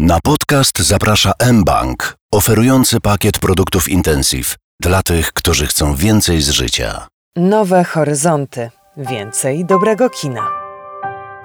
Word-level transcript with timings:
Na 0.00 0.18
podcast 0.20 0.78
zaprasza 0.78 1.32
mBank, 1.52 2.16
oferujący 2.32 3.00
pakiet 3.00 3.38
produktów 3.38 3.88
Intensive 3.88 4.56
dla 4.80 5.02
tych, 5.02 5.32
którzy 5.32 5.66
chcą 5.66 5.94
więcej 5.94 6.40
z 6.40 6.50
życia. 6.50 7.06
Nowe 7.36 7.84
horyzonty, 7.84 8.70
więcej 8.96 9.64
dobrego 9.64 10.10
kina. 10.10 10.48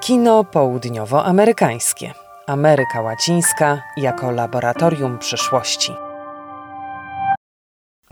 Kino 0.01 0.43
południowoamerykańskie. 0.43 2.13
Ameryka 2.47 3.01
Łacińska 3.01 3.81
jako 3.97 4.31
laboratorium 4.31 5.19
przyszłości. 5.19 5.93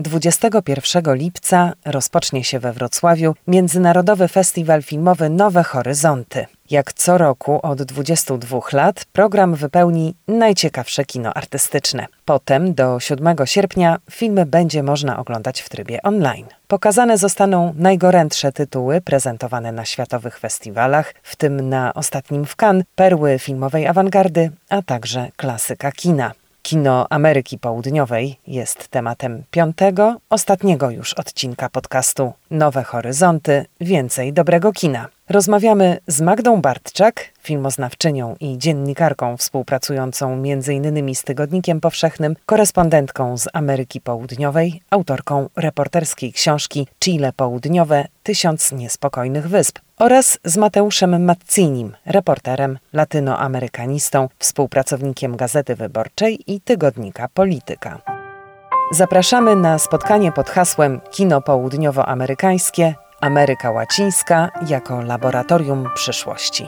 21 0.00 1.14
lipca 1.14 1.72
rozpocznie 1.84 2.44
się 2.44 2.58
we 2.58 2.72
Wrocławiu 2.72 3.34
Międzynarodowy 3.46 4.28
Festiwal 4.28 4.82
Filmowy 4.82 5.28
Nowe 5.28 5.62
Horyzonty. 5.62 6.46
Jak 6.70 6.92
co 6.92 7.18
roku 7.18 7.60
od 7.62 7.82
22 7.82 8.60
lat 8.72 9.04
program 9.04 9.54
wypełni 9.54 10.14
najciekawsze 10.28 11.04
kino 11.04 11.34
artystyczne. 11.34 12.06
Potem 12.24 12.74
do 12.74 13.00
7 13.00 13.36
sierpnia 13.44 13.98
filmy 14.10 14.46
będzie 14.46 14.82
można 14.82 15.18
oglądać 15.18 15.60
w 15.60 15.68
trybie 15.68 16.02
online. 16.02 16.46
Pokazane 16.68 17.18
zostaną 17.18 17.74
najgorętsze 17.76 18.52
tytuły 18.52 19.00
prezentowane 19.00 19.72
na 19.72 19.84
światowych 19.84 20.38
festiwalach, 20.38 21.14
w 21.22 21.36
tym 21.36 21.68
na 21.68 21.94
ostatnim 21.94 22.46
w 22.46 22.56
Cannes, 22.56 22.84
perły 22.94 23.38
filmowej 23.38 23.86
awangardy, 23.86 24.50
a 24.68 24.82
także 24.82 25.28
klasyka 25.36 25.92
kina. 25.92 26.32
Kino 26.62 27.06
Ameryki 27.10 27.58
Południowej 27.58 28.36
jest 28.46 28.88
tematem 28.88 29.42
piątego, 29.50 30.16
ostatniego 30.30 30.90
już 30.90 31.14
odcinka 31.14 31.68
podcastu 31.68 32.32
Nowe 32.50 32.82
Horyzonty, 32.82 33.64
więcej 33.80 34.32
dobrego 34.32 34.72
kina. 34.72 35.08
Rozmawiamy 35.28 35.98
z 36.06 36.20
Magdą 36.20 36.60
Bartczak, 36.60 37.24
filmoznawczynią 37.42 38.36
i 38.40 38.58
dziennikarką 38.58 39.36
współpracującą 39.36 40.32
m.in. 40.32 41.14
z 41.14 41.22
Tygodnikiem 41.22 41.80
Powszechnym, 41.80 42.36
korespondentką 42.46 43.38
z 43.38 43.48
Ameryki 43.52 44.00
Południowej, 44.00 44.82
autorką 44.90 45.48
reporterskiej 45.56 46.32
książki 46.32 46.86
Chile 47.00 47.32
Południowe 47.32 48.04
Tysiąc 48.22 48.72
Niespokojnych 48.72 49.48
Wysp 49.48 49.78
oraz 50.02 50.38
z 50.44 50.56
Mateuszem 50.56 51.24
Mazzinim, 51.24 51.92
reporterem, 52.06 52.78
latynoamerykanistą, 52.92 54.28
współpracownikiem 54.38 55.36
Gazety 55.36 55.76
Wyborczej 55.76 56.52
i 56.52 56.60
Tygodnika 56.60 57.28
Polityka. 57.28 58.02
Zapraszamy 58.92 59.56
na 59.56 59.78
spotkanie 59.78 60.32
pod 60.32 60.50
hasłem 60.50 61.00
Kino 61.10 61.42
Południowoamerykańskie 61.42 62.94
Ameryka 63.20 63.70
Łacińska 63.70 64.50
jako 64.68 65.02
laboratorium 65.02 65.88
przyszłości. 65.94 66.66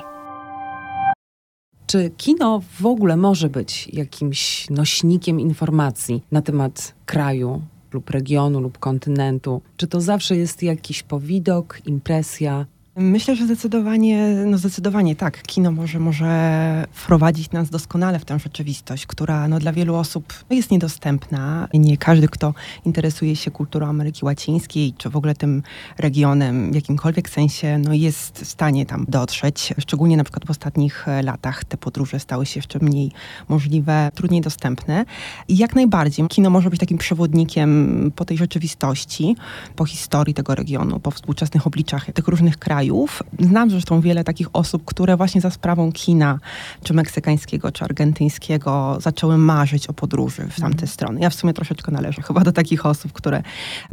Czy 1.87 2.11
kino 2.11 2.61
w 2.81 2.87
ogóle 2.87 3.17
może 3.17 3.49
być 3.49 3.89
jakimś 3.89 4.71
nośnikiem 4.71 5.41
informacji 5.41 6.23
na 6.33 6.43
temat 6.43 6.95
kraju 7.07 7.63
lub 7.93 8.11
regionu 8.11 8.61
lub 8.61 8.79
kontynentu? 8.79 9.63
Czy 9.77 9.87
to 9.87 10.01
zawsze 10.01 10.37
jest 10.37 10.63
jakiś 10.63 11.03
powidok, 11.03 11.79
impresja, 11.87 12.67
Myślę, 12.97 13.37
że 13.37 13.45
zdecydowanie, 13.45 14.29
no 14.47 14.59
zdecydowanie 14.59 15.17
tak. 15.17 15.43
Kino 15.43 15.73
może, 15.73 15.99
może 15.99 16.87
wprowadzić 16.93 17.53
nas 17.53 17.71
doskonale 17.71 18.19
w 18.19 18.25
tę 18.25 18.39
rzeczywistość, 18.39 19.07
która 19.07 19.49
no, 19.49 19.59
dla 19.59 19.73
wielu 19.73 19.95
osób 19.95 20.33
jest 20.51 20.71
niedostępna. 20.71 21.69
Nie 21.75 21.97
każdy, 21.97 22.29
kto 22.29 22.55
interesuje 22.85 23.37
się 23.37 23.51
kulturą 23.51 23.87
Ameryki 23.87 24.25
Łacińskiej, 24.25 24.95
czy 24.99 25.11
w 25.11 25.17
ogóle 25.17 25.35
tym 25.35 25.63
regionem 25.99 26.73
w 26.73 26.75
jakimkolwiek 26.75 27.31
sensie, 27.31 27.79
no, 27.79 27.93
jest 27.93 28.39
w 28.39 28.49
stanie 28.49 28.87
tam 28.87 29.07
dotrzeć. 29.09 29.75
Szczególnie 29.79 30.17
na 30.17 30.25
przykład 30.25 30.47
w 30.47 30.51
ostatnich 30.51 31.09
e, 31.09 31.23
latach 31.23 31.65
te 31.65 31.77
podróże 31.77 32.21
stały 32.21 32.47
się 32.47 32.59
jeszcze 32.59 32.79
mniej 32.79 33.13
możliwe, 33.49 34.11
trudniej 34.15 34.41
dostępne. 34.41 35.05
I 35.49 35.57
jak 35.57 35.75
najbardziej 35.75 36.29
kino 36.29 36.51
może 36.51 36.71
być 36.71 36.81
takim 36.81 36.99
przewodnikiem 36.99 38.13
po 38.17 38.25
tej 38.25 38.37
rzeczywistości, 38.37 39.37
po 39.77 39.85
historii 39.85 40.35
tego 40.35 40.55
regionu, 40.55 41.01
po 41.01 41.11
współczesnych 41.11 41.67
obliczach 41.67 42.07
tych 42.13 42.29
różnych 42.29 42.59
krajów 42.59 42.84
krajów. 42.85 43.23
Znam 43.41 43.71
zresztą 43.71 44.01
wiele 44.01 44.25
takich 44.25 44.49
osób, 44.53 44.85
które 44.85 45.17
właśnie 45.17 45.41
za 45.41 45.51
sprawą 45.51 45.93
kina, 45.93 46.39
czy 46.83 46.95
meksykańskiego, 46.95 47.73
czy 47.73 47.85
argentyńskiego, 47.85 48.99
zaczęły 49.01 49.39
marzyć 49.39 49.87
o 49.87 49.93
podróży 49.93 50.49
w 50.51 50.61
tamte 50.61 50.79
mm. 50.79 50.89
strony. 50.89 51.21
Ja 51.21 51.31
w 51.31 51.35
sumie 51.35 51.53
troszeczkę 51.53 51.93
należę 51.93 52.23
chyba 52.23 52.41
do 52.41 52.53
takich 52.53 52.87
osób, 52.87 53.13
które 53.13 53.43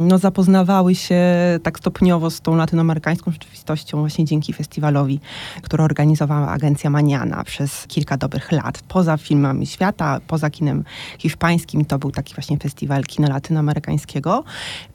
no, 0.00 0.18
zapoznawały 0.18 0.94
się 0.94 1.20
tak 1.62 1.78
stopniowo 1.78 2.30
z 2.30 2.40
tą 2.40 2.56
latynoamerykańską 2.56 3.30
rzeczywistością 3.30 4.00
właśnie 4.00 4.24
dzięki 4.24 4.52
festiwalowi, 4.52 5.20
który 5.62 5.82
organizowała 5.82 6.48
agencja 6.48 6.90
Maniana 6.90 7.44
przez 7.44 7.86
kilka 7.88 8.16
dobrych 8.16 8.52
lat. 8.52 8.82
Poza 8.88 9.16
filmami 9.16 9.66
świata, 9.66 10.20
poza 10.26 10.50
kinem 10.50 10.84
hiszpańskim, 11.18 11.84
to 11.84 11.98
był 11.98 12.10
taki 12.10 12.34
właśnie 12.34 12.58
festiwal 12.58 13.04
kina 13.04 13.28
latynoamerykańskiego, 13.28 14.44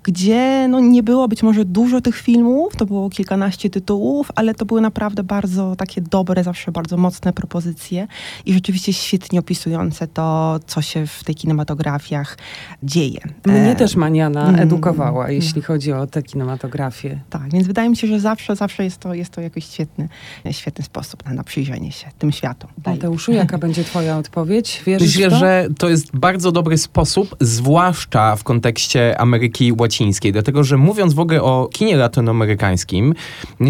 gdzie 0.03 0.67
no, 0.69 0.79
nie 0.79 1.03
było 1.03 1.27
być 1.27 1.43
może 1.43 1.65
dużo 1.65 2.01
tych 2.01 2.15
filmów, 2.15 2.75
to 2.75 2.85
było 2.85 3.09
kilkanaście 3.09 3.69
tytułów, 3.69 3.86
tytułów, 3.87 4.31
ale 4.35 4.55
to 4.55 4.65
były 4.65 4.81
naprawdę 4.81 5.23
bardzo 5.23 5.75
takie 5.75 6.01
dobre, 6.01 6.43
zawsze 6.43 6.71
bardzo 6.71 6.97
mocne 6.97 7.33
propozycje 7.33 8.07
i 8.45 8.53
rzeczywiście 8.53 8.93
świetnie 8.93 9.39
opisujące 9.39 10.07
to, 10.07 10.59
co 10.67 10.81
się 10.81 11.07
w 11.07 11.23
tej 11.23 11.35
kinematografiach 11.35 12.37
dzieje. 12.83 13.19
Mnie 13.45 13.71
e... 13.71 13.75
też 13.75 13.95
Maniana 13.95 14.49
mm, 14.49 14.61
edukowała, 14.61 15.23
mm. 15.23 15.35
jeśli 15.35 15.61
chodzi 15.61 15.93
o 15.93 16.07
tę 16.07 16.23
kinematografię. 16.23 17.19
Tak, 17.29 17.51
więc 17.51 17.67
wydaje 17.67 17.89
mi 17.89 17.97
się, 17.97 18.07
że 18.07 18.19
zawsze, 18.19 18.55
zawsze 18.55 18.83
jest 18.83 18.97
to, 18.97 19.13
jest 19.13 19.31
to 19.31 19.41
jakiś 19.41 19.65
świetny, 19.65 20.09
świetny 20.51 20.85
sposób 20.85 21.25
na, 21.25 21.33
na 21.33 21.43
przyjrzenie 21.43 21.91
się 21.91 22.07
tym 22.19 22.31
światom. 22.31 22.69
Mateuszu, 22.85 23.31
jaka 23.31 23.57
będzie 23.57 23.83
twoja 23.83 24.17
odpowiedź? 24.17 24.83
Wierzysz 24.85 25.15
Myślę, 25.15 25.29
to? 25.29 25.39
że 25.39 25.67
to 25.77 25.89
jest 25.89 26.17
bardzo 26.17 26.51
dobry 26.51 26.77
sposób, 26.77 27.35
zwłaszcza 27.41 28.35
w 28.35 28.43
kontekście 28.43 29.21
Ameryki 29.21 29.73
Łacińskiej, 29.79 30.31
dlatego, 30.31 30.63
że 30.63 30.77
mówiąc 30.77 31.13
w 31.13 31.19
ogóle 31.19 31.41
o 31.41 31.69
kinie 31.73 31.97
latynoamerykańskim, 31.97 33.13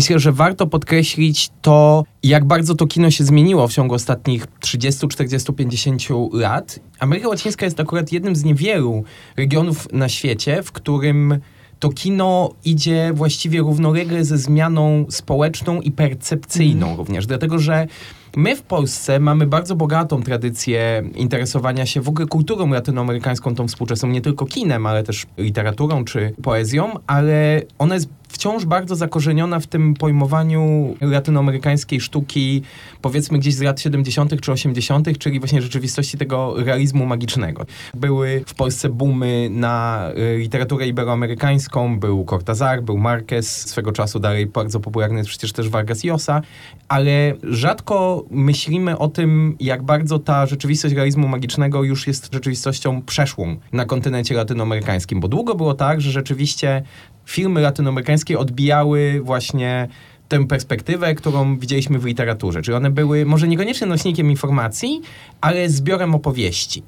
myślę, 0.08 0.20
że 0.20 0.32
warto 0.32 0.68
podkreślić 0.68 1.50
to, 1.62 2.04
jak 2.24 2.46
bardzo 2.46 2.76
to 2.76 2.88
kino 2.88 3.12
się 3.12 3.24
zmieniło 3.24 3.68
w 3.68 3.74
ciągu 3.74 3.96
ostatnich 3.96 4.48
30, 4.60 5.08
40, 5.08 5.54
50 5.54 6.02
lat. 6.34 6.80
Ameryka 7.00 7.28
Łacińska 7.28 7.66
jest 7.66 7.80
akurat 7.80 8.12
jednym 8.12 8.36
z 8.36 8.44
niewielu 8.44 9.04
regionów 9.38 9.94
na 9.94 10.10
świecie, 10.10 10.64
w 10.64 10.72
którym 10.72 11.40
to 11.80 11.90
kino 11.90 12.54
idzie 12.66 13.12
właściwie 13.14 13.60
równolegle 13.60 14.26
ze 14.26 14.38
zmianą 14.38 15.06
społeczną 15.10 15.82
i 15.82 15.92
percepcyjną 15.92 16.86
mm. 16.86 16.98
również, 16.98 17.26
dlatego 17.26 17.60
że 17.60 17.88
My 18.36 18.56
w 18.56 18.62
Polsce 18.62 19.20
mamy 19.20 19.48
bardzo 19.48 19.76
bogatą 19.76 20.24
tradycję 20.24 21.04
interesowania 21.16 21.86
się 21.86 22.02
w 22.02 22.10
ogóle 22.10 22.28
kulturą 22.28 22.70
latynoamerykańską, 22.70 23.56
tą 23.56 23.68
współczesną, 23.68 24.10
nie 24.10 24.22
tylko 24.22 24.46
kinem, 24.46 24.86
ale 24.86 25.04
też 25.04 25.26
literaturą 25.38 26.06
czy 26.06 26.34
poezją, 26.44 26.94
ale 27.08 27.62
ona 27.80 27.96
jest 27.96 28.10
wciąż 28.28 28.66
bardzo 28.66 28.96
zakorzeniona 28.96 29.60
w 29.60 29.68
tym 29.68 29.94
pojmowaniu 29.94 30.96
latynoamerykańskiej 31.02 32.02
sztuki, 32.02 32.62
powiedzmy 33.02 33.40
gdzieś 33.40 33.54
z 33.56 33.62
lat 33.62 33.82
70. 33.82 34.42
czy 34.42 34.52
80., 34.52 35.18
czyli 35.18 35.40
właśnie 35.40 35.62
rzeczywistości 35.62 36.18
tego 36.18 36.64
realizmu 36.64 37.06
magicznego. 37.06 37.66
Były 37.94 38.44
w 38.46 38.54
Polsce 38.54 38.90
boomy 38.90 39.50
na 39.52 40.08
y, 40.36 40.38
literaturę 40.38 40.88
iberoamerykańską, 40.88 42.00
był 42.00 42.26
Cortazar, 42.26 42.84
był 42.84 42.98
Marquez, 42.98 43.70
swego 43.70 43.92
czasu 43.92 44.20
dalej 44.20 44.46
bardzo 44.46 44.80
popularny 44.80 45.18
jest 45.18 45.30
przecież 45.30 45.54
też 45.54 45.70
Vargas 45.70 46.04
Llosa, 46.04 46.42
ale 46.88 47.34
rzadko 47.44 48.17
myślimy 48.32 48.98
o 48.98 49.08
tym, 49.08 49.56
jak 49.60 49.84
bardzo 49.84 50.20
ta 50.20 50.46
rzeczywistość 50.46 50.96
realizmu 50.96 51.28
magicznego 51.28 51.84
już 51.84 52.08
jest 52.08 52.34
rzeczywistością 52.34 53.02
przeszłą 53.02 53.56
na 53.72 53.86
kontynencie 53.86 54.36
latynoamerykańskim, 54.36 55.20
bo 55.20 55.28
długo 55.28 55.56
było 55.56 55.74
tak, 55.74 56.02
że 56.02 56.12
rzeczywiście 56.12 56.84
filmy 57.26 57.62
latynoamerykańskie 57.62 58.40
odbijały 58.40 59.22
właśnie 59.24 59.88
tę 60.28 60.48
perspektywę, 60.48 61.16
którą 61.16 61.58
widzieliśmy 61.58 62.00
w 62.00 62.06
literaturze. 62.06 62.62
Czyli 62.62 62.78
one 62.78 62.92
były 62.92 63.26
może 63.26 63.48
niekoniecznie 63.48 63.88
nośnikiem 63.88 64.32
informacji, 64.32 65.02
ale 65.42 65.70
zbiorem 65.70 66.16
opowieści. 66.16 66.84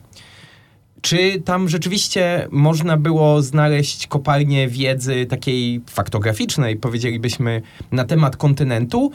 Czy 1.01 1.42
tam 1.42 1.69
rzeczywiście 1.69 2.48
można 2.51 2.98
było 2.98 3.42
znaleźć 3.42 4.07
kopalnię 4.07 4.68
wiedzy 4.68 5.25
takiej 5.25 5.81
faktograficznej, 5.89 6.75
powiedzielibyśmy, 6.75 7.62
na 7.92 8.06
temat 8.06 8.38
kontynentu? 8.38 9.12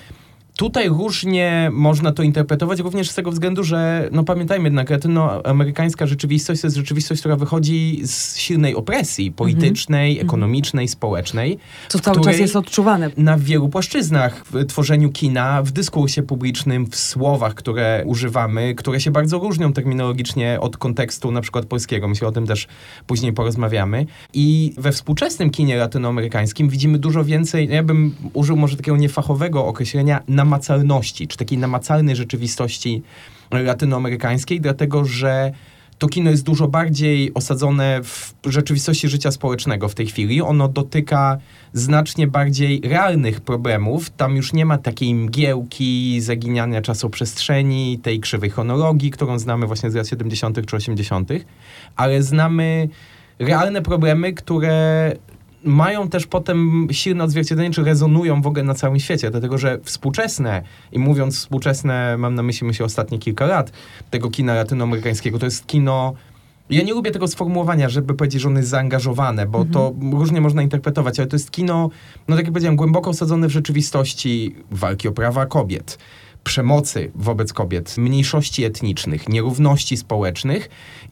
Tutaj 0.59 0.89
różnie 0.89 1.71
można 1.73 2.13
to 2.13 2.23
interpretować, 2.23 2.81
również 2.81 3.11
z 3.11 3.15
tego 3.15 3.31
względu, 3.31 3.65
że 3.65 4.09
no 4.13 4.25
pamiętajmy 4.25 4.65
jednak, 4.65 4.91
latynoamerykańska 4.91 6.07
rzeczywistość 6.07 6.61
to 6.61 6.67
jest 6.67 6.77
rzeczywistość, 6.77 7.21
która 7.21 7.37
wychodzi 7.37 8.01
z 8.05 8.37
silnej 8.37 8.75
opresji 8.75 9.33
politycznej, 9.33 10.17
-hmm. 10.17 10.23
ekonomicznej, 10.23 10.89
społecznej. 10.89 11.59
Co 11.89 11.99
cały 11.99 12.21
czas 12.21 12.39
jest 12.39 12.57
odczuwane. 12.57 13.11
Na 13.17 13.39
wielu 13.39 13.69
płaszczyznach, 13.69 14.45
w 14.51 14.67
tworzeniu 14.67 15.11
kina, 15.11 15.63
w 15.63 15.73
dyskursie 15.73 16.23
publicznym, 16.23 16.87
w 16.87 16.97
słowach, 16.97 17.55
które 17.55 18.03
używamy, 18.07 18.75
które 18.75 19.01
się 19.01 19.11
bardzo 19.11 19.39
różnią 19.39 19.73
terminologicznie 19.73 20.59
od 20.61 20.77
kontekstu 20.77 21.31
na 21.31 21.41
przykład 21.41 21.67
polskiego. 21.67 22.09
Myślę, 22.09 22.29
o 22.29 22.33
tym 22.33 22.47
też 22.47 22.69
później 23.07 23.33
porozmawiamy. 23.33 24.07
I 24.35 24.75
we 24.79 24.93
współczesnym 24.93 25.51
kinie 25.51 25.77
latynoamerykańskim 25.77 26.69
widzimy 26.69 26.99
dużo 26.99 27.25
więcej, 27.25 27.69
ja 27.69 27.83
bym 27.83 28.15
użył 28.33 28.57
może 28.57 28.77
takiego 28.77 28.97
niefachowego 28.97 29.67
określenia, 29.67 30.23
namacalności, 30.45 31.29
czy 31.29 31.37
takiej 31.37 31.59
namacalnej 31.59 32.17
rzeczywistości 32.17 33.03
latynoamerykańskiej, 33.51 34.61
dlatego 34.61 35.05
że 35.05 35.53
to 35.99 36.09
kino 36.09 36.31
jest 36.31 36.45
dużo 36.45 36.69
bardziej 36.69 37.35
osadzone 37.35 38.01
w 38.03 38.35
rzeczywistości 38.47 39.09
życia 39.09 39.31
społecznego 39.31 39.89
w 39.89 39.95
tej 39.95 40.07
chwili. 40.07 40.43
Ono 40.43 40.69
dotyka 40.69 41.39
znacznie 41.73 42.27
bardziej 42.27 42.81
realnych 42.81 43.41
problemów. 43.41 44.11
Tam 44.11 44.37
już 44.37 44.53
nie 44.53 44.67
ma 44.67 44.79
takiej 44.79 45.15
mgiełki, 45.15 46.21
zaginiania 46.21 46.83
czasoprzestrzeni, 46.83 47.99
tej 48.03 48.21
krzywej 48.21 48.51
chronologii, 48.51 49.11
którą 49.11 49.39
znamy 49.39 49.67
właśnie 49.67 49.91
z 49.91 49.95
lat 49.95 50.09
70. 50.09 50.67
czy 50.67 50.77
80., 50.77 51.31
ale 51.97 52.23
znamy 52.23 52.89
realne 53.39 53.83
problemy, 53.83 54.33
które 54.33 55.13
mają 55.65 56.09
też 56.09 56.27
potem 56.27 56.89
silne 56.93 57.25
odzwierciedlenie, 57.25 57.71
czy 57.71 57.85
rezonują 57.85 58.43
w 58.43 58.47
ogóle 58.47 58.65
na 58.65 58.75
całym 58.75 59.01
świecie, 59.01 59.31
dlatego 59.31 59.59
że 59.59 59.79
współczesne, 59.83 60.63
i 60.93 60.99
mówiąc 60.99 61.39
współczesne, 61.39 62.17
mam 62.19 62.35
na 62.35 62.43
myśli 62.43 62.67
myślę 62.67 62.87
ostatnie 62.87 63.19
kilka 63.19 63.47
lat 63.47 63.73
tego 64.11 64.31
kina 64.31 64.55
latynoamerykańskiego, 64.55 65.39
to 65.39 65.45
jest 65.45 65.67
kino 65.67 66.15
ja 66.71 66.83
nie 66.83 66.95
lubię 66.95 67.11
tego 67.11 67.29
sformułowania, 67.29 67.89
żeby 67.89 68.15
powiedzieć, 68.15 68.43
że 68.43 68.49
ono 68.49 68.59
jest 68.59 68.71
zaangażowane, 68.71 69.47
bo 69.47 69.59
mhm. 69.59 69.75
to 69.75 69.95
różnie 70.19 70.41
można 70.41 70.63
interpretować, 70.63 71.19
ale 71.19 71.29
to 71.29 71.37
jest 71.37 71.51
kino, 71.51 71.91
no 72.29 72.37
tak 72.37 72.45
jak 72.45 72.53
powiedziałem, 72.53 72.77
głęboko 72.77 73.11
osadzone 73.11 73.49
w 73.49 73.51
rzeczywistości 73.51 74.55
walki 74.71 75.09
o 75.09 75.13
prawa 75.13 75.47
kobiet, 75.47 75.99
przemocy 76.45 77.11
wobec 77.15 77.53
kobiet, 77.53 77.99
mniejszości 77.99 78.65
etnicznych, 78.65 79.29
nierówności 79.29 79.97
społecznych 79.97 80.69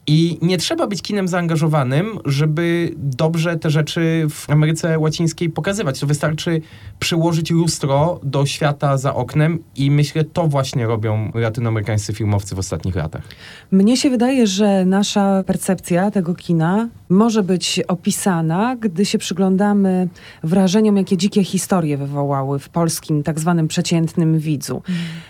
i 0.06 0.38
nie 0.42 0.58
trzeba 0.58 0.86
być 0.86 1.02
kinem 1.02 1.28
zaangażowanym, 1.28 2.18
żeby 2.24 2.94
dobrze 2.96 3.56
te 3.56 3.70
rzeczy 3.70 4.26
w 4.30 4.50
Ameryce 4.50 4.98
Łacińskiej 4.98 5.50
pokazywać. 5.50 6.00
To 6.00 6.06
wystarczy 6.06 6.60
przyłożyć 6.98 7.50
lustro 7.50 8.20
do 8.22 8.46
świata 8.46 8.98
za 8.98 9.14
oknem 9.14 9.58
i 9.76 9.90
myślę, 9.90 10.24
to 10.24 10.46
właśnie 10.46 10.86
robią 10.86 11.30
latynoamerykańscy 11.34 12.12
filmowcy 12.12 12.54
w 12.54 12.58
ostatnich 12.58 12.94
latach. 12.94 13.22
Mnie 13.70 13.96
się 13.96 14.10
wydaje, 14.10 14.46
że 14.46 14.84
nasza 14.84 15.44
percepcja 15.46 16.10
tego 16.10 16.34
kina 16.34 16.88
może 17.12 17.42
być 17.42 17.80
opisana, 17.88 18.76
gdy 18.76 19.04
się 19.04 19.18
przyglądamy 19.18 20.08
wrażeniom, 20.42 20.96
jakie 20.96 21.16
dzikie 21.16 21.44
historie 21.44 21.96
wywołały 21.96 22.58
w 22.58 22.68
polskim 22.68 23.22
tak 23.22 23.40
zwanym 23.40 23.68
przeciętnym 23.68 24.38
widzu. 24.38 24.82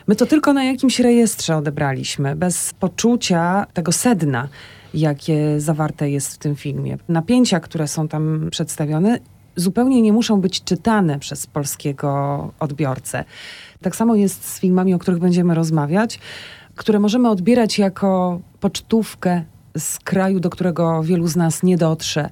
My 0.07 0.17
to 0.17 0.27
tylko 0.27 0.53
na 0.53 0.65
jakimś 0.65 1.01
rejestrze 1.01 1.57
odebraliśmy, 1.57 2.37
bez 2.37 2.75
poczucia 2.75 3.67
tego 3.73 3.93
sedna, 3.93 4.49
jakie 4.95 5.61
zawarte 5.61 6.11
jest 6.11 6.35
w 6.35 6.39
tym 6.39 6.57
filmie. 6.57 6.99
Napięcia, 7.09 7.61
które 7.61 7.89
są 7.89 8.09
tam 8.09 8.49
przedstawione, 8.51 9.19
zupełnie 9.57 10.03
nie 10.03 10.13
muszą 10.13 10.41
być 10.41 10.65
czytane 10.65 11.19
przez 11.19 11.47
polskiego 11.47 12.51
odbiorcę. 12.61 13.25
Tak 13.83 13.97
samo 13.97 14.15
jest 14.15 14.49
z 14.49 14.61
filmami, 14.61 14.95
o 14.95 14.99
których 14.99 15.21
będziemy 15.21 15.55
rozmawiać, 15.55 16.19
które 16.75 16.99
możemy 16.99 17.31
odbierać 17.31 17.79
jako 17.79 18.41
pocztówkę 18.61 19.45
z 19.79 19.99
kraju, 19.99 20.41
do 20.41 20.51
którego 20.51 21.03
wielu 21.03 21.27
z 21.27 21.37
nas 21.37 21.63
nie 21.63 21.77
dotrze, 21.77 22.31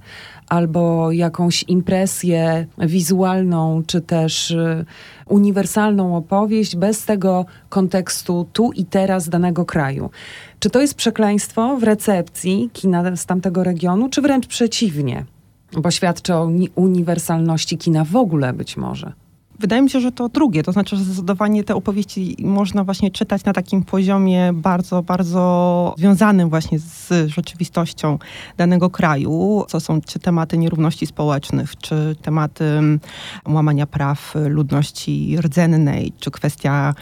albo 0.48 1.12
jakąś 1.12 1.62
impresję 1.62 2.66
wizualną, 2.78 3.82
czy 3.86 4.00
też 4.00 4.50
y, 4.50 4.84
uniwersalną 5.26 6.16
opowieść 6.16 6.76
bez 6.76 7.04
tego 7.04 7.46
kontekstu 7.68 8.46
tu 8.52 8.72
i 8.72 8.84
teraz 8.84 9.28
danego 9.28 9.64
kraju. 9.64 10.10
Czy 10.58 10.70
to 10.70 10.80
jest 10.80 10.94
przekleństwo 10.94 11.76
w 11.76 11.82
recepcji 11.82 12.70
kina 12.72 13.16
z 13.16 13.26
tamtego 13.26 13.64
regionu, 13.64 14.08
czy 14.08 14.22
wręcz 14.22 14.46
przeciwnie? 14.46 15.24
Bo 15.72 15.90
świadczy 15.90 16.34
o 16.34 16.50
uniwersalności 16.74 17.78
kina 17.78 18.04
w 18.04 18.16
ogóle 18.16 18.52
być 18.52 18.76
może. 18.76 19.12
Wydaje 19.60 19.82
mi 19.82 19.90
się, 19.90 20.00
że 20.00 20.12
to 20.12 20.28
drugie, 20.28 20.62
to 20.62 20.72
znaczy, 20.72 20.96
że 20.96 21.04
zdecydowanie 21.04 21.64
te 21.64 21.74
opowieści 21.74 22.36
można 22.38 22.84
właśnie 22.84 23.10
czytać 23.10 23.44
na 23.44 23.52
takim 23.52 23.82
poziomie 23.82 24.50
bardzo, 24.54 25.02
bardzo 25.02 25.94
związanym 25.98 26.50
właśnie 26.50 26.78
z 26.78 27.30
rzeczywistością 27.30 28.18
danego 28.56 28.90
kraju, 28.90 29.64
co 29.68 29.80
są 29.80 30.00
czy 30.00 30.18
tematy 30.18 30.58
nierówności 30.58 31.06
społecznych, 31.06 31.76
czy 31.76 32.16
tematy 32.22 32.64
mm, 32.64 33.00
łamania 33.48 33.86
praw 33.86 34.34
ludności 34.48 35.36
rdzennej, 35.40 36.12
czy 36.20 36.30
kwestia 36.30 36.94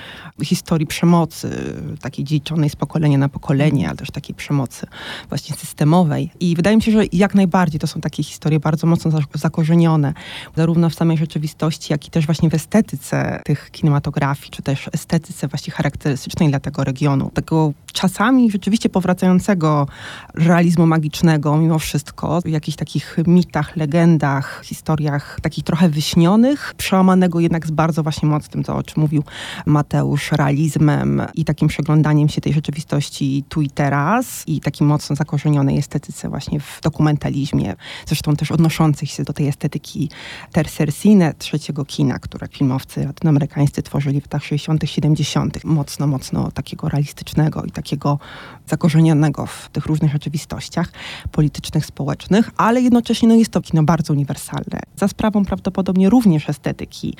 historii 0.45 0.87
przemocy, 0.87 1.75
takiej 2.01 2.25
dziedziczonej 2.25 2.71
z 2.71 2.77
pokolenia 2.77 3.19
na 3.19 3.29
pokolenie, 3.29 3.89
ale 3.89 3.97
też 3.97 4.11
takiej 4.11 4.35
przemocy 4.35 4.87
właśnie 5.29 5.57
systemowej. 5.57 6.31
I 6.41 6.57
wydaje 6.57 6.77
mi 6.77 6.83
się, 6.83 6.93
że 6.93 7.03
jak 7.13 7.35
najbardziej 7.35 7.81
to 7.81 7.87
są 7.87 8.01
takie 8.01 8.23
historie 8.23 8.61
bardzo 8.61 8.87
mocno 8.87 9.11
zakorzenione, 9.35 10.15
zarówno 10.57 10.91
w 10.91 10.95
samej 10.95 11.17
rzeczywistości, 11.17 11.93
jak 11.93 12.07
i 12.07 12.11
też 12.11 12.27
właśnie 12.27 12.48
w 12.51 12.55
estetyce 12.55 13.41
tych 13.45 13.71
kinematografii, 13.71 14.51
czy 14.51 14.63
też 14.63 14.91
estetyce 14.93 15.49
właśnie 15.49 15.73
charakterystycznej 15.73 16.49
dla 16.49 16.61
tego 16.61 16.85
regionu. 16.85 17.31
Tego 17.35 17.73
czasami 17.93 18.51
rzeczywiście 18.51 18.89
powracającego 18.89 19.87
realizmu 20.35 20.87
magicznego 20.87 21.57
mimo 21.57 21.79
wszystko, 21.79 22.41
w 22.41 22.49
jakichś 22.49 22.77
takich 22.77 23.17
mitach, 23.27 23.77
legendach, 23.77 24.63
historiach 24.65 25.39
takich 25.43 25.65
trochę 25.65 25.89
wyśnionych, 25.89 26.75
przełamanego 26.77 27.41
jednak 27.41 27.67
z 27.67 27.71
bardzo 27.71 28.03
właśnie 28.03 28.29
mocnym, 28.29 28.65
to 28.65 28.77
o 28.77 28.83
czym 28.83 29.01
mówił 29.03 29.23
Mateusz, 29.67 30.33
realizmem 30.33 31.23
i 31.35 31.45
takim 31.45 31.69
przeglądaniem 31.69 32.29
się 32.29 32.41
tej 32.41 32.53
rzeczywistości 32.53 33.45
tu 33.49 33.63
i 33.63 33.71
teraz 33.71 34.43
i 34.47 34.61
takim 34.61 34.87
mocno 34.87 35.17
zakorzenionej 35.17 35.79
estetyce 35.79 36.29
właśnie 36.29 36.61
w 36.61 36.81
dokumentalizmie, 36.83 37.75
zresztą 38.07 38.37
też 38.37 38.53
odnoszących 38.53 39.11
się 39.11 39.23
do 39.23 39.33
tej 39.33 39.49
estetyki 39.49 40.11
tercersine, 40.53 41.35
trzeciego 41.35 41.85
kina, 41.85 42.19
które 42.39 42.49
filmowcy 42.59 43.05
latynoamerykańscy 43.05 43.83
tworzyli 43.83 44.21
w 44.21 44.25
latach 44.25 44.45
60., 44.45 44.83
70., 44.85 45.65
mocno, 45.65 46.07
mocno 46.07 46.51
takiego 46.51 46.89
realistycznego 46.89 47.63
i 47.63 47.71
takiego 47.71 48.19
zakorzenionego 48.69 49.47
w 49.47 49.69
tych 49.73 49.87
różnych 49.87 50.13
rzeczywistościach 50.13 50.93
politycznych, 51.33 51.87
społecznych, 51.87 52.51
ale 52.57 52.81
jednocześnie 52.81 53.29
no, 53.29 53.35
jest 53.35 53.51
to 53.51 53.61
kino 53.61 53.83
bardzo 53.83 54.13
uniwersalne. 54.13 54.81
Za 54.97 55.09
sprawą 55.09 55.45
prawdopodobnie 55.45 56.11
również 56.11 56.49
estetyki, 56.51 57.15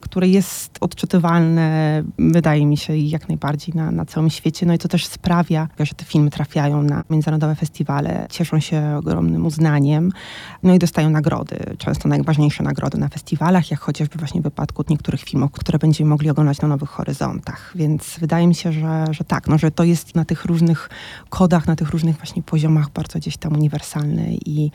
które 0.00 0.28
jest 0.28 0.78
odczytywalne, 0.80 2.02
wydaje 2.18 2.66
mi 2.66 2.76
się, 2.76 2.96
jak 2.96 3.28
najbardziej 3.28 3.74
na, 3.74 3.90
na 3.90 4.04
całym 4.04 4.30
świecie. 4.30 4.66
No 4.66 4.74
i 4.74 4.78
to 4.78 4.88
też 4.88 5.06
sprawia, 5.06 5.68
że 5.80 5.94
te 5.94 6.04
filmy 6.04 6.30
trafiają 6.30 6.82
na 6.82 7.04
międzynarodowe 7.10 7.54
festiwale, 7.54 8.26
cieszą 8.30 8.60
się 8.60 8.96
ogromnym 8.98 9.46
uznaniem, 9.46 10.10
no 10.62 10.74
i 10.74 10.78
dostają 10.78 11.10
nagrody, 11.10 11.76
często 11.78 12.08
najważniejsze 12.08 12.62
nagrody 12.62 12.98
na 12.98 13.08
festiwalach, 13.08 13.70
jak 13.70 13.80
chociażby 13.80 14.18
właśnie 14.18 14.40
w 14.40 14.44
wypadku 14.44 14.84
niektórych 14.88 15.20
filmów, 15.20 15.50
które 15.52 15.78
będziemy 15.78 16.10
mogli 16.10 16.30
oglądać 16.30 16.60
na 16.60 16.68
Nowych 16.68 16.90
Horyzontach. 16.90 17.72
Więc 17.74 18.16
wydaje 18.20 18.46
mi 18.46 18.54
się, 18.54 18.72
że, 18.72 19.04
że 19.10 19.24
tak, 19.24 19.48
no, 19.48 19.58
że 19.58 19.70
to 19.70 19.84
jest 19.84 20.14
na 20.14 20.24
tych 20.24 20.44
różnych 20.44 20.88
kodach, 21.28 21.66
na 21.66 21.76
tych 21.76 21.90
różnych 21.90 22.16
właśnie 22.16 22.42
poziomach 22.42 22.90
bardzo 22.90 23.18
gdzieś 23.18 23.36
tam 23.36 23.52
uniwersalne 23.52 24.34
i 24.34 24.70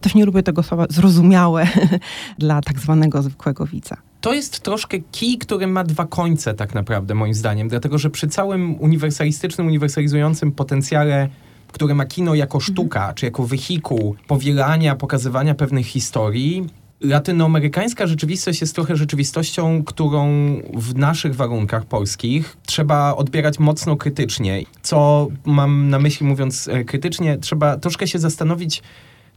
też 0.00 0.14
nie 0.14 0.24
lubię 0.24 0.42
tego 0.42 0.62
słowa 0.62 0.86
zrozumiałe 0.90 1.68
dla 2.38 2.60
tak 2.60 2.80
zwanego 2.80 3.22
zwykłego 3.22 3.66
widza 3.66 3.96
to 4.20 4.32
jest 4.34 4.60
troszkę 4.60 4.98
kij, 5.12 5.38
który 5.38 5.66
ma 5.66 5.84
dwa 5.84 6.06
końce 6.06 6.54
tak 6.54 6.74
naprawdę 6.74 7.14
moim 7.14 7.34
zdaniem, 7.34 7.68
dlatego 7.68 7.98
że 7.98 8.10
przy 8.10 8.28
całym 8.28 8.80
uniwersalistycznym, 8.80 9.66
uniwersalizującym 9.66 10.52
potencjale 10.52 11.28
które 11.74 11.94
ma 11.94 12.04
kino 12.04 12.34
jako 12.34 12.58
mhm. 12.58 12.72
sztuka, 12.72 13.12
czy 13.14 13.26
jako 13.26 13.46
wehikuł 13.46 14.16
powielania, 14.26 14.96
pokazywania 14.96 15.54
pewnych 15.54 15.86
historii, 15.86 16.66
latynoamerykańska 17.04 18.06
rzeczywistość 18.06 18.60
jest 18.60 18.74
trochę 18.74 18.96
rzeczywistością, 18.96 19.84
którą 19.84 20.28
w 20.74 20.94
naszych 20.94 21.34
warunkach 21.34 21.84
polskich 21.84 22.56
trzeba 22.66 23.16
odbierać 23.16 23.58
mocno 23.58 23.96
krytycznie. 23.96 24.62
Co 24.82 25.28
mam 25.44 25.90
na 25.90 25.98
myśli 25.98 26.26
mówiąc 26.26 26.68
e, 26.68 26.84
krytycznie, 26.84 27.38
trzeba 27.38 27.76
troszkę 27.76 28.06
się 28.06 28.18
zastanowić, 28.18 28.82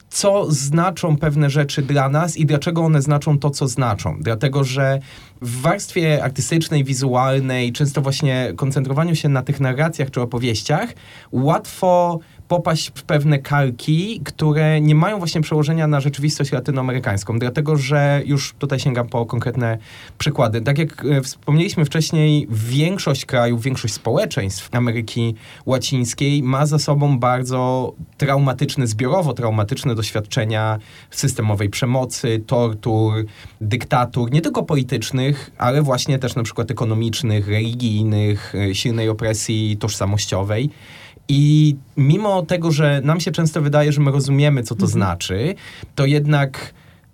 co 0.10 0.52
znaczą 0.52 1.18
pewne 1.18 1.50
rzeczy 1.50 1.82
dla 1.82 2.10
nas 2.10 2.38
i 2.38 2.46
dlaczego 2.46 2.82
one 2.82 3.02
znaczą 3.02 3.40
to, 3.40 3.50
co 3.50 3.68
znaczą. 3.68 4.18
Dlatego, 4.20 4.64
że 4.64 5.00
w 5.42 5.62
warstwie 5.62 6.24
artystycznej, 6.24 6.84
wizualnej, 6.84 7.72
często 7.72 8.02
właśnie 8.02 8.54
koncentrowaniu 8.56 9.16
się 9.16 9.30
na 9.30 9.42
tych 9.42 9.60
narracjach 9.60 10.12
czy 10.12 10.22
opowieściach, 10.22 10.94
łatwo 11.32 12.20
popaść 12.48 12.92
w 12.96 13.04
pewne 13.04 13.40
kalki, 13.40 14.22
które 14.26 14.82
nie 14.82 14.96
mają 14.96 15.18
właśnie 15.18 15.42
przełożenia 15.42 15.88
na 15.88 16.00
rzeczywistość 16.00 16.52
latynoamerykańską, 16.52 17.40
dlatego 17.40 17.78
że 17.78 18.22
już 18.26 18.54
tutaj 18.60 18.80
sięgam 18.80 19.08
po 19.08 19.26
konkretne 19.26 19.78
przykłady. 20.18 20.62
Tak 20.62 20.78
jak 20.78 21.06
e, 21.06 21.22
wspomnieliśmy 21.22 21.86
wcześniej, 21.86 22.48
większość 22.52 23.26
krajów, 23.26 23.62
większość 23.62 23.94
społeczeństw 23.94 24.70
Ameryki 24.76 25.36
Łacińskiej 25.66 26.44
ma 26.44 26.66
za 26.66 26.80
sobą 26.80 27.20
bardzo 27.20 27.94
traumatyczne, 28.18 28.88
zbiorowo 28.88 29.34
traumatyczne 29.34 29.96
doświadczenia 29.96 30.80
systemowej 31.12 31.70
przemocy, 31.70 32.44
tortur, 32.48 33.26
dyktatur, 33.62 34.32
nie 34.32 34.42
tylko 34.42 34.64
politycznych, 34.64 35.52
ale 35.58 35.82
właśnie 35.82 36.20
też 36.20 36.36
na 36.36 36.44
przykład 36.44 36.72
ekonomicznych, 36.72 37.48
religijnych, 37.48 38.56
e, 38.56 38.76
silnej 38.76 39.10
opresji 39.10 39.78
tożsamościowej. 39.78 40.70
I 41.30 41.76
mimo 41.98 42.42
tego, 42.42 42.72
że 42.72 43.02
nam 43.04 43.20
się 43.20 43.32
często 43.32 43.62
wydaje, 43.62 43.92
że 43.92 44.02
my 44.02 44.12
rozumiemy, 44.12 44.64
co 44.64 44.76
to 44.76 44.86
mhm. 44.86 44.92
znaczy, 44.92 45.56
to 45.96 46.06
jednak 46.06 46.74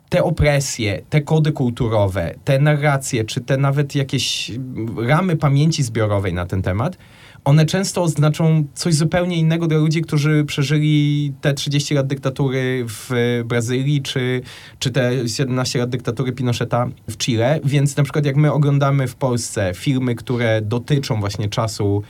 te 0.10 0.24
opresje, 0.24 1.01
te 1.10 1.22
kody 1.22 1.51
kulturowe, 1.51 2.36
te 2.43 2.60
narracje, 2.60 3.25
czy 3.25 3.41
te 3.41 3.58
nawet 3.58 3.96
jakieś 3.96 4.51
ramy 4.98 5.36
pamięci 5.36 5.84
zbiorowej 5.84 6.34
na 6.34 6.46
ten 6.46 6.62
temat, 6.62 6.98
one 7.46 7.65
często 7.65 8.03
oznaczą 8.03 8.63
coś 8.74 8.93
zupełnie 8.93 9.38
innego 9.38 9.67
dla 9.67 9.77
ludzi, 9.77 10.01
którzy 10.01 10.46
przeżyli 10.46 11.34
te 11.41 11.53
30 11.53 11.93
lat 11.93 12.08
dyktatury 12.08 12.86
w 12.88 13.10
Brazylii, 13.46 14.01
czy, 14.01 14.41
czy 14.79 14.91
te 14.91 15.27
17 15.29 15.79
lat 15.79 15.89
dyktatury 15.89 16.32
Pinocheta 16.32 16.88
w 17.10 17.17
Chile. 17.17 17.60
Więc 17.63 17.98
na 17.98 18.03
przykład 18.03 18.25
jak 18.25 18.36
my 18.36 18.51
oglądamy 18.51 19.08
w 19.08 19.15
Polsce 19.15 19.72
filmy, 19.75 20.15
które 20.15 20.62
dotyczą 20.62 21.20
właśnie 21.20 21.50
czasu 21.50 22.03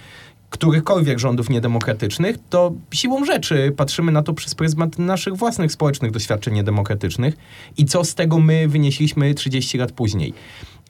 którychkolwiek 0.54 1.20
rządów 1.20 1.50
niedemokratycznych, 1.50 2.38
to 2.50 2.74
siłą 2.92 3.26
rzeczy 3.26 3.74
patrzymy 3.78 4.12
na 4.12 4.24
to 4.24 4.34
przez 4.34 4.56
pryzmat 4.56 5.00
naszych 5.00 5.36
własnych 5.36 5.72
społecznych 5.72 6.12
doświadczeń 6.12 6.54
niedemokratycznych 6.54 7.36
i 7.78 7.86
co 7.86 8.04
z 8.04 8.16
tego 8.16 8.40
my 8.40 8.68
wynieśliśmy 8.68 9.34
30 9.34 9.78
lat 9.78 9.92
później. 9.92 10.34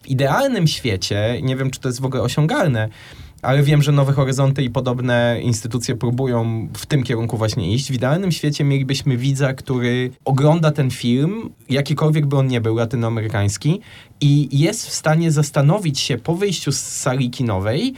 W 0.02 0.08
idealnym 0.08 0.68
świecie, 0.68 1.40
nie 1.44 1.56
wiem 1.56 1.72
czy 1.72 1.80
to 1.80 1.90
jest 1.90 2.02
w 2.02 2.06
ogóle 2.06 2.24
osiągalne, 2.24 2.90
ale 3.42 3.64
wiem, 3.64 3.82
że 3.82 3.92
Nowe 3.92 4.14
Horyzonty 4.14 4.64
i 4.64 4.70
podobne 4.70 5.40
instytucje 5.42 5.96
próbują 5.96 6.68
w 6.74 6.86
tym 6.86 7.04
kierunku 7.04 7.38
właśnie 7.38 7.74
iść. 7.74 7.92
W 7.92 7.96
idealnym 7.96 8.32
świecie 8.32 8.64
mielibyśmy 8.64 9.18
widza, 9.18 9.54
który 9.54 10.12
ogląda 10.26 10.72
ten 10.72 10.92
film, 10.92 11.50
jakikolwiek 11.70 12.26
by 12.26 12.38
on 12.38 12.48
nie 12.48 12.62
był, 12.62 12.76
latynoamerykański, 12.76 13.80
i 14.22 14.60
jest 14.60 14.88
w 14.88 14.94
stanie 14.94 15.32
zastanowić 15.32 16.00
się 16.00 16.18
po 16.18 16.36
wyjściu 16.36 16.72
z 16.72 16.80
sali 16.80 17.30
kinowej, 17.30 17.94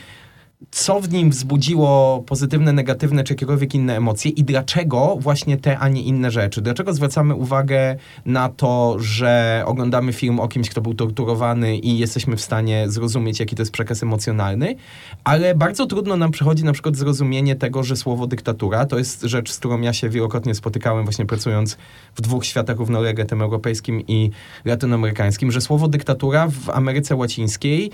co 0.72 1.02
w 1.02 1.14
nim 1.14 1.30
wzbudziło 1.30 2.24
pozytywne, 2.28 2.74
negatywne 2.74 3.24
czy 3.24 3.34
jakiekolwiek 3.34 3.76
inne 3.76 3.98
emocje 3.98 4.32
i 4.32 4.44
dlaczego 4.44 5.18
właśnie 5.20 5.58
te, 5.58 5.80
a 5.80 5.90
nie 5.90 6.02
inne 6.02 6.32
rzeczy. 6.32 6.62
Dlaczego 6.62 6.94
zwracamy 6.94 7.36
uwagę 7.36 7.96
na 8.26 8.50
to, 8.50 8.96
że 9.00 9.64
oglądamy 9.66 10.14
film 10.14 10.40
o 10.40 10.48
kimś, 10.48 10.70
kto 10.70 10.82
był 10.82 10.94
torturowany 10.94 11.78
i 11.78 11.98
jesteśmy 11.98 12.36
w 12.36 12.42
stanie 12.42 12.90
zrozumieć, 12.90 13.40
jaki 13.40 13.56
to 13.56 13.62
jest 13.62 13.72
przekaz 13.72 14.04
emocjonalny, 14.04 14.76
ale 15.24 15.56
bardzo 15.56 15.86
trudno 15.86 16.18
nam 16.18 16.32
przychodzi 16.32 16.64
na 16.64 16.74
przykład 16.74 16.96
zrozumienie 16.96 17.56
tego, 17.56 17.84
że 17.84 17.96
słowo 17.96 18.28
dyktatura 18.28 18.86
to 18.86 18.98
jest 18.98 19.22
rzecz, 19.22 19.52
z 19.52 19.58
którą 19.58 19.82
ja 19.82 19.94
się 19.94 20.10
wielokrotnie 20.10 20.56
spotykałem 20.56 21.04
właśnie 21.04 21.26
pracując 21.26 21.78
w 22.16 22.22
dwóch 22.22 22.46
światach 22.46 22.78
równolegle, 22.78 23.26
tym 23.26 23.42
europejskim 23.42 24.02
i 24.08 24.32
latynoamerykańskim, 24.66 25.52
że 25.52 25.62
słowo 25.62 25.88
dyktatura 25.88 26.48
w 26.48 26.70
Ameryce 26.70 27.16
Łacińskiej 27.16 27.92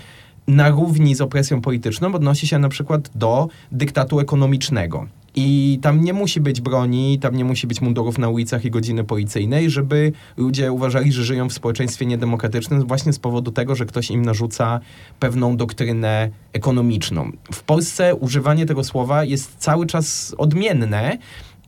na 0.48 0.70
równi 0.70 1.14
z 1.14 1.20
opresją 1.20 1.60
polityczną 1.60 2.14
odnosi 2.14 2.46
się 2.46 2.58
na 2.58 2.68
przykład 2.68 3.10
do 3.14 3.48
dyktatu 3.72 4.20
ekonomicznego. 4.20 5.06
I 5.34 5.78
tam 5.82 6.04
nie 6.04 6.12
musi 6.12 6.40
być 6.40 6.60
broni, 6.60 7.18
tam 7.18 7.36
nie 7.36 7.44
musi 7.44 7.66
być 7.66 7.80
mundurów 7.80 8.18
na 8.18 8.28
ulicach 8.28 8.64
i 8.64 8.70
godziny 8.70 9.04
policyjnej, 9.04 9.70
żeby 9.70 10.12
ludzie 10.36 10.72
uważali, 10.72 11.12
że 11.12 11.24
żyją 11.24 11.48
w 11.48 11.52
społeczeństwie 11.52 12.06
niedemokratycznym 12.06 12.86
właśnie 12.86 13.12
z 13.12 13.18
powodu 13.18 13.50
tego, 13.50 13.74
że 13.74 13.86
ktoś 13.86 14.10
im 14.10 14.24
narzuca 14.24 14.80
pewną 15.20 15.56
doktrynę 15.56 16.30
ekonomiczną. 16.52 17.32
W 17.52 17.62
Polsce 17.62 18.14
używanie 18.14 18.66
tego 18.66 18.84
słowa 18.84 19.24
jest 19.24 19.56
cały 19.58 19.86
czas 19.86 20.34
odmienne. 20.38 21.18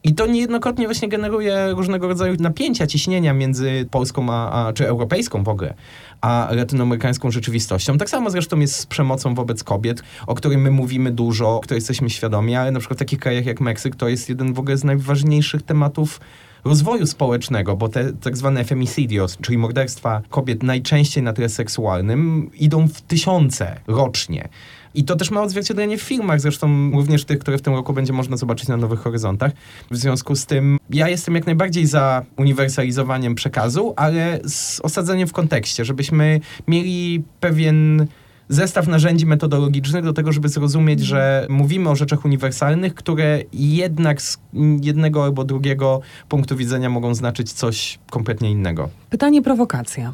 I 0.07 0.15
to 0.15 0.27
niejednokrotnie 0.27 0.87
właśnie 0.87 1.09
generuje 1.09 1.69
różnego 1.71 2.09
rodzaju 2.09 2.37
napięcia, 2.41 2.87
ciśnienia 2.87 3.33
między 3.33 3.89
polską, 3.91 4.33
a, 4.33 4.67
a, 4.67 4.73
czy 4.73 4.89
europejską 4.89 5.45
w 5.45 5.49
ogóle, 5.49 5.75
a 6.25 6.49
latynoamerykańską 6.51 7.31
rzeczywistością. 7.31 7.99
Tak 7.99 8.11
samo 8.11 8.31
zresztą 8.31 8.61
jest 8.61 8.77
z 8.77 8.87
przemocą 8.87 9.35
wobec 9.35 9.65
kobiet, 9.65 10.03
o 10.27 10.35
której 10.35 10.59
my 10.59 10.71
mówimy 10.71 11.11
dużo, 11.11 11.57
o 11.57 11.61
której 11.61 11.77
jesteśmy 11.77 12.11
świadomi, 12.11 12.57
ale 12.57 12.71
na 12.71 12.79
przykład 12.79 12.99
w 12.99 12.99
takich 12.99 13.19
krajach 13.19 13.47
jak 13.47 13.61
Meksyk 13.61 13.97
to 13.97 14.09
jest 14.09 14.29
jeden 14.29 14.55
w 14.55 14.59
ogóle 14.59 14.77
z 14.77 14.85
najważniejszych 14.85 15.63
tematów 15.63 16.21
rozwoju 16.65 17.07
społecznego, 17.07 17.77
bo 17.77 17.89
te 17.89 18.13
tak 18.13 18.37
zwane 18.37 18.65
femicidios, 18.65 19.39
czyli 19.41 19.59
morderstwa 19.59 20.23
kobiet 20.31 20.63
najczęściej 20.63 21.23
na 21.23 21.33
tle 21.33 21.49
seksualnym, 21.49 22.51
idą 22.55 22.89
w 22.89 23.01
tysiące 23.01 23.81
rocznie. 23.87 24.49
I 24.95 25.05
to 25.05 25.17
też 25.17 25.31
ma 25.31 25.43
odzwierciedlenie 25.43 25.99
w 25.99 26.03
filmach, 26.03 26.41
zresztą 26.41 26.91
również 26.91 27.25
tych, 27.25 27.39
które 27.39 27.59
w 27.59 27.63
tym 27.63 27.75
roku 27.75 27.93
będzie 27.93 28.13
można 28.13 28.37
zobaczyć 28.37 28.69
na 28.69 28.77
Nowych 28.77 29.01
Horyzontach. 29.01 29.53
W 29.91 29.97
związku 29.97 30.37
z 30.37 30.47
tym 30.47 30.79
ja 30.91 31.09
jestem 31.09 31.35
jak 31.35 31.47
najbardziej 31.47 31.87
za 31.87 32.23
uniwersalizowaniem 32.37 33.35
przekazu, 33.35 33.95
ale 33.97 34.41
z 34.45 34.81
osadzeniem 34.81 35.29
w 35.29 35.33
kontekście, 35.33 35.85
żebyśmy 35.85 36.41
mieli 36.69 37.23
pewien 37.41 38.07
zestaw 38.49 38.87
narzędzi 38.87 39.27
metodologicznych 39.27 40.05
do 40.05 40.13
tego, 40.13 40.33
żeby 40.33 40.49
zrozumieć, 40.49 41.01
że 41.01 41.47
mówimy 41.51 41.91
o 41.91 41.97
rzeczach 41.97 42.25
uniwersalnych, 42.25 42.95
które 42.95 43.43
jednak 43.53 44.23
z 44.23 44.39
jednego 44.83 45.25
albo 45.25 45.45
drugiego 45.45 46.01
punktu 46.29 46.57
widzenia 46.57 46.91
mogą 46.91 47.15
znaczyć 47.15 47.53
coś 47.53 47.99
kompletnie 48.11 48.51
innego. 48.51 48.89
Pytanie 49.11 49.43
prowokacja. 49.43 50.13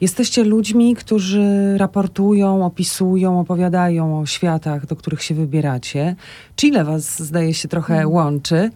Jesteście 0.00 0.44
ludźmi, 0.44 0.96
którzy 0.96 1.74
raportują, 1.78 2.66
opisują, 2.66 3.40
opowiadają 3.40 4.20
o 4.20 4.26
światach, 4.26 4.86
do 4.86 4.96
których 4.96 5.22
się 5.22 5.34
wybieracie. 5.34 6.16
Chile 6.56 6.84
was, 6.84 7.22
zdaje 7.22 7.54
się, 7.54 7.68
trochę 7.68 7.94
mm. 7.94 8.10
łączy. 8.10 8.70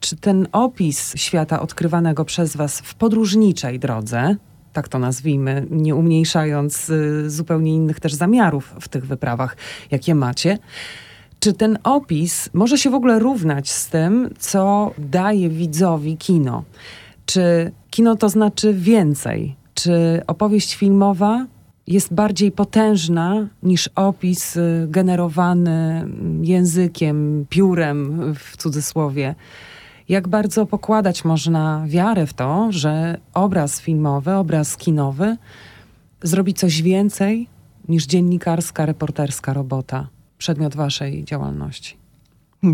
Czy 0.00 0.16
ten 0.16 0.46
opis 0.52 1.12
świata 1.16 1.60
odkrywanego 1.60 2.24
przez 2.24 2.56
was 2.56 2.80
w 2.80 2.94
podróżniczej 2.94 3.78
drodze, 3.78 4.36
tak 4.76 4.88
to 4.88 4.98
nazwijmy, 4.98 5.66
nie 5.70 5.94
umniejszając 5.94 6.90
y, 6.90 7.30
zupełnie 7.30 7.74
innych 7.74 8.00
też 8.00 8.14
zamiarów 8.14 8.74
w 8.80 8.88
tych 8.88 9.06
wyprawach, 9.06 9.56
jakie 9.90 10.14
macie, 10.14 10.58
czy 11.40 11.52
ten 11.52 11.78
opis 11.84 12.50
może 12.52 12.78
się 12.78 12.90
w 12.90 12.94
ogóle 12.94 13.18
równać 13.18 13.70
z 13.70 13.88
tym, 13.88 14.30
co 14.38 14.92
daje 14.98 15.48
widzowi 15.48 16.16
kino? 16.16 16.64
Czy 17.26 17.72
kino 17.90 18.16
to 18.16 18.28
znaczy 18.28 18.74
więcej? 18.74 19.56
Czy 19.74 20.22
opowieść 20.26 20.74
filmowa 20.74 21.46
jest 21.86 22.14
bardziej 22.14 22.52
potężna 22.52 23.48
niż 23.62 23.90
opis 23.94 24.56
y, 24.56 24.86
generowany 24.88 26.08
językiem, 26.42 27.46
piórem 27.48 28.34
w 28.34 28.56
cudzysłowie? 28.56 29.34
Jak 30.08 30.28
bardzo 30.28 30.66
pokładać 30.66 31.24
można 31.24 31.84
wiarę 31.86 32.26
w 32.26 32.34
to, 32.34 32.66
że 32.70 33.20
obraz 33.34 33.80
filmowy, 33.80 34.34
obraz 34.34 34.76
kinowy 34.76 35.36
zrobi 36.22 36.54
coś 36.54 36.82
więcej 36.82 37.48
niż 37.88 38.06
dziennikarska, 38.06 38.86
reporterska 38.86 39.52
robota, 39.52 40.08
przedmiot 40.38 40.76
waszej 40.76 41.24
działalności? 41.24 42.05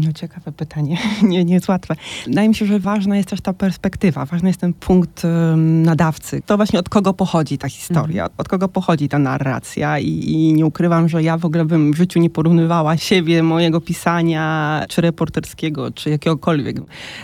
No 0.00 0.12
ciekawe 0.12 0.52
pytanie, 0.52 0.98
nie, 1.22 1.44
nie 1.44 1.54
jest 1.54 1.68
łatwe. 1.68 1.96
Wydaje 2.26 2.48
mi 2.48 2.54
się, 2.54 2.66
że 2.66 2.78
ważna 2.78 3.16
jest 3.16 3.28
też 3.28 3.40
ta 3.40 3.52
perspektywa, 3.52 4.24
ważny 4.24 4.48
jest 4.48 4.60
ten 4.60 4.72
punkt 4.72 5.24
um, 5.24 5.82
nadawcy. 5.82 6.42
To 6.46 6.56
właśnie 6.56 6.78
od 6.78 6.88
kogo 6.88 7.14
pochodzi 7.14 7.58
ta 7.58 7.68
historia, 7.68 8.22
mhm. 8.22 8.34
od 8.38 8.48
kogo 8.48 8.68
pochodzi 8.68 9.08
ta 9.08 9.18
narracja 9.18 9.98
I, 9.98 10.08
i, 10.08 10.52
nie 10.54 10.66
ukrywam, 10.66 11.08
że 11.08 11.22
ja 11.22 11.38
w 11.38 11.44
ogóle 11.44 11.64
bym 11.64 11.92
w 11.92 11.96
życiu 11.96 12.20
nie 12.20 12.30
porównywała 12.30 12.96
siebie, 12.96 13.42
mojego 13.42 13.80
pisania, 13.80 14.84
czy 14.88 15.00
reporterskiego, 15.00 15.90
czy 15.90 16.10
jakiegokolwiek 16.10 16.76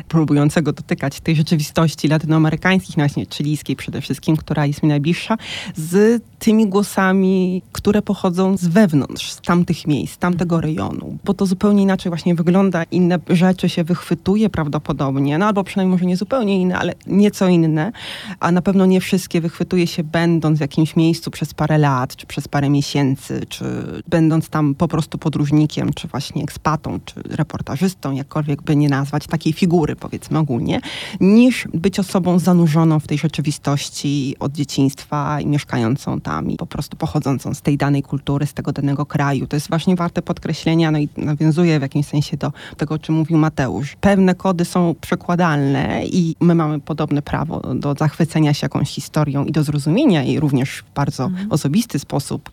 próbującego 0.08 0.72
dotykać 0.72 1.20
tej 1.20 1.36
rzeczywistości 1.36 2.08
latynoamerykańskich, 2.08 2.96
no 2.96 3.02
właśnie 3.02 3.26
chilijskiej 3.26 3.76
przede 3.76 4.00
wszystkim, 4.00 4.36
która 4.36 4.66
jest 4.66 4.82
mi 4.82 4.88
najbliższa, 4.88 5.36
z 5.76 6.22
tymi 6.38 6.68
głosami, 6.68 7.62
które 7.72 8.02
pochodzą 8.02 8.56
z 8.56 8.66
wewnątrz, 8.66 9.32
z 9.32 9.40
tamtych 9.40 9.86
miejsc, 9.86 10.14
z 10.14 10.18
tamtego 10.18 10.60
rejonu, 10.60 11.18
bo 11.24 11.34
to 11.34 11.46
zupełnie 11.46 11.82
inaczej 11.82 12.10
właśnie 12.10 12.34
wygląda 12.34 12.57
wygląda, 12.58 12.84
inne 12.90 13.18
rzeczy 13.28 13.68
się 13.68 13.84
wychwytuje 13.84 14.50
prawdopodobnie, 14.50 15.38
no 15.38 15.46
albo 15.46 15.64
przynajmniej 15.64 15.92
może 15.92 16.06
nie 16.06 16.16
zupełnie 16.16 16.60
inne, 16.60 16.78
ale 16.78 16.94
nieco 17.06 17.48
inne, 17.48 17.92
a 18.40 18.52
na 18.52 18.62
pewno 18.62 18.86
nie 18.86 19.00
wszystkie 19.00 19.40
wychwytuje 19.40 19.86
się 19.86 20.04
będąc 20.04 20.58
w 20.58 20.60
jakimś 20.60 20.96
miejscu 20.96 21.30
przez 21.30 21.54
parę 21.54 21.78
lat, 21.78 22.16
czy 22.16 22.26
przez 22.26 22.48
parę 22.48 22.70
miesięcy, 22.70 23.46
czy 23.48 23.64
będąc 24.08 24.48
tam 24.48 24.74
po 24.74 24.88
prostu 24.88 25.18
podróżnikiem, 25.18 25.92
czy 25.92 26.08
właśnie 26.08 26.42
ekspatą, 26.42 27.00
czy 27.04 27.14
reportażystą, 27.22 28.12
jakkolwiek 28.12 28.62
by 28.62 28.76
nie 28.76 28.88
nazwać, 28.88 29.26
takiej 29.26 29.52
figury 29.52 29.96
powiedzmy 29.96 30.38
ogólnie, 30.38 30.80
niż 31.20 31.68
być 31.74 31.98
osobą 31.98 32.38
zanurzoną 32.38 33.00
w 33.00 33.06
tej 33.06 33.18
rzeczywistości 33.18 34.36
od 34.40 34.52
dzieciństwa 34.52 35.40
i 35.40 35.46
mieszkającą 35.46 36.20
tam 36.20 36.50
i 36.50 36.56
po 36.56 36.66
prostu 36.66 36.96
pochodzącą 36.96 37.54
z 37.54 37.62
tej 37.62 37.76
danej 37.76 38.02
kultury, 38.02 38.46
z 38.46 38.54
tego 38.54 38.72
danego 38.72 39.06
kraju. 39.06 39.46
To 39.46 39.56
jest 39.56 39.68
właśnie 39.68 39.96
warte 39.96 40.22
podkreślenia, 40.22 40.90
no 40.90 40.98
i 40.98 41.08
nawiązuje 41.16 41.78
w 41.78 41.82
jakimś 41.82 42.06
sensie 42.06 42.36
do 42.36 42.47
tego, 42.76 42.94
o 42.94 42.98
czym 42.98 43.14
mówił 43.14 43.38
Mateusz. 43.38 43.96
Pewne 44.00 44.34
kody 44.34 44.64
są 44.64 44.94
przekładalne 45.00 46.06
i 46.06 46.36
my 46.40 46.54
mamy 46.54 46.80
podobne 46.80 47.22
prawo 47.22 47.60
do 47.74 47.94
zachwycenia 47.94 48.54
się 48.54 48.64
jakąś 48.64 48.90
historią 48.90 49.44
i 49.44 49.52
do 49.52 49.62
zrozumienia 49.62 50.22
jej 50.22 50.40
również 50.40 50.70
w 50.70 50.94
bardzo 50.94 51.24
mhm. 51.24 51.52
osobisty 51.52 51.98
sposób, 51.98 52.50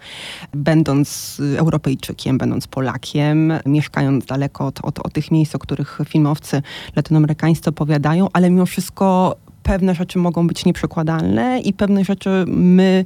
będąc 0.53 1.41
Europejczykiem, 1.57 2.37
będąc 2.37 2.67
Polakiem, 2.67 3.53
mieszkając 3.65 4.25
daleko 4.25 4.65
od, 4.65 4.79
od, 4.85 4.99
od 4.99 5.13
tych 5.13 5.31
miejsc, 5.31 5.55
o 5.55 5.59
których 5.59 5.99
filmowcy 6.05 6.61
latynoamerykańscy 6.95 7.69
opowiadają, 7.69 8.27
ale 8.33 8.49
mimo 8.49 8.65
wszystko 8.65 9.35
pewne 9.65 9.95
rzeczy 9.95 10.19
mogą 10.19 10.47
być 10.47 10.65
nieprzekładalne 10.65 11.59
i 11.59 11.73
pewne 11.73 12.03
rzeczy 12.03 12.45
my, 12.47 13.05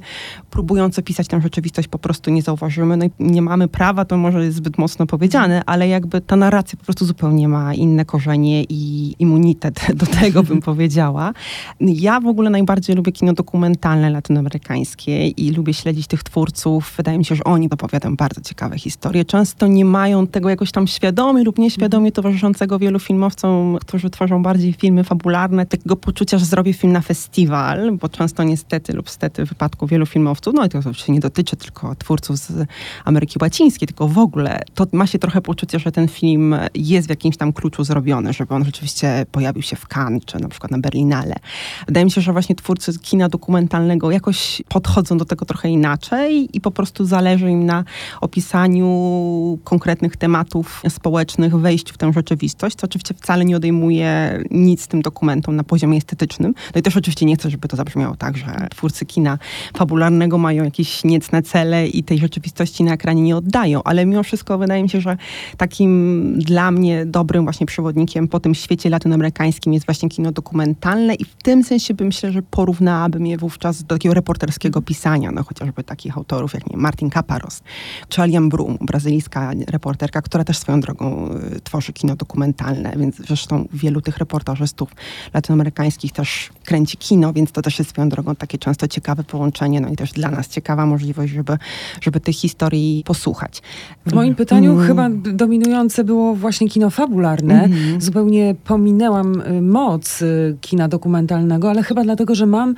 próbując 0.50 0.98
opisać 0.98 1.28
tę 1.28 1.40
rzeczywistość, 1.40 1.88
po 1.88 1.98
prostu 1.98 2.30
nie 2.30 2.42
zauważymy. 2.42 2.96
No 2.96 3.06
nie 3.18 3.42
mamy 3.42 3.68
prawa, 3.68 4.04
to 4.04 4.16
może 4.16 4.44
jest 4.44 4.56
zbyt 4.56 4.78
mocno 4.78 5.06
powiedziane, 5.06 5.62
ale 5.66 5.88
jakby 5.88 6.20
ta 6.20 6.36
narracja 6.36 6.78
po 6.78 6.84
prostu 6.84 7.04
zupełnie 7.04 7.48
ma 7.48 7.74
inne 7.74 8.04
korzenie 8.04 8.64
i 8.68 9.14
immunitet 9.18 9.80
do 10.00 10.06
tego, 10.06 10.42
bym 10.42 10.60
powiedziała. 10.70 11.32
Ja 11.80 12.20
w 12.20 12.26
ogóle 12.26 12.50
najbardziej 12.50 12.96
lubię 12.96 13.12
kino 13.12 13.32
dokumentalne 13.32 14.10
latynoamerykańskie 14.10 15.28
i 15.28 15.50
lubię 15.50 15.74
śledzić 15.74 16.06
tych 16.06 16.22
twórców. 16.22 16.94
Wydaje 16.96 17.18
mi 17.18 17.24
się, 17.24 17.34
że 17.34 17.44
oni 17.44 17.70
opowiadają 17.70 18.16
bardzo 18.16 18.40
ciekawe 18.40 18.78
historie. 18.78 19.24
Często 19.24 19.66
nie 19.66 19.84
mają 19.84 20.26
tego 20.26 20.48
jakoś 20.48 20.72
tam 20.72 20.86
świadomie 20.86 21.44
lub 21.44 21.58
nieświadomie 21.58 22.12
towarzyszącego 22.12 22.78
wielu 22.78 22.98
filmowcom, 22.98 23.78
którzy 23.80 24.10
tworzą 24.10 24.42
bardziej 24.42 24.72
filmy 24.72 25.04
fabularne, 25.04 25.66
takiego 25.66 25.96
poczucia, 25.96 26.38
że 26.38 26.49
zrobię 26.50 26.72
film 26.72 26.92
na 26.92 27.00
festiwal, 27.00 27.92
bo 27.92 28.08
często 28.08 28.42
niestety 28.42 28.92
lub 28.92 29.10
stety 29.10 29.46
w 29.46 29.48
wypadku 29.48 29.86
wielu 29.86 30.06
filmowców, 30.06 30.54
no 30.54 30.64
i 30.64 30.68
to 30.68 30.78
oczywiście 30.78 31.12
nie 31.12 31.20
dotyczy 31.20 31.56
tylko 31.56 31.94
twórców 31.94 32.38
z 32.38 32.66
Ameryki 33.04 33.38
Łacińskiej, 33.42 33.88
tylko 33.88 34.08
w 34.08 34.18
ogóle 34.18 34.62
to 34.74 34.86
ma 34.92 35.06
się 35.06 35.18
trochę 35.18 35.40
poczucie, 35.40 35.78
że 35.78 35.92
ten 35.92 36.08
film 36.08 36.56
jest 36.74 37.06
w 37.06 37.10
jakimś 37.10 37.36
tam 37.36 37.52
kluczu 37.52 37.84
zrobiony, 37.84 38.32
żeby 38.32 38.54
on 38.54 38.64
rzeczywiście 38.64 39.26
pojawił 39.32 39.62
się 39.62 39.76
w 39.76 39.86
Cannes, 39.96 40.24
czy 40.24 40.38
na 40.38 40.48
przykład 40.48 40.70
na 40.70 40.78
Berlinale. 40.78 41.34
Wydaje 41.86 42.04
mi 42.04 42.10
się, 42.10 42.20
że 42.20 42.32
właśnie 42.32 42.54
twórcy 42.54 42.98
kina 42.98 43.28
dokumentalnego 43.28 44.10
jakoś 44.10 44.62
podchodzą 44.68 45.18
do 45.18 45.24
tego 45.24 45.44
trochę 45.44 45.68
inaczej 45.68 46.48
i 46.52 46.60
po 46.60 46.70
prostu 46.70 47.04
zależy 47.04 47.50
im 47.50 47.66
na 47.66 47.84
opisaniu 48.20 49.58
konkretnych 49.64 50.16
tematów 50.16 50.82
społecznych, 50.88 51.56
wejściu 51.56 51.94
w 51.94 51.98
tę 51.98 52.12
rzeczywistość, 52.12 52.76
co 52.76 52.84
oczywiście 52.84 53.14
wcale 53.14 53.44
nie 53.44 53.56
odejmuje 53.56 54.42
nic 54.50 54.86
tym 54.86 55.02
dokumentom 55.02 55.56
na 55.56 55.64
poziomie 55.64 55.98
estetycznym. 55.98 56.39
No 56.40 56.80
i 56.80 56.82
też 56.82 56.96
oczywiście 56.96 57.26
nie 57.26 57.36
chcę, 57.36 57.50
żeby 57.50 57.68
to 57.68 57.76
zabrzmiało 57.76 58.16
tak, 58.16 58.36
że 58.36 58.68
twórcy 58.70 59.06
kina 59.06 59.38
fabularnego 59.76 60.38
mają 60.38 60.64
jakieś 60.64 61.04
niecne 61.04 61.42
cele 61.42 61.88
i 61.88 62.04
tej 62.04 62.18
rzeczywistości 62.18 62.84
na 62.84 62.92
ekranie 62.92 63.22
nie 63.22 63.36
oddają, 63.36 63.82
ale 63.82 64.06
mimo 64.06 64.22
wszystko 64.22 64.58
wydaje 64.58 64.82
mi 64.82 64.88
się, 64.88 65.00
że 65.00 65.16
takim 65.56 66.34
dla 66.38 66.70
mnie 66.70 67.06
dobrym 67.06 67.44
właśnie 67.44 67.66
przewodnikiem 67.66 68.28
po 68.28 68.40
tym 68.40 68.54
świecie 68.54 68.90
latynoamerykańskim 68.90 69.72
jest 69.72 69.86
właśnie 69.86 70.08
kino 70.08 70.32
dokumentalne 70.32 71.14
i 71.14 71.24
w 71.24 71.34
tym 71.42 71.64
sensie 71.64 71.94
bym 71.94 72.06
myślę, 72.06 72.32
że 72.32 72.42
porównałabym 72.42 73.26
je 73.26 73.38
wówczas 73.38 73.82
do 73.82 73.94
takiego 73.94 74.14
reporterskiego 74.14 74.82
pisania, 74.82 75.30
no 75.30 75.44
chociażby 75.44 75.84
takich 75.84 76.16
autorów 76.16 76.54
jak 76.54 76.70
nie, 76.70 76.76
Martin 76.76 77.10
Caparos 77.10 77.62
czy 78.08 78.22
Aliam 78.22 78.48
Brum, 78.48 78.78
brazylijska 78.80 79.50
reporterka, 79.68 80.22
która 80.22 80.44
też 80.44 80.58
swoją 80.58 80.80
drogą 80.80 81.30
y, 81.56 81.60
tworzy 81.60 81.92
kino 81.92 82.16
dokumentalne, 82.16 82.92
więc 82.96 83.16
zresztą 83.16 83.68
wielu 83.72 84.00
tych 84.00 84.18
reportażystów 84.18 84.90
latynoamerykańskich 85.34 86.12
też 86.12 86.29
kręci 86.64 86.96
kino, 86.96 87.32
więc 87.32 87.52
to 87.52 87.62
też 87.62 87.78
jest 87.78 87.90
swoją 87.90 88.08
drogą 88.08 88.34
takie 88.34 88.58
często 88.58 88.88
ciekawe 88.88 89.24
połączenie, 89.24 89.80
no 89.80 89.88
i 89.88 89.96
też 89.96 90.12
dla 90.12 90.30
nas 90.30 90.48
ciekawa 90.48 90.86
możliwość, 90.86 91.32
żeby, 91.32 91.58
żeby 92.00 92.20
tych 92.20 92.36
historii 92.36 93.02
posłuchać. 93.06 93.62
W 94.06 94.14
moim 94.14 94.34
pytaniu 94.34 94.72
mm. 94.72 94.86
chyba 94.86 95.08
dominujące 95.32 96.04
było 96.04 96.34
właśnie 96.34 96.68
kino 96.68 96.90
fabularne. 96.90 97.64
Mm. 97.64 98.00
Zupełnie 98.00 98.54
pominęłam 98.64 99.40
y, 99.40 99.62
moc 99.62 100.22
y, 100.22 100.56
kina 100.60 100.88
dokumentalnego, 100.88 101.70
ale 101.70 101.82
chyba 101.82 102.04
dlatego, 102.04 102.34
że 102.34 102.46
mam 102.46 102.74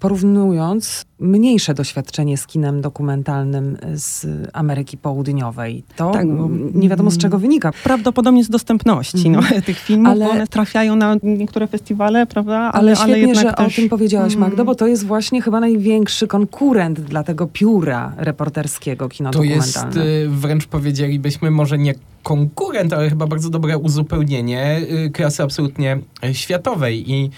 porównując 0.00 1.04
mniejsze 1.20 1.74
doświadczenie 1.74 2.36
z 2.36 2.46
kinem 2.46 2.80
dokumentalnym 2.80 3.76
z 3.94 4.26
Ameryki 4.52 4.96
Południowej. 4.96 5.84
To 5.96 6.10
tak, 6.10 6.26
nie 6.74 6.88
wiadomo 6.88 7.10
z 7.10 7.18
czego 7.18 7.38
wynika. 7.38 7.72
Prawdopodobnie 7.84 8.44
z 8.44 8.50
dostępności 8.50 9.28
mm. 9.28 9.44
no, 9.54 9.62
tych 9.62 9.78
filmów, 9.78 10.08
ale, 10.08 10.30
one 10.30 10.46
trafiają 10.46 10.96
na 10.96 11.16
niektóre 11.22 11.66
festiwale, 11.66 12.26
prawda? 12.26 12.56
Ale, 12.56 12.72
ale 12.72 12.96
świetnie, 12.96 13.24
ale 13.24 13.34
że 13.34 13.52
też... 13.52 13.78
o 13.78 13.80
tym 13.80 13.88
powiedziałaś, 13.88 14.36
Magdo, 14.36 14.54
mm. 14.54 14.66
bo 14.66 14.74
to 14.74 14.86
jest 14.86 15.06
właśnie 15.06 15.42
chyba 15.42 15.60
największy 15.60 16.26
konkurent 16.26 17.00
dla 17.00 17.22
tego 17.22 17.46
pióra 17.46 18.12
reporterskiego 18.16 19.08
kino 19.08 19.30
to 19.30 19.38
dokumentalne. 19.38 19.92
To 19.92 20.04
jest, 20.04 20.30
wręcz 20.30 20.66
powiedzielibyśmy, 20.66 21.50
może 21.50 21.78
nie 21.78 21.94
konkurent, 22.22 22.92
ale 22.92 23.10
chyba 23.10 23.26
bardzo 23.26 23.50
dobre 23.50 23.78
uzupełnienie 23.78 24.80
y, 25.06 25.10
klasy 25.10 25.42
absolutnie 25.42 25.98
światowej 26.32 27.12
i 27.12 27.30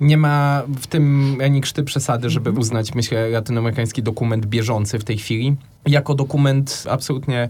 nie 0.00 0.16
ma 0.16 0.62
w 0.80 0.86
tym 0.86 1.36
ani 1.44 1.60
krzty 1.60 1.82
przesady, 1.82 2.30
żeby 2.30 2.50
mhm. 2.50 2.60
uznać, 2.60 2.94
myślę, 2.94 3.28
latynoamerykański 3.28 4.02
dokument 4.02 4.46
bieżący 4.46 4.98
w 4.98 5.04
tej 5.04 5.18
chwili 5.18 5.56
jako 5.86 6.14
dokument 6.14 6.84
absolutnie 6.90 7.48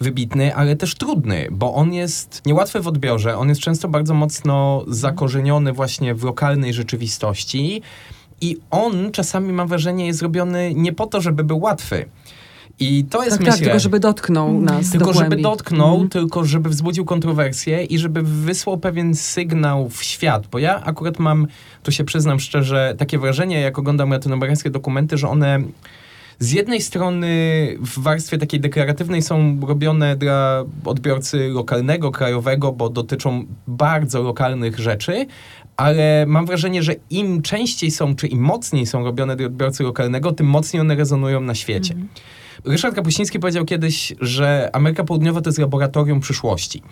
wybitny, 0.00 0.54
ale 0.54 0.76
też 0.76 0.94
trudny, 0.94 1.48
bo 1.50 1.74
on 1.74 1.92
jest 1.92 2.42
niełatwy 2.46 2.80
w 2.80 2.88
odbiorze, 2.88 3.38
on 3.38 3.48
jest 3.48 3.60
często 3.60 3.88
bardzo 3.88 4.14
mocno 4.14 4.84
zakorzeniony 4.88 5.72
właśnie 5.72 6.14
w 6.14 6.24
lokalnej 6.24 6.74
rzeczywistości 6.74 7.82
i 8.40 8.56
on 8.70 9.12
czasami, 9.12 9.52
mam 9.52 9.68
wrażenie, 9.68 10.06
jest 10.06 10.18
zrobiony 10.18 10.72
nie 10.74 10.92
po 10.92 11.06
to, 11.06 11.20
żeby 11.20 11.44
był 11.44 11.58
łatwy, 11.58 12.04
i 12.80 13.04
to 13.04 13.24
jest, 13.24 13.30
tak, 13.30 13.40
myślę... 13.40 13.52
Tak, 13.52 13.60
tylko 13.60 13.78
żeby 13.78 14.00
dotknął 14.00 14.60
nas 14.60 14.90
Tylko 14.90 15.12
żeby 15.12 15.36
dotknął, 15.36 15.96
mm. 15.96 16.08
tylko 16.08 16.44
żeby 16.44 16.68
wzbudził 16.68 17.04
kontrowersję 17.04 17.84
i 17.84 17.98
żeby 17.98 18.22
wysłał 18.22 18.78
pewien 18.78 19.14
sygnał 19.14 19.88
w 19.88 20.02
świat. 20.02 20.46
Bo 20.46 20.58
ja 20.58 20.84
akurat 20.84 21.18
mam, 21.18 21.46
tu 21.82 21.92
się 21.92 22.04
przyznam 22.04 22.40
szczerze, 22.40 22.94
takie 22.98 23.18
wrażenie, 23.18 23.60
jak 23.60 23.78
oglądam 23.78 24.10
latynoamerykańskie 24.10 24.70
dokumenty, 24.70 25.18
że 25.18 25.28
one 25.28 25.62
z 26.38 26.52
jednej 26.52 26.80
strony 26.80 27.28
w 27.80 27.98
warstwie 27.98 28.38
takiej 28.38 28.60
deklaratywnej 28.60 29.22
są 29.22 29.60
robione 29.66 30.16
dla 30.16 30.64
odbiorcy 30.84 31.48
lokalnego, 31.48 32.10
krajowego, 32.10 32.72
bo 32.72 32.88
dotyczą 32.88 33.44
bardzo 33.66 34.22
lokalnych 34.22 34.78
rzeczy, 34.78 35.26
ale 35.76 36.24
mam 36.26 36.46
wrażenie, 36.46 36.82
że 36.82 36.94
im 37.10 37.42
częściej 37.42 37.90
są, 37.90 38.16
czy 38.16 38.26
im 38.26 38.40
mocniej 38.40 38.86
są 38.86 39.04
robione 39.04 39.36
dla 39.36 39.46
odbiorcy 39.46 39.82
lokalnego, 39.82 40.32
tym 40.32 40.46
mocniej 40.46 40.80
one 40.80 40.94
rezonują 40.94 41.40
na 41.40 41.54
świecie. 41.54 41.94
Mm. 41.94 42.08
Ryszard 42.64 42.94
Kapuściński 42.94 43.38
powiedział 43.38 43.64
kiedyś, 43.64 44.14
że 44.20 44.70
Ameryka 44.72 45.04
Południowa 45.04 45.40
to 45.40 45.48
jest 45.48 45.58
laboratorium 45.58 46.20
przyszłości. 46.20 46.82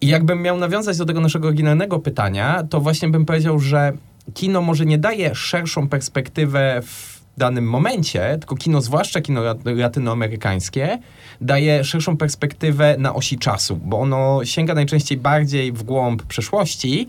I 0.00 0.06
jakbym 0.06 0.42
miał 0.42 0.56
nawiązać 0.58 0.98
do 0.98 1.04
tego 1.04 1.20
naszego 1.20 1.48
oryginalnego 1.48 1.98
pytania, 1.98 2.62
to 2.70 2.80
właśnie 2.80 3.08
bym 3.08 3.24
powiedział, 3.24 3.58
że 3.58 3.92
kino 4.34 4.62
może 4.62 4.86
nie 4.86 4.98
daje 4.98 5.34
szerszą 5.34 5.88
perspektywę 5.88 6.80
w 6.82 7.22
danym 7.36 7.64
momencie, 7.64 8.36
tylko 8.38 8.56
kino, 8.56 8.80
zwłaszcza 8.80 9.20
kino 9.20 9.40
latynoamerykańskie, 9.64 10.98
daje 11.40 11.84
szerszą 11.84 12.16
perspektywę 12.16 12.96
na 12.98 13.14
osi 13.14 13.38
czasu, 13.38 13.76
bo 13.76 14.00
ono 14.00 14.44
sięga 14.44 14.74
najczęściej 14.74 15.18
bardziej 15.18 15.72
w 15.72 15.82
głąb 15.82 16.22
przeszłości, 16.22 17.06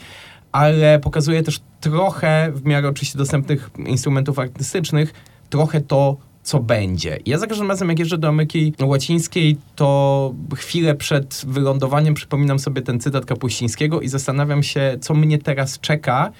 ale 0.52 1.00
pokazuje 1.00 1.43
też 1.43 1.60
trochę, 1.82 2.52
w 2.56 2.65
miarę 2.65 2.89
oczywiście 2.89 3.17
dostępnych 3.17 3.69
instrumentów 3.86 4.39
artystycznych, 4.39 5.13
trochę 5.50 5.82
to, 5.82 6.17
co 6.49 6.59
będzie. 6.59 7.19
Ja 7.25 7.38
za 7.38 7.47
każdym 7.47 7.69
razem, 7.69 7.89
jak 7.89 7.99
jeżdżę 7.99 8.17
do 8.17 8.27
Ameryki 8.27 8.73
Łacińskiej, 8.81 9.57
to 9.75 10.33
chwilę 10.55 10.95
przed 10.95 11.41
wylądowaniem 11.47 12.13
przypominam 12.13 12.59
sobie 12.59 12.81
ten 12.81 12.99
cytat 12.99 13.25
Kapuścińskiego 13.25 14.01
i 14.01 14.07
zastanawiam 14.07 14.63
się, 14.63 14.97
co 15.01 15.13
mnie 15.13 15.38
teraz 15.38 15.79
czeka, 15.79 16.31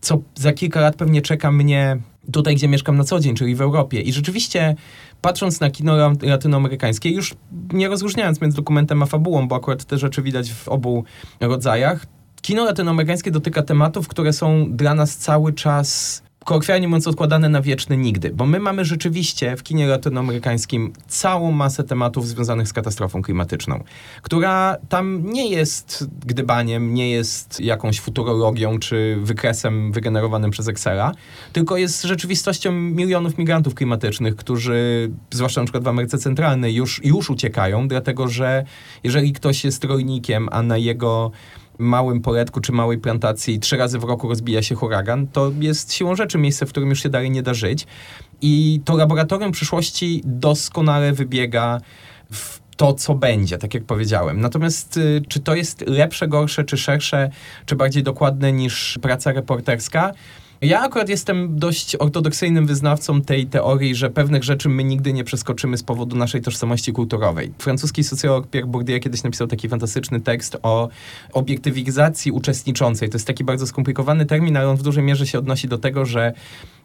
co 0.00 0.18
za 0.34 0.52
kilka 0.52 0.80
lat 0.80 0.96
pewnie 0.96 1.22
czeka 1.22 1.52
mnie 1.52 1.96
tutaj, 2.32 2.56
gdzie 2.56 2.68
mieszkam 2.68 2.96
na 2.96 3.04
co 3.04 3.20
dzień, 3.20 3.34
czyli 3.34 3.54
w 3.54 3.60
Europie. 3.60 4.00
I 4.00 4.12
rzeczywiście, 4.12 4.74
patrząc 5.20 5.60
na 5.60 5.70
kino 5.70 5.96
latynoamerykańskie, 6.22 7.10
już 7.10 7.34
nie 7.72 7.88
rozróżniając 7.88 8.40
między 8.40 8.56
dokumentem 8.56 9.02
a 9.02 9.06
fabułą, 9.06 9.48
bo 9.48 9.56
akurat 9.56 9.84
te 9.84 9.98
rzeczy 9.98 10.22
widać 10.22 10.52
w 10.52 10.68
obu 10.68 11.04
rodzajach, 11.40 12.06
kino 12.42 12.64
latynoamerykańskie 12.64 13.30
dotyka 13.30 13.62
tematów, 13.62 14.08
które 14.08 14.32
są 14.32 14.66
dla 14.76 14.94
nas 14.94 15.16
cały 15.16 15.52
czas 15.52 16.22
kolokwialnie 16.44 16.88
mówiąc, 16.88 17.06
odkładane 17.06 17.48
na 17.48 17.62
wieczny 17.62 17.96
nigdy, 17.96 18.30
bo 18.30 18.46
my 18.46 18.60
mamy 18.60 18.84
rzeczywiście 18.84 19.56
w 19.56 19.62
kinie 19.62 19.86
latynoamerykańskim 19.86 20.92
całą 21.08 21.52
masę 21.52 21.84
tematów 21.84 22.28
związanych 22.28 22.68
z 22.68 22.72
katastrofą 22.72 23.22
klimatyczną, 23.22 23.84
która 24.22 24.76
tam 24.88 25.32
nie 25.32 25.50
jest 25.50 26.08
gdybaniem, 26.26 26.94
nie 26.94 27.10
jest 27.10 27.60
jakąś 27.60 28.00
futurologią 28.00 28.78
czy 28.78 29.18
wykresem 29.22 29.92
wygenerowanym 29.92 30.50
przez 30.50 30.68
Excela, 30.68 31.12
tylko 31.52 31.76
jest 31.76 32.02
rzeczywistością 32.02 32.72
milionów 32.72 33.38
migrantów 33.38 33.74
klimatycznych, 33.74 34.36
którzy, 34.36 35.10
zwłaszcza 35.30 35.60
na 35.60 35.64
przykład 35.64 35.84
w 35.84 35.88
Ameryce 35.88 36.18
Centralnej, 36.18 36.74
już, 36.74 37.04
już 37.04 37.30
uciekają, 37.30 37.88
dlatego 37.88 38.28
że 38.28 38.64
jeżeli 39.04 39.32
ktoś 39.32 39.64
jest 39.64 39.84
rolnikiem, 39.84 40.48
a 40.52 40.62
na 40.62 40.76
jego 40.76 41.30
małym 41.78 42.20
poletku 42.20 42.60
czy 42.60 42.72
małej 42.72 42.98
plantacji 42.98 43.60
trzy 43.60 43.76
razy 43.76 43.98
w 43.98 44.04
roku 44.04 44.28
rozbija 44.28 44.62
się 44.62 44.74
huragan, 44.74 45.26
to 45.26 45.52
jest 45.60 45.92
siłą 45.92 46.16
rzeczy 46.16 46.38
miejsce, 46.38 46.66
w 46.66 46.68
którym 46.68 46.90
już 46.90 47.02
się 47.02 47.08
dalej 47.08 47.30
nie 47.30 47.42
da 47.42 47.54
żyć. 47.54 47.86
I 48.42 48.80
to 48.84 48.96
laboratorium 48.96 49.52
przyszłości 49.52 50.22
doskonale 50.24 51.12
wybiega 51.12 51.80
w 52.32 52.62
to, 52.76 52.92
co 52.92 53.14
będzie, 53.14 53.58
tak 53.58 53.74
jak 53.74 53.84
powiedziałem. 53.84 54.40
Natomiast 54.40 54.96
y, 54.96 55.22
czy 55.28 55.40
to 55.40 55.54
jest 55.54 55.84
lepsze, 55.86 56.28
gorsze, 56.28 56.64
czy 56.64 56.76
szersze, 56.76 57.30
czy 57.66 57.76
bardziej 57.76 58.02
dokładne 58.02 58.52
niż 58.52 58.98
praca 59.02 59.32
reporterska? 59.32 60.12
Ja 60.62 60.80
akurat 60.80 61.08
jestem 61.08 61.58
dość 61.58 61.96
ortodoksyjnym 61.96 62.66
wyznawcą 62.66 63.22
tej 63.22 63.46
teorii, 63.46 63.94
że 63.94 64.10
pewnych 64.10 64.44
rzeczy 64.44 64.68
my 64.68 64.84
nigdy 64.84 65.12
nie 65.12 65.24
przeskoczymy 65.24 65.76
z 65.76 65.82
powodu 65.82 66.16
naszej 66.16 66.40
tożsamości 66.40 66.92
kulturowej. 66.92 67.52
Francuski 67.58 68.04
socjolog 68.04 68.46
Pierre 68.46 68.66
Bourdieu 68.66 69.00
kiedyś 69.00 69.22
napisał 69.22 69.46
taki 69.46 69.68
fantastyczny 69.68 70.20
tekst 70.20 70.56
o 70.62 70.88
obiektywizacji 71.32 72.32
uczestniczącej. 72.32 73.08
To 73.08 73.16
jest 73.16 73.26
taki 73.26 73.44
bardzo 73.44 73.66
skomplikowany 73.66 74.26
termin, 74.26 74.56
ale 74.56 74.68
on 74.68 74.76
w 74.76 74.82
dużej 74.82 75.04
mierze 75.04 75.26
się 75.26 75.38
odnosi 75.38 75.68
do 75.68 75.78
tego, 75.78 76.04
że 76.04 76.32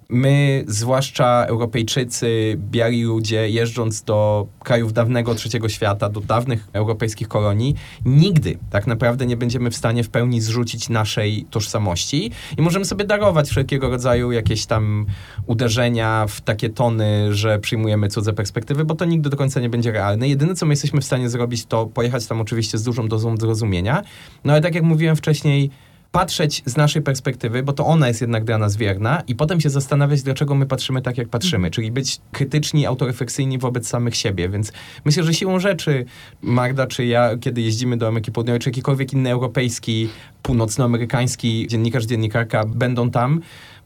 My, 0.10 0.64
zwłaszcza 0.68 1.46
Europejczycy, 1.48 2.56
biali 2.58 3.04
ludzie, 3.04 3.50
jeżdżąc 3.50 4.04
do 4.04 4.48
krajów 4.60 4.94
dawnego 4.94 5.36
trzeciego 5.36 5.70
świata, 5.70 6.10
do 6.10 6.22
dawnych 6.22 6.68
europejskich 6.74 7.28
kolonii, 7.28 7.76
nigdy 8.06 8.58
tak 8.70 8.88
naprawdę 8.88 9.26
nie 9.26 9.38
będziemy 9.38 9.72
w 9.72 9.76
stanie 9.76 10.04
w 10.04 10.10
pełni 10.10 10.42
zrzucić 10.42 10.90
naszej 10.90 11.46
tożsamości 11.52 12.32
i 12.58 12.62
możemy 12.62 12.86
sobie 12.86 13.06
darować 13.06 13.50
wszelkiego 13.50 13.90
rodzaju 13.90 14.32
jakieś 14.32 14.66
tam 14.66 15.06
uderzenia 15.46 16.26
w 16.28 16.42
takie 16.42 16.70
tony, 16.70 17.34
że 17.34 17.60
przyjmujemy 17.60 18.08
cudze 18.08 18.34
perspektywy, 18.34 18.86
bo 18.86 18.96
to 18.96 19.06
nigdy 19.06 19.30
do 19.30 19.38
końca 19.38 19.60
nie 19.60 19.70
będzie 19.70 19.92
realne. 19.92 20.28
Jedyne, 20.28 20.56
co 20.56 20.66
my 20.66 20.72
jesteśmy 20.72 21.02
w 21.02 21.06
stanie 21.06 21.30
zrobić, 21.30 21.66
to 21.66 21.86
pojechać 21.86 22.28
tam 22.28 22.42
oczywiście 22.42 22.78
z 22.78 22.84
dużą 22.84 23.08
dozą 23.08 23.38
zrozumienia, 23.38 24.04
no 24.44 24.54
ale 24.54 24.62
tak 24.62 24.76
jak 24.76 24.84
mówiłem 24.84 25.16
wcześniej, 25.16 25.70
patrzeć 26.18 26.64
z 26.66 26.78
naszej 26.78 27.02
perspektywy, 27.02 27.64
bo 27.64 27.74
to 27.74 27.86
ona 27.86 28.08
jest 28.08 28.22
jednak 28.22 28.44
dla 28.44 28.58
nas 28.58 28.76
wierna 28.76 29.24
i 29.28 29.36
potem 29.36 29.62
się 29.62 29.70
zastanawiać, 29.70 30.24
dlaczego 30.24 30.56
my 30.56 30.66
patrzymy 30.66 31.02
tak, 31.02 31.18
jak 31.18 31.30
patrzymy, 31.30 31.72
czyli 31.72 31.92
być 31.92 32.20
krytyczni, 32.32 32.86
autorefleksyjni 32.86 33.58
wobec 33.58 33.88
samych 33.88 34.16
siebie, 34.16 34.50
więc 34.50 34.72
myślę, 35.06 35.24
że 35.24 35.34
siłą 35.34 35.60
rzeczy 35.60 36.06
Magda 36.42 36.88
czy 36.88 37.06
ja, 37.06 37.38
kiedy 37.38 37.62
jeździmy 37.62 37.98
do 37.98 38.08
Ameryki 38.08 38.32
Południowej, 38.32 38.60
czy 38.60 38.70
jakikolwiek 38.70 39.14
inny 39.14 39.32
europejski, 39.32 40.10
północnoamerykański 40.42 41.68
dziennikarz, 41.68 42.06
dziennikarka 42.06 42.66
będą 42.66 43.12
tam, 43.12 43.42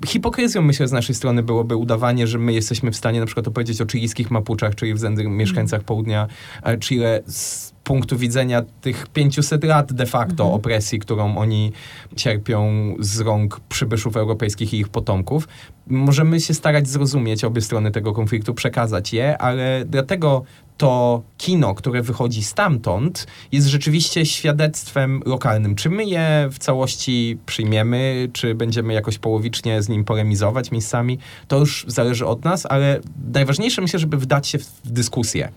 hipokryzją 0.08 0.62
myślę 0.62 0.88
z 0.88 0.92
naszej 0.92 1.16
strony 1.16 1.44
byłoby 1.44 1.76
udawanie, 1.76 2.28
że 2.28 2.38
my 2.38 2.54
jesteśmy 2.54 2.92
w 2.92 2.96
stanie 2.96 3.20
na 3.20 3.26
przykład 3.26 3.48
opowiedzieć 3.48 3.82
o 3.82 3.86
chilijskich 3.88 4.32
Mapuczach, 4.32 4.76
czyli 4.76 4.94
względnych 4.94 5.28
mieszkańcach 5.28 5.84
południa 5.84 6.28
e, 6.64 6.78
Chile 6.78 7.22
z 7.28 7.72
punktu 7.92 8.18
widzenia 8.18 8.62
tych 8.82 9.08
500 9.08 9.64
lat 9.64 9.94
de 9.94 10.06
facto 10.06 10.44
mhm. 10.44 10.56
opresji, 10.56 11.00
którą 11.00 11.38
oni 11.38 11.72
cierpią 12.16 12.94
z 13.00 13.20
rąk 13.20 13.60
przybyszów 13.60 14.18
europejskich 14.18 14.74
i 14.74 14.80
ich 14.80 14.90
potomków. 14.90 15.48
Możemy 15.88 16.40
się 16.40 16.54
starać 16.54 16.88
zrozumieć 16.88 17.44
obie 17.44 17.62
strony 17.62 17.92
tego 17.92 18.14
konfliktu, 18.14 18.54
przekazać 18.54 19.14
je, 19.14 19.38
ale 19.38 19.84
dlatego 19.86 20.44
to 20.78 21.22
kino, 21.38 21.76
które 21.76 22.02
wychodzi 22.02 22.44
stamtąd, 22.44 23.28
jest 23.52 23.68
rzeczywiście 23.68 24.26
świadectwem 24.26 25.22
lokalnym. 25.26 25.76
Czy 25.76 25.90
my 25.90 26.06
je 26.06 26.50
w 26.52 26.60
całości 26.60 27.38
przyjmiemy, 27.46 28.30
czy 28.34 28.56
będziemy 28.56 28.94
jakoś 28.94 29.18
połowicznie 29.18 29.82
z 29.82 29.90
nim 29.90 30.04
polemizować 30.04 30.72
miejscami, 30.72 31.18
to 31.48 31.60
już 31.60 31.86
zależy 31.88 32.26
od 32.26 32.44
nas, 32.44 32.66
ale 32.70 33.00
najważniejsze 33.34 33.82
myślę, 33.82 34.00
żeby 34.00 34.18
wdać 34.18 34.48
się 34.48 34.58
w 34.60 34.82
dyskusję. 34.86 35.52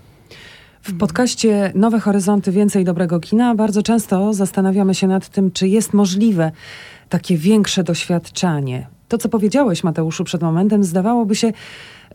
W 0.87 0.99
podcaście 0.99 1.73
Nowe 1.75 2.01
Horyzonty 2.01 2.53
Więcej 2.53 2.85
Dobrego 2.85 3.20
Kina 3.20 3.55
bardzo 3.55 3.83
często 3.83 4.35
zastanawiamy 4.35 4.94
się 4.94 5.07
nad 5.07 5.29
tym, 5.29 5.53
czy 5.53 5.68
jest 5.68 5.94
możliwe 5.94 6.53
takie 7.09 7.37
większe 7.37 7.85
doświadczanie. 7.85 8.87
To, 9.09 9.18
co 9.18 9.29
powiedziałeś, 9.29 9.85
Mateuszu, 9.85 10.25
przed 10.25 10.42
momentem, 10.42 10.85
zdawałoby 10.85 11.35
się 11.35 11.53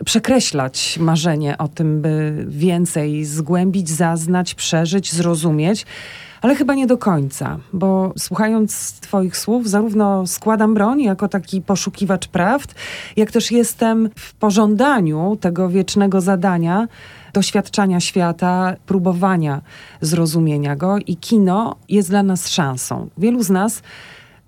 przekreślać 0.06 0.98
marzenie 1.00 1.58
o 1.58 1.68
tym, 1.68 2.02
by 2.02 2.46
więcej 2.50 3.26
zgłębić, 3.26 3.90
zaznać, 3.90 4.56
przeżyć, 4.56 5.14
zrozumieć. 5.14 5.86
Ale 6.42 6.56
chyba 6.56 6.74
nie 6.74 6.88
do 6.88 6.98
końca, 6.98 7.60
bo 7.74 8.14
słuchając 8.18 9.00
Twoich 9.00 9.38
słów, 9.38 9.70
zarówno 9.70 10.28
składam 10.28 10.74
broń 10.74 11.02
jako 11.02 11.28
taki 11.28 11.62
poszukiwacz 11.62 12.28
prawd, 12.28 12.76
jak 13.16 13.32
też 13.32 13.52
jestem 13.52 14.10
w 14.16 14.34
pożądaniu 14.34 15.38
tego 15.42 15.70
wiecznego 15.70 16.22
zadania, 16.22 16.88
doświadczania 17.34 18.00
świata, 18.00 18.76
próbowania 18.86 19.62
zrozumienia 20.02 20.76
go 20.76 20.98
i 21.08 21.18
kino 21.18 21.76
jest 21.90 22.10
dla 22.10 22.24
nas 22.24 22.50
szansą. 22.50 23.10
Wielu 23.18 23.44
z 23.44 23.50
nas 23.50 23.82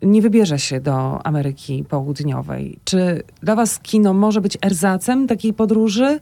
nie 0.02 0.22
wybierze 0.22 0.60
się 0.60 0.82
do 0.82 1.28
Ameryki 1.28 1.84
Południowej. 1.90 2.80
Czy 2.84 3.24
dla 3.44 3.56
Was 3.56 3.80
kino 3.80 4.14
może 4.14 4.42
być 4.42 4.58
erzacem 4.66 5.28
takiej 5.28 5.54
podróży? 5.54 6.20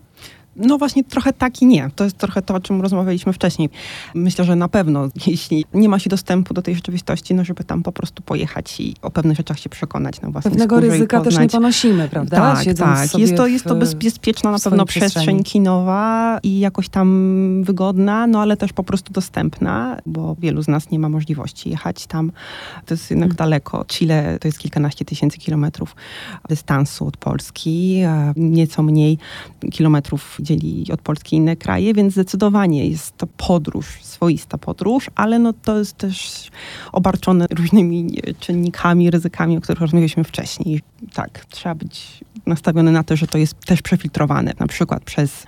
No 0.59 0.77
właśnie 0.77 1.03
trochę 1.03 1.33
tak 1.33 1.61
i 1.61 1.65
nie. 1.65 1.89
To 1.95 2.03
jest 2.03 2.17
trochę 2.17 2.41
to, 2.41 2.53
o 2.53 2.59
czym 2.59 2.81
rozmawialiśmy 2.81 3.33
wcześniej. 3.33 3.69
Myślę, 4.15 4.45
że 4.45 4.55
na 4.55 4.67
pewno, 4.67 5.09
jeśli 5.27 5.65
nie 5.73 5.89
ma 5.89 5.99
się 5.99 6.09
dostępu 6.09 6.53
do 6.53 6.61
tej 6.61 6.75
rzeczywistości, 6.75 7.35
no 7.35 7.43
żeby 7.43 7.63
tam 7.63 7.83
po 7.83 7.91
prostu 7.91 8.23
pojechać 8.23 8.79
i 8.79 8.95
o 9.01 9.11
pewnych 9.11 9.37
rzeczach 9.37 9.59
się 9.59 9.69
przekonać 9.69 10.21
na 10.21 10.29
własnej 10.29 10.51
Pewnego 10.51 10.79
ryzyka 10.79 11.21
też 11.21 11.37
nie 11.37 11.49
ponosimy, 11.49 12.09
prawda? 12.09 12.37
Tak, 12.37 12.63
Siedząc 12.63 13.11
tak. 13.11 13.19
Jest 13.19 13.35
to, 13.35 13.47
jest 13.47 13.65
to 13.65 13.75
bezpieczna 13.75 14.51
na 14.51 14.59
pewno 14.59 14.85
przestrzeń 14.85 15.43
kinowa 15.43 16.39
i 16.43 16.59
jakoś 16.59 16.89
tam 16.89 17.63
wygodna, 17.63 18.27
no 18.27 18.41
ale 18.41 18.57
też 18.57 18.73
po 18.73 18.83
prostu 18.83 19.13
dostępna, 19.13 19.97
bo 20.05 20.35
wielu 20.39 20.61
z 20.61 20.67
nas 20.67 20.91
nie 20.91 20.99
ma 20.99 21.09
możliwości 21.09 21.69
jechać 21.69 22.07
tam. 22.07 22.31
To 22.85 22.93
jest 22.93 23.11
jednak 23.11 23.29
hmm. 23.29 23.37
daleko. 23.37 23.85
Chile 23.85 24.37
to 24.41 24.47
jest 24.47 24.59
kilkanaście 24.59 25.05
tysięcy 25.05 25.37
kilometrów 25.37 25.95
dystansu 26.49 27.07
od 27.07 27.17
Polski, 27.17 28.01
nieco 28.35 28.83
mniej 28.83 29.17
kilometrów 29.71 30.37
dzieli 30.57 30.91
od 30.93 31.01
Polski 31.01 31.35
inne 31.35 31.55
kraje, 31.55 31.93
więc 31.93 32.13
zdecydowanie 32.13 32.87
jest 32.87 33.17
to 33.17 33.27
podróż, 33.27 33.87
swoista 34.01 34.57
podróż, 34.57 35.09
ale 35.15 35.39
no 35.39 35.53
to 35.53 35.79
jest 35.79 35.97
też 35.97 36.49
obarczone 36.91 37.45
różnymi 37.57 38.17
czynnikami, 38.39 39.11
ryzykami, 39.11 39.57
o 39.57 39.61
których 39.61 39.81
rozmawialiśmy 39.81 40.23
wcześniej. 40.23 40.81
Tak, 41.13 41.45
trzeba 41.45 41.75
być 41.75 42.23
nastawiony 42.45 42.91
na 42.91 43.03
to, 43.03 43.15
że 43.15 43.27
to 43.27 43.37
jest 43.37 43.59
też 43.65 43.81
przefiltrowane, 43.81 44.53
na 44.59 44.67
przykład 44.67 45.03
przez 45.03 45.45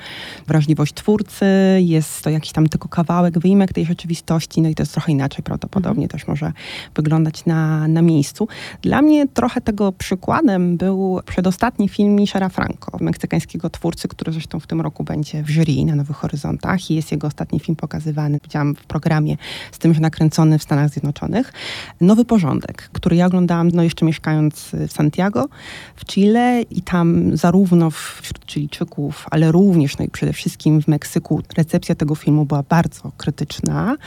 wrażliwość 0.48 0.94
twórcy, 0.94 1.46
jest 1.80 2.24
to 2.24 2.30
jakiś 2.30 2.52
tam 2.52 2.70
tylko 2.70 2.90
kawałek, 2.90 3.40
wyjimek 3.40 3.74
tej 3.74 3.86
rzeczywistości, 3.86 4.62
no 4.62 4.70
i 4.70 4.76
to 4.76 4.84
jest 4.84 4.94
trochę 4.94 5.12
inaczej 5.12 5.44
prawdopodobnie 5.44 6.04
mhm. 6.04 6.20
też 6.20 6.28
może 6.28 6.52
wyglądać 6.96 7.46
na, 7.46 7.88
na 7.88 8.02
miejscu. 8.02 8.48
Dla 8.82 9.02
mnie 9.02 9.28
trochę 9.28 9.62
tego 9.62 9.92
przykładem 9.92 10.78
był 10.78 11.20
przedostatni 11.26 11.90
film 11.90 12.16
Michera 12.16 12.50
Franco, 12.50 12.92
meksykańskiego 13.00 13.70
twórcy, 13.70 14.08
który 14.08 14.32
zresztą 14.32 14.60
w 14.60 14.68
tym 14.68 14.82
roku 14.82 14.90
będzie 14.99 15.43
w 15.43 15.49
jury 15.49 15.86
na 15.86 15.95
Nowych 15.95 16.17
Horyzontach 16.17 16.91
i 16.91 16.95
jest 16.95 17.12
jego 17.12 17.27
ostatni 17.27 17.60
film 17.60 17.75
pokazywany, 17.75 18.39
widziałam 18.43 18.75
w 18.75 18.86
programie 18.86 19.38
z 19.71 19.77
tym, 19.77 19.93
że 19.93 19.99
nakręcony 19.99 20.60
w 20.60 20.63
Stanach 20.63 20.89
Zjednoczonych. 20.89 21.54
Nowy 22.01 22.25
Porządek, 22.25 22.89
który 22.93 23.15
ja 23.15 23.25
oglądałam 23.25 23.67
no 23.73 23.84
jeszcze 23.84 24.06
mieszkając 24.06 24.71
w 24.88 24.91
Santiago, 24.91 25.49
w 25.95 26.06
Chile 26.06 26.62
i 26.62 26.82
tam 26.82 27.38
zarówno 27.38 27.91
wśród 27.91 28.45
Chilijczyków, 28.47 29.25
ale 29.32 29.51
również 29.51 29.97
no 29.97 30.06
i 30.06 30.10
przede 30.10 30.34
wszystkim 30.34 30.82
w 30.82 30.88
Meksyku 30.88 31.41
recepcja 31.58 31.95
tego 31.95 32.15
filmu 32.15 32.45
była 32.45 32.63
bardzo 32.63 33.12
krytyczna. 33.17 33.97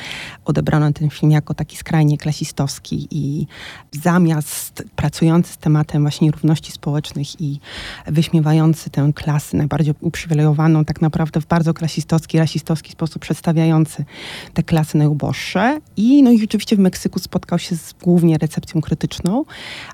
Odebrano 0.44 0.92
ten 0.92 1.10
film 1.10 1.32
jako 1.32 1.54
taki 1.54 1.76
skrajnie 1.76 2.18
klasistowski 2.18 3.08
i 3.10 3.46
zamiast 3.92 4.84
pracujący 4.96 5.52
z 5.52 5.56
tematem 5.56 6.02
właśnie 6.02 6.30
równości 6.30 6.72
społecznych 6.72 7.40
i 7.40 7.60
wyśmiewający 8.06 8.90
tę 8.90 9.10
klasę 9.14 9.56
najbardziej 9.56 9.94
uprzywilejowaną, 10.00 10.63
tak 10.84 11.00
naprawdę 11.00 11.40
w 11.40 11.46
bardzo 11.46 11.74
klasistowski, 11.74 12.38
rasistowski 12.38 12.92
sposób 12.92 13.22
przedstawiający 13.22 14.04
te 14.54 14.62
klasy 14.62 14.98
najuboższe. 14.98 15.80
I, 15.96 16.22
no 16.22 16.30
i 16.30 16.38
rzeczywiście 16.38 16.76
w 16.76 16.78
Meksyku 16.78 17.18
spotkał 17.18 17.58
się 17.58 17.76
z 17.76 17.92
głównie 17.92 18.38
recepcją 18.38 18.80
krytyczną, 18.80 19.44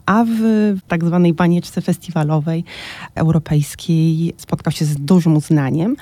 a 0.07 0.25
w 0.25 0.77
tak 0.89 1.05
zwanej 1.05 1.33
banieczce 1.33 1.81
festiwalowej 1.81 2.65
europejskiej 3.15 4.35
spotkał 4.37 4.73
się 4.73 4.85
z 4.85 4.97
dużym 4.97 5.37
uznaniem, 5.37 5.97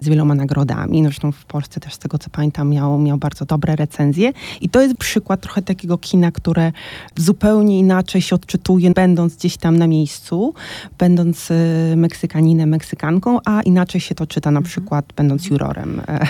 z 0.00 0.08
wieloma 0.08 0.34
nagrodami. 0.34 1.02
No 1.02 1.08
zresztą 1.08 1.32
w 1.32 1.44
Polsce 1.44 1.80
też 1.80 1.94
z 1.94 1.98
tego 1.98 2.18
co 2.18 2.30
pamiętam 2.30 2.68
miał, 2.68 2.98
miał 2.98 3.18
bardzo 3.18 3.44
dobre 3.44 3.76
recenzje. 3.76 4.32
I 4.60 4.68
to 4.68 4.80
jest 4.80 4.96
przykład 4.96 5.40
trochę 5.40 5.62
takiego 5.62 5.98
kina, 5.98 6.32
które 6.32 6.72
zupełnie 7.16 7.78
inaczej 7.78 8.22
się 8.22 8.34
odczytuje, 8.34 8.90
będąc 8.90 9.36
gdzieś 9.36 9.56
tam 9.56 9.76
na 9.76 9.86
miejscu, 9.86 10.54
będąc 10.98 11.50
y, 11.50 11.54
Meksykaninem, 11.96 12.68
Meksykanką, 12.68 13.38
a 13.44 13.62
inaczej 13.62 14.00
się 14.00 14.11
to 14.14 14.26
czyta 14.26 14.50
na 14.50 14.58
mhm. 14.58 14.70
przykład 14.70 15.12
będąc 15.16 15.46
jurorem 15.46 16.00
e, 16.08 16.26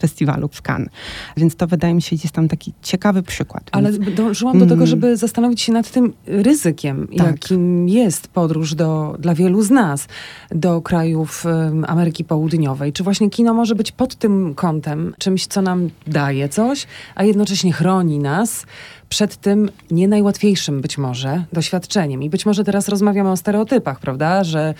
festiwalu 0.00 0.48
w 0.52 0.62
Cannes. 0.62 0.88
Więc 1.36 1.56
to 1.56 1.66
wydaje 1.66 1.94
mi 1.94 2.02
się 2.02 2.16
jest 2.22 2.34
tam 2.34 2.48
taki 2.48 2.72
ciekawy 2.82 3.22
przykład. 3.22 3.62
Ale 3.72 3.92
Więc, 3.92 4.14
dążyłam 4.14 4.58
do 4.58 4.64
tego, 4.64 4.74
mm. 4.74 4.86
żeby 4.86 5.16
zastanowić 5.16 5.60
się 5.60 5.72
nad 5.72 5.90
tym 5.90 6.12
ryzykiem, 6.26 7.08
tak. 7.18 7.26
jakim 7.26 7.88
jest 7.88 8.28
podróż 8.28 8.74
do, 8.74 9.16
dla 9.18 9.34
wielu 9.34 9.62
z 9.62 9.70
nas 9.70 10.08
do 10.50 10.80
krajów 10.82 11.44
Ameryki 11.86 12.24
Południowej. 12.24 12.92
Czy 12.92 13.04
właśnie 13.04 13.30
kino 13.30 13.54
może 13.54 13.74
być 13.74 13.92
pod 13.92 14.16
tym 14.16 14.54
kątem 14.54 15.14
czymś, 15.18 15.46
co 15.46 15.62
nam 15.62 15.90
daje 16.06 16.48
coś, 16.48 16.86
a 17.14 17.24
jednocześnie 17.24 17.72
chroni 17.72 18.18
nas 18.18 18.66
przed 19.10 19.36
tym 19.36 19.70
nie 19.90 20.08
najłatwiejszym 20.08 20.80
być 20.80 20.98
może 20.98 21.44
doświadczeniem. 21.52 22.22
I 22.22 22.30
być 22.30 22.46
może 22.46 22.64
teraz 22.64 22.88
rozmawiamy 22.88 23.30
o 23.30 23.36
stereotypach, 23.36 24.00
prawda? 24.00 24.44
Że, 24.44 24.74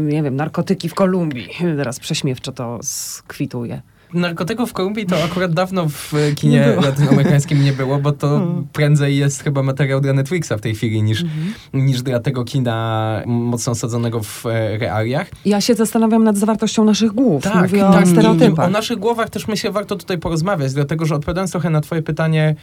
nie 0.00 0.22
wiem, 0.22 0.36
narkotyki 0.36 0.88
w 0.88 0.94
Kolumbii. 0.94 1.48
Teraz 1.76 2.00
prześmiewczo 2.00 2.52
to 2.52 2.78
skwituje. 2.82 3.82
Narkotyków 4.14 4.70
w 4.70 4.72
Kolumbii 4.72 5.06
to 5.06 5.24
akurat 5.24 5.52
dawno 5.52 5.88
w 5.88 6.12
kinie 6.40 6.76
latynoamerykańskim 6.82 7.64
nie 7.64 7.72
było, 7.72 7.98
bo 7.98 8.12
to 8.12 8.28
hmm. 8.28 8.66
prędzej 8.72 9.16
jest 9.16 9.44
chyba 9.44 9.62
materiał 9.62 10.00
dla 10.00 10.12
Netflixa 10.12 10.52
w 10.58 10.60
tej 10.60 10.74
chwili 10.74 11.02
niż, 11.02 11.22
mhm. 11.22 11.54
niż 11.86 12.02
dla 12.02 12.20
tego 12.20 12.44
kina 12.44 13.22
mocno 13.26 13.72
osadzonego 13.72 14.22
w 14.22 14.46
e, 14.46 14.78
realiach. 14.78 15.30
Ja 15.44 15.60
się 15.60 15.74
zastanawiam 15.74 16.24
nad 16.24 16.36
zawartością 16.36 16.84
naszych 16.84 17.12
głów. 17.12 17.42
Tak, 17.42 17.62
Mówię 17.62 17.80
tak. 17.80 18.04
o 18.04 18.06
stereotypach. 18.06 18.66
I, 18.66 18.68
o 18.68 18.72
naszych 18.72 18.98
głowach 18.98 19.30
też 19.30 19.48
myślę 19.48 19.70
warto 19.70 19.96
tutaj 19.96 20.18
porozmawiać, 20.18 20.72
dlatego 20.72 21.06
że 21.06 21.14
odpowiadając 21.14 21.50
trochę 21.50 21.70
na 21.70 21.80
twoje 21.80 22.02
pytanie, 22.02 22.54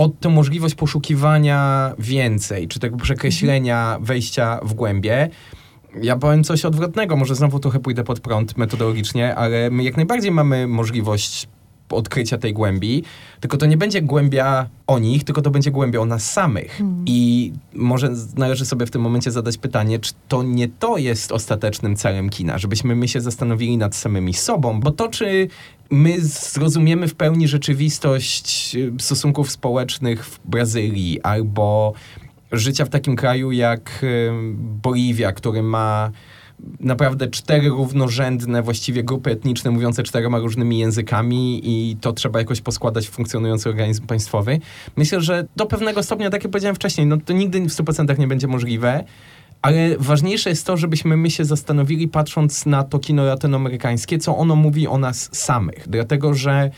o 0.00 0.08
tę 0.08 0.28
możliwość 0.28 0.74
poszukiwania 0.74 1.92
więcej, 1.98 2.68
czy 2.68 2.80
tego 2.80 2.96
przekreślenia 2.96 3.98
wejścia 4.00 4.60
w 4.62 4.74
głębie, 4.74 5.28
ja 6.02 6.16
powiem 6.16 6.44
coś 6.44 6.64
odwrotnego, 6.64 7.16
może 7.16 7.34
znowu 7.34 7.58
trochę 7.58 7.80
pójdę 7.80 8.04
pod 8.04 8.20
prąd 8.20 8.56
metodologicznie, 8.56 9.34
ale 9.34 9.70
my 9.70 9.84
jak 9.84 9.96
najbardziej 9.96 10.30
mamy 10.30 10.66
możliwość 10.66 11.48
odkrycia 11.90 12.38
tej 12.38 12.52
głębi, 12.52 13.04
tylko 13.40 13.56
to 13.56 13.66
nie 13.66 13.76
będzie 13.76 14.02
głębia 14.02 14.66
o 14.86 14.98
nich, 14.98 15.24
tylko 15.24 15.42
to 15.42 15.50
będzie 15.50 15.70
głębia 15.70 16.00
o 16.00 16.04
nas 16.04 16.32
samych. 16.32 16.70
Hmm. 16.70 17.04
I 17.06 17.52
może 17.74 18.14
należy 18.36 18.66
sobie 18.66 18.86
w 18.86 18.90
tym 18.90 19.02
momencie 19.02 19.30
zadać 19.30 19.56
pytanie, 19.56 19.98
czy 19.98 20.12
to 20.28 20.42
nie 20.42 20.68
to 20.68 20.96
jest 20.96 21.32
ostatecznym 21.32 21.96
celem 21.96 22.30
kina, 22.30 22.58
żebyśmy 22.58 22.96
my 22.96 23.08
się 23.08 23.20
zastanowili 23.20 23.76
nad 23.76 23.96
samymi 23.96 24.34
sobą, 24.34 24.80
bo 24.80 24.90
to, 24.90 25.08
czy 25.08 25.48
my 25.90 26.20
zrozumiemy 26.20 27.08
w 27.08 27.14
pełni 27.14 27.48
rzeczywistość 27.48 28.76
y, 28.76 28.92
stosunków 28.98 29.50
społecznych 29.50 30.26
w 30.26 30.40
Brazylii 30.44 31.20
albo 31.20 31.92
życia 32.52 32.84
w 32.84 32.88
takim 32.88 33.16
kraju 33.16 33.52
jak 33.52 34.04
Boliwia, 34.82 35.32
który 35.32 35.62
ma 35.62 36.10
naprawdę 36.80 37.28
cztery 37.28 37.68
równorzędne 37.68 38.62
właściwie 38.62 39.04
grupy 39.04 39.30
etniczne 39.30 39.70
mówiące 39.70 40.02
czterema 40.02 40.38
różnymi 40.38 40.78
językami 40.78 41.60
i 41.64 41.96
to 41.96 42.12
trzeba 42.12 42.38
jakoś 42.38 42.60
poskładać 42.60 43.08
w 43.08 43.10
funkcjonujący 43.10 43.68
organizm 43.68 44.06
państwowy. 44.06 44.60
Myślę, 44.96 45.20
że 45.20 45.46
do 45.56 45.66
pewnego 45.66 46.02
stopnia, 46.02 46.30
tak 46.30 46.44
jak 46.44 46.52
powiedziałem 46.52 46.76
wcześniej, 46.76 47.06
no 47.06 47.16
to 47.24 47.32
nigdy 47.32 47.60
w 47.60 47.72
100% 47.72 48.18
nie 48.18 48.26
będzie 48.26 48.46
możliwe, 48.46 49.04
ale 49.62 49.98
ważniejsze 49.98 50.50
jest 50.50 50.66
to, 50.66 50.76
żebyśmy 50.76 51.16
my 51.16 51.30
się 51.30 51.44
zastanowili, 51.44 52.08
patrząc 52.08 52.66
na 52.66 52.84
to 52.84 52.98
kino 52.98 53.24
latynoamerykańskie, 53.24 54.18
co 54.18 54.36
ono 54.36 54.56
mówi 54.56 54.88
o 54.88 54.98
nas 54.98 55.28
samych. 55.32 55.88
Dlatego, 55.88 56.34
że 56.34 56.70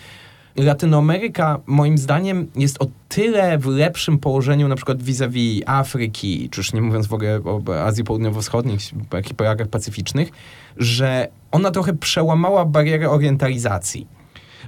Latynoameryka 0.56 1.60
moim 1.66 1.98
zdaniem 1.98 2.46
jest 2.56 2.82
o 2.82 2.86
tyle 3.08 3.58
w 3.58 3.66
lepszym 3.66 4.18
położeniu 4.18 4.68
na 4.68 4.76
przykład 4.76 5.02
vis-a-vis 5.02 5.62
Afryki, 5.66 6.48
czy 6.50 6.60
już 6.60 6.72
nie 6.72 6.82
mówiąc 6.82 7.06
w 7.06 7.14
ogóle 7.14 7.40
o 7.44 7.84
Azji 7.84 8.04
Południowo-Wschodniej, 8.04 8.78
archipelagach 9.10 9.68
pacyficznych, 9.68 10.28
że 10.76 11.28
ona 11.50 11.70
trochę 11.70 11.92
przełamała 11.92 12.64
barierę 12.64 13.10
orientalizacji 13.10 14.06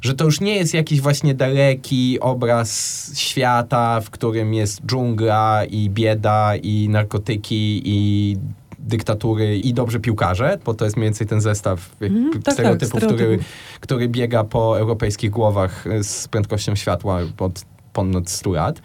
że 0.05 0.15
to 0.15 0.25
już 0.25 0.41
nie 0.41 0.57
jest 0.57 0.75
jakiś 0.75 1.01
właśnie 1.01 1.35
daleki 1.35 2.21
obraz 2.21 3.11
świata, 3.15 4.01
w 4.01 4.11
którym 4.11 4.55
jest 4.55 4.83
dżungla 4.87 5.65
i 5.65 5.91
bieda 5.91 6.57
i 6.57 6.89
narkotyki 6.89 7.83
i 7.85 8.37
dyktatury 8.79 9.59
i 9.59 9.75
dobrzy 9.75 10.01
piłkarze, 10.01 10.59
bo 10.65 10.75
to 10.75 10.85
jest 10.85 10.97
mniej 10.97 11.07
więcej 11.07 11.27
ten 11.27 11.41
zestaw 11.41 11.97
mm, 12.01 12.31
stereotypów, 12.53 13.01
tak, 13.01 13.09
który, 13.09 13.39
który 13.81 14.09
biega 14.09 14.45
po 14.45 14.79
europejskich 14.79 15.31
głowach 15.31 15.85
z 16.03 16.29
prędkością 16.29 16.75
światła 16.75 17.21
od 17.39 17.65
ponad 17.93 18.31
100 18.31 18.53
lat. 18.53 18.83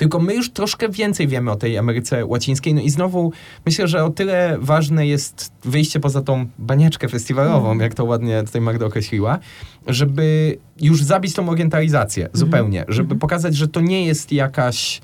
Tylko 0.00 0.18
my 0.18 0.34
już 0.34 0.50
troszkę 0.50 0.88
więcej 0.88 1.28
wiemy 1.28 1.50
o 1.50 1.56
tej 1.56 1.78
Ameryce 1.78 2.26
Łacińskiej. 2.26 2.74
No 2.74 2.80
i 2.80 2.90
znowu 2.90 3.32
myślę, 3.66 3.88
że 3.88 4.04
o 4.04 4.10
tyle 4.10 4.56
ważne 4.60 5.06
jest 5.06 5.52
wyjście 5.64 6.00
poza 6.00 6.22
tą 6.22 6.46
banieczkę 6.58 7.08
festiwalową, 7.08 7.66
mm. 7.66 7.80
jak 7.80 7.94
to 7.94 8.04
ładnie 8.04 8.42
tutaj 8.42 8.60
Magda 8.60 8.86
określiła, 8.86 9.38
żeby 9.86 10.58
już 10.80 11.02
zabić 11.02 11.34
tą 11.34 11.48
orientalizację 11.48 12.24
mm. 12.24 12.36
zupełnie, 12.36 12.84
żeby 12.88 13.08
mm. 13.08 13.18
pokazać, 13.18 13.56
że 13.56 13.68
to 13.68 13.80
nie 13.80 14.06
jest 14.06 14.32
jakaś 14.32 15.00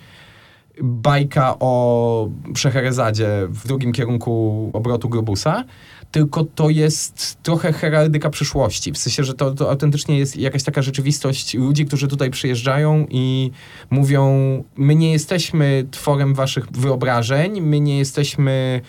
bajka 0.82 1.54
o 1.60 2.28
Szeherezadzie 2.54 3.28
w 3.48 3.66
drugim 3.66 3.92
kierunku 3.92 4.70
obrotu 4.72 5.08
Globusa, 5.08 5.64
tylko 6.16 6.44
to 6.44 6.70
jest 6.70 7.38
trochę 7.42 7.72
heraldyka 7.72 8.30
przyszłości. 8.30 8.92
W 8.92 8.98
sensie, 8.98 9.24
że 9.24 9.34
to, 9.34 9.50
to 9.50 9.70
autentycznie 9.70 10.18
jest 10.18 10.36
jakaś 10.36 10.62
taka 10.62 10.82
rzeczywistość 10.82 11.54
ludzi, 11.54 11.86
którzy 11.86 12.08
tutaj 12.08 12.30
przyjeżdżają 12.30 13.06
i 13.10 13.50
mówią: 13.90 14.24
My 14.76 14.94
nie 14.94 15.12
jesteśmy 15.12 15.86
tworem 15.90 16.34
waszych 16.34 16.66
wyobrażeń, 16.70 17.60
my 17.60 17.80
nie 17.80 17.98
jesteśmy 17.98 18.80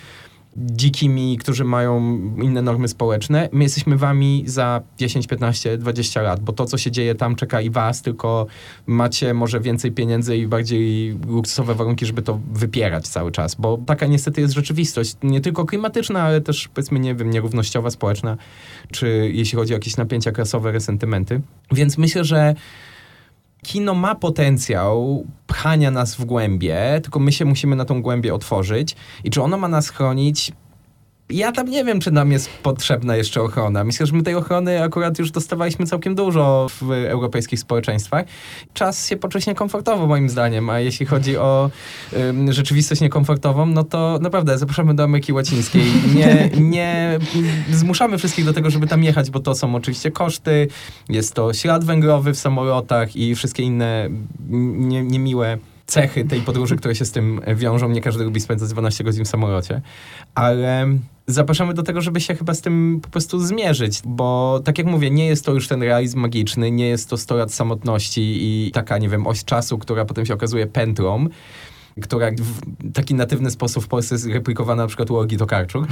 dzikimi, 0.57 1.37
którzy 1.37 1.63
mają 1.63 1.99
inne 2.41 2.61
normy 2.61 2.87
społeczne. 2.87 3.49
My 3.51 3.63
jesteśmy 3.63 3.97
wami 3.97 4.43
za 4.45 4.81
10, 4.97 5.27
15, 5.27 5.77
20 5.77 6.21
lat, 6.21 6.39
bo 6.39 6.53
to, 6.53 6.65
co 6.65 6.77
się 6.77 6.91
dzieje 6.91 7.15
tam, 7.15 7.35
czeka 7.35 7.61
i 7.61 7.69
was, 7.69 8.01
tylko 8.01 8.47
macie 8.87 9.33
może 9.33 9.59
więcej 9.59 9.91
pieniędzy 9.91 10.37
i 10.37 10.47
bardziej 10.47 11.17
luksusowe 11.27 11.75
warunki, 11.75 12.05
żeby 12.05 12.21
to 12.21 12.39
wypierać 12.53 13.07
cały 13.07 13.31
czas, 13.31 13.55
bo 13.55 13.79
taka 13.85 14.05
niestety 14.05 14.41
jest 14.41 14.53
rzeczywistość, 14.53 15.15
nie 15.23 15.41
tylko 15.41 15.65
klimatyczna, 15.65 16.21
ale 16.21 16.41
też 16.41 16.67
powiedzmy, 16.67 16.99
nie 16.99 17.15
wiem, 17.15 17.29
nierównościowa, 17.29 17.89
społeczna, 17.89 18.37
czy 18.91 19.31
jeśli 19.33 19.57
chodzi 19.57 19.73
o 19.73 19.75
jakieś 19.75 19.97
napięcia 19.97 20.31
klasowe, 20.31 20.71
resentymenty. 20.71 21.41
Więc 21.71 21.97
myślę, 21.97 22.23
że 22.23 22.55
kino 23.63 23.93
ma 23.93 24.15
potencjał 24.15 25.25
pchania 25.47 25.91
nas 25.91 26.15
w 26.15 26.25
głębie, 26.25 26.99
tylko 27.03 27.19
my 27.19 27.31
się 27.31 27.45
musimy 27.45 27.75
na 27.75 27.85
tą 27.85 28.01
głębię 28.01 28.33
otworzyć. 28.33 28.95
I 29.23 29.29
czy 29.29 29.41
ono 29.41 29.57
ma 29.57 29.67
nas 29.67 29.89
chronić? 29.89 30.51
Ja 31.29 31.51
tam 31.51 31.69
nie 31.69 31.85
wiem, 31.85 31.99
czy 31.99 32.11
nam 32.11 32.31
jest 32.31 32.49
potrzebna 32.49 33.15
jeszcze 33.15 33.41
ochrona. 33.41 33.83
Myślę, 33.83 34.05
że 34.05 34.13
my 34.13 34.23
tej 34.23 34.35
ochrony 34.35 34.83
akurat 34.83 35.19
już 35.19 35.31
dostawaliśmy 35.31 35.85
całkiem 35.85 36.15
dużo 36.15 36.67
w 36.81 36.91
europejskich 36.91 37.59
społeczeństwach. 37.59 38.25
Czas 38.73 39.07
się 39.07 39.17
poczuć 39.17 39.47
niekomfortowo, 39.47 40.07
moim 40.07 40.29
zdaniem. 40.29 40.69
A 40.69 40.79
jeśli 40.79 41.05
chodzi 41.05 41.37
o 41.37 41.69
um, 42.13 42.53
rzeczywistość 42.53 43.01
niekomfortową, 43.01 43.65
no 43.65 43.83
to 43.83 44.19
naprawdę 44.21 44.57
zapraszamy 44.57 44.93
do 44.93 45.03
Ameryki 45.03 45.33
Łacińskiej. 45.33 45.83
Nie, 46.15 46.49
nie 46.59 47.19
zmuszamy 47.71 48.17
wszystkich 48.17 48.45
do 48.45 48.53
tego, 48.53 48.69
żeby 48.69 48.87
tam 48.87 49.03
jechać, 49.03 49.29
bo 49.29 49.39
to 49.39 49.55
są 49.55 49.75
oczywiście 49.75 50.11
koszty, 50.11 50.67
jest 51.09 51.33
to 51.33 51.53
ślad 51.53 51.83
węglowy 51.83 52.33
w 52.33 52.37
samolotach 52.37 53.15
i 53.15 53.35
wszystkie 53.35 53.63
inne 53.63 54.09
nie, 54.49 55.03
niemiłe 55.03 55.57
cechy 55.88 56.26
tej 56.26 56.41
podróży, 56.41 56.76
które 56.76 56.95
się 56.95 57.06
z 57.06 57.12
tym 57.12 57.41
wiążą. 57.56 57.89
Nie 57.89 58.02
każdy 58.02 58.23
lubi 58.23 58.41
spędzać 58.41 58.69
12 58.69 59.04
godzin 59.04 59.26
w 59.26 59.28
samolocie, 59.28 59.82
ale 60.36 60.88
zapraszamy 61.28 61.73
do 61.73 61.84
tego, 61.84 62.02
żeby 62.02 62.21
się 62.21 62.36
chyba 62.36 62.54
z 62.54 62.62
tym 62.62 63.00
po 63.04 63.10
prostu 63.10 63.39
zmierzyć, 63.39 64.02
bo 64.06 64.60
tak 64.63 64.78
jak 64.78 64.88
mówię, 64.88 65.12
nie 65.12 65.28
jest 65.28 65.45
to 65.45 65.54
już 65.54 65.67
ten 65.67 65.84
realizm 65.84 66.19
magiczny, 66.19 66.71
nie 66.71 66.88
jest 66.88 67.10
to 67.10 67.17
100 67.17 67.36
lat 67.36 67.54
samotności 67.54 68.21
i 68.21 68.71
taka, 68.71 68.97
nie 68.97 69.10
wiem, 69.10 69.28
oś 69.28 69.43
czasu, 69.43 69.78
która 69.78 70.06
potem 70.06 70.26
się 70.26 70.34
okazuje 70.34 70.67
pętlą, 70.67 71.28
która 72.01 72.31
w 72.31 72.93
taki 72.93 73.15
natywny 73.15 73.51
sposób 73.51 73.83
w 73.83 73.88
Polsce 73.88 74.15
jest 74.15 74.27
replikowana 74.27 74.83
na 74.83 74.88
przykład 74.88 75.12
u 75.12 75.15
Olgi 75.15 75.38
Tokarczuk, 75.38 75.88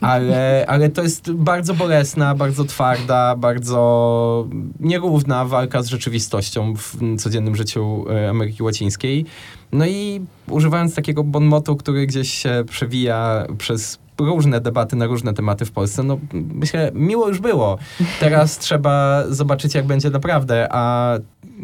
ale, 0.00 0.64
ale 0.68 0.88
to 0.88 1.02
jest 1.02 1.32
bardzo 1.32 1.74
bolesna, 1.74 2.34
bardzo 2.34 2.64
twarda, 2.64 3.36
bardzo 3.36 4.48
nierówna 4.80 5.44
walka 5.44 5.82
z 5.82 5.86
rzeczywistością 5.86 6.74
w 6.76 6.96
codziennym 7.18 7.56
życiu 7.56 8.04
e, 8.10 8.30
Ameryki 8.30 8.62
Łacińskiej. 8.62 9.24
No 9.72 9.86
i 9.86 10.20
używając 10.50 10.94
takiego 10.94 11.24
bonmotu, 11.24 11.76
który 11.76 12.06
gdzieś 12.06 12.30
się 12.30 12.64
przewija 12.68 13.46
przez 13.58 13.98
różne 14.18 14.60
debaty 14.60 14.96
na 14.96 15.06
różne 15.06 15.34
tematy 15.34 15.64
w 15.64 15.70
Polsce. 15.72 16.02
No 16.02 16.18
myślę, 16.32 16.90
miło 16.94 17.28
już 17.28 17.40
było. 17.40 17.78
Teraz 18.20 18.58
trzeba 18.58 19.24
zobaczyć, 19.28 19.74
jak 19.74 19.86
będzie 19.86 20.10
naprawdę, 20.10 20.68
a 20.70 21.14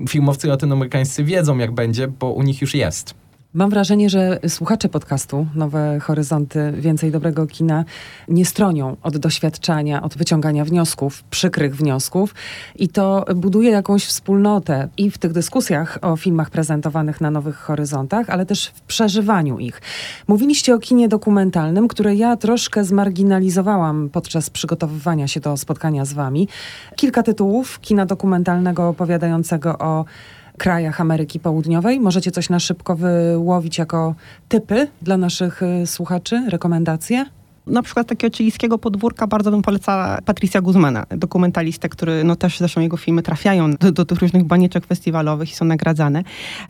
filmowcy 0.08 0.48
latynoamerykańscy 0.48 1.24
wiedzą, 1.24 1.58
jak 1.58 1.72
będzie, 1.72 2.08
bo 2.08 2.30
u 2.30 2.42
nich 2.42 2.60
już 2.60 2.74
jest. 2.74 3.21
Mam 3.54 3.70
wrażenie, 3.70 4.10
że 4.10 4.38
słuchacze 4.48 4.88
podcastu 4.88 5.46
Nowe 5.54 5.98
Horyzonty 6.00 6.72
Więcej 6.72 7.10
Dobrego 7.10 7.46
Kina 7.46 7.84
nie 8.28 8.46
stronią 8.46 8.96
od 9.02 9.16
doświadczenia, 9.16 10.02
od 10.02 10.16
wyciągania 10.16 10.64
wniosków, 10.64 11.22
przykrych 11.22 11.76
wniosków 11.76 12.34
i 12.76 12.88
to 12.88 13.24
buduje 13.36 13.70
jakąś 13.70 14.04
wspólnotę 14.06 14.88
i 14.96 15.10
w 15.10 15.18
tych 15.18 15.32
dyskusjach 15.32 15.98
o 16.02 16.16
filmach 16.16 16.50
prezentowanych 16.50 17.20
na 17.20 17.30
Nowych 17.30 17.56
Horyzontach, 17.56 18.30
ale 18.30 18.46
też 18.46 18.66
w 18.66 18.80
przeżywaniu 18.80 19.58
ich. 19.58 19.80
Mówiliście 20.28 20.74
o 20.74 20.78
kinie 20.78 21.08
dokumentalnym, 21.08 21.88
które 21.88 22.14
ja 22.14 22.36
troszkę 22.36 22.84
zmarginalizowałam 22.84 24.08
podczas 24.12 24.50
przygotowywania 24.50 25.28
się 25.28 25.40
do 25.40 25.56
spotkania 25.56 26.04
z 26.04 26.12
wami. 26.12 26.48
Kilka 26.96 27.22
tytułów 27.22 27.80
kina 27.80 28.06
dokumentalnego 28.06 28.88
opowiadającego 28.88 29.78
o 29.78 30.04
krajach 30.62 31.00
Ameryki 31.00 31.40
Południowej. 31.40 32.00
Możecie 32.00 32.30
coś 32.30 32.48
na 32.48 32.60
szybko 32.60 32.96
wyłowić 32.96 33.78
jako 33.78 34.14
typy 34.48 34.88
dla 35.02 35.16
naszych 35.16 35.62
y, 35.62 35.86
słuchaczy, 35.86 36.42
rekomendacje? 36.48 37.24
Na 37.66 37.82
przykład 37.82 38.06
takiego 38.06 38.36
chilijskiego 38.36 38.78
podwórka 38.78 39.26
bardzo 39.26 39.50
bym 39.50 39.62
polecała 39.62 40.18
Patricia 40.24 40.60
Guzmana, 40.60 41.06
dokumentalistę, 41.10 41.88
który 41.88 42.24
no 42.24 42.36
też 42.36 42.58
zresztą 42.58 42.80
jego 42.80 42.96
filmy 42.96 43.22
trafiają 43.22 43.74
do, 43.74 43.92
do 43.92 44.04
tych 44.04 44.18
różnych 44.18 44.44
banieczek 44.44 44.86
festiwalowych 44.86 45.50
i 45.50 45.54
są 45.54 45.64
nagradzane. 45.64 46.22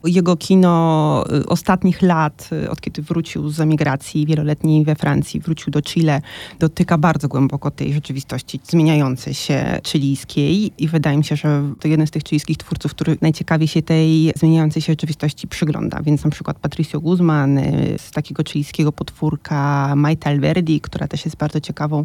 Jego 0.04 0.36
kino 0.36 1.24
y, 1.32 1.46
ostatnich 1.46 2.02
lat, 2.02 2.48
y, 2.52 2.70
od 2.70 2.80
kiedy 2.80 3.02
wrócił 3.02 3.48
z 3.48 3.60
emigracji 3.60 4.26
wieloletniej 4.26 4.84
we 4.84 4.94
Francji, 4.94 5.40
wrócił 5.40 5.70
do 5.70 5.82
Chile, 5.82 6.20
dotyka 6.58 6.98
bardzo 6.98 7.28
głęboko 7.28 7.70
tej 7.70 7.92
rzeczywistości 7.92 8.60
zmieniającej 8.64 9.34
się 9.34 9.80
chilijskiej 9.86 10.72
i 10.78 10.88
wydaje 10.88 11.18
mi 11.18 11.24
się, 11.24 11.36
że 11.36 11.62
to 11.80 11.88
jeden 11.88 12.06
z 12.06 12.10
tych 12.10 12.22
chilijskich 12.22 12.56
twórców, 12.56 12.90
który 12.94 13.16
najciekawiej 13.20 13.68
się 13.68 13.82
tej 13.82 14.32
zmieniającej 14.36 14.82
się 14.82 14.92
rzeczywistości 14.92 15.48
przygląda. 15.48 16.02
Więc 16.02 16.24
na 16.24 16.30
przykład 16.30 16.58
Patricio 16.58 17.00
Guzman 17.00 17.58
y, 17.58 17.96
z 17.98 18.10
takiego 18.10 18.42
chilijskiego 18.44 18.92
potwórka 18.92 19.92
Maite 19.96 20.30
Alverdi, 20.30 20.81
która 20.82 21.08
też 21.08 21.24
jest 21.24 21.36
bardzo 21.36 21.60
ciekawą 21.60 22.04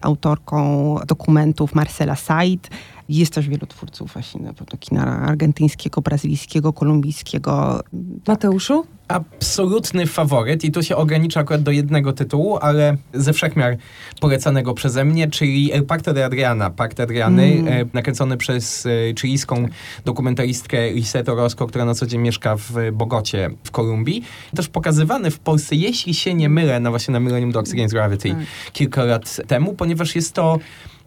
autorką 0.00 0.96
dokumentów 1.06 1.74
Marcela 1.74 2.16
Said. 2.16 2.70
Jest 3.08 3.34
też 3.34 3.48
wielu 3.48 3.66
twórców 3.66 4.12
właśnie 4.12 4.40
na 4.40 4.52
pewno 4.52 4.78
kina 4.78 5.20
argentyńskiego, 5.20 6.00
brazylijskiego, 6.00 6.72
kolumbijskiego. 6.72 7.80
Mateuszu? 8.26 8.86
absolutny 9.08 10.06
faworyt 10.06 10.64
i 10.64 10.72
tu 10.72 10.82
się 10.82 10.96
ogranicza 10.96 11.40
akurat 11.40 11.62
do 11.62 11.70
jednego 11.70 12.12
tytułu, 12.12 12.58
ale 12.60 12.96
ze 13.14 13.32
wszechmiar 13.32 13.76
polecanego 14.20 14.74
przeze 14.74 15.04
mnie, 15.04 15.30
czyli 15.30 15.72
El 15.72 15.84
Pacto 15.84 16.12
de 16.12 16.24
Adriana, 16.24 16.70
Pakt 16.70 17.00
Adriany, 17.00 17.44
mm. 17.44 17.68
e, 17.68 17.84
nakręcony 17.92 18.36
przez 18.36 18.86
e, 18.86 18.90
chilijską 19.20 19.68
dokumentalistkę 20.04 20.92
Lisetto 20.92 21.32
Orozco, 21.32 21.66
która 21.66 21.84
na 21.84 21.94
co 21.94 22.06
dzień 22.06 22.20
mieszka 22.20 22.56
w 22.56 22.72
Bogocie 22.92 23.50
w 23.64 23.70
Kolumbii. 23.70 24.22
Też 24.56 24.68
pokazywany 24.68 25.30
w 25.30 25.38
Polsce, 25.38 25.74
jeśli 25.74 26.14
się 26.14 26.34
nie 26.34 26.48
mylę, 26.48 26.80
na 26.80 26.90
właśnie 26.90 27.12
na 27.12 27.20
Millennium 27.20 27.52
Dogs 27.52 27.72
Against 27.72 27.94
Gravity 27.94 28.28
tak. 28.28 28.38
kilka 28.72 29.04
lat 29.04 29.40
temu, 29.46 29.74
ponieważ 29.74 30.16
jest 30.16 30.32
to 30.34 30.58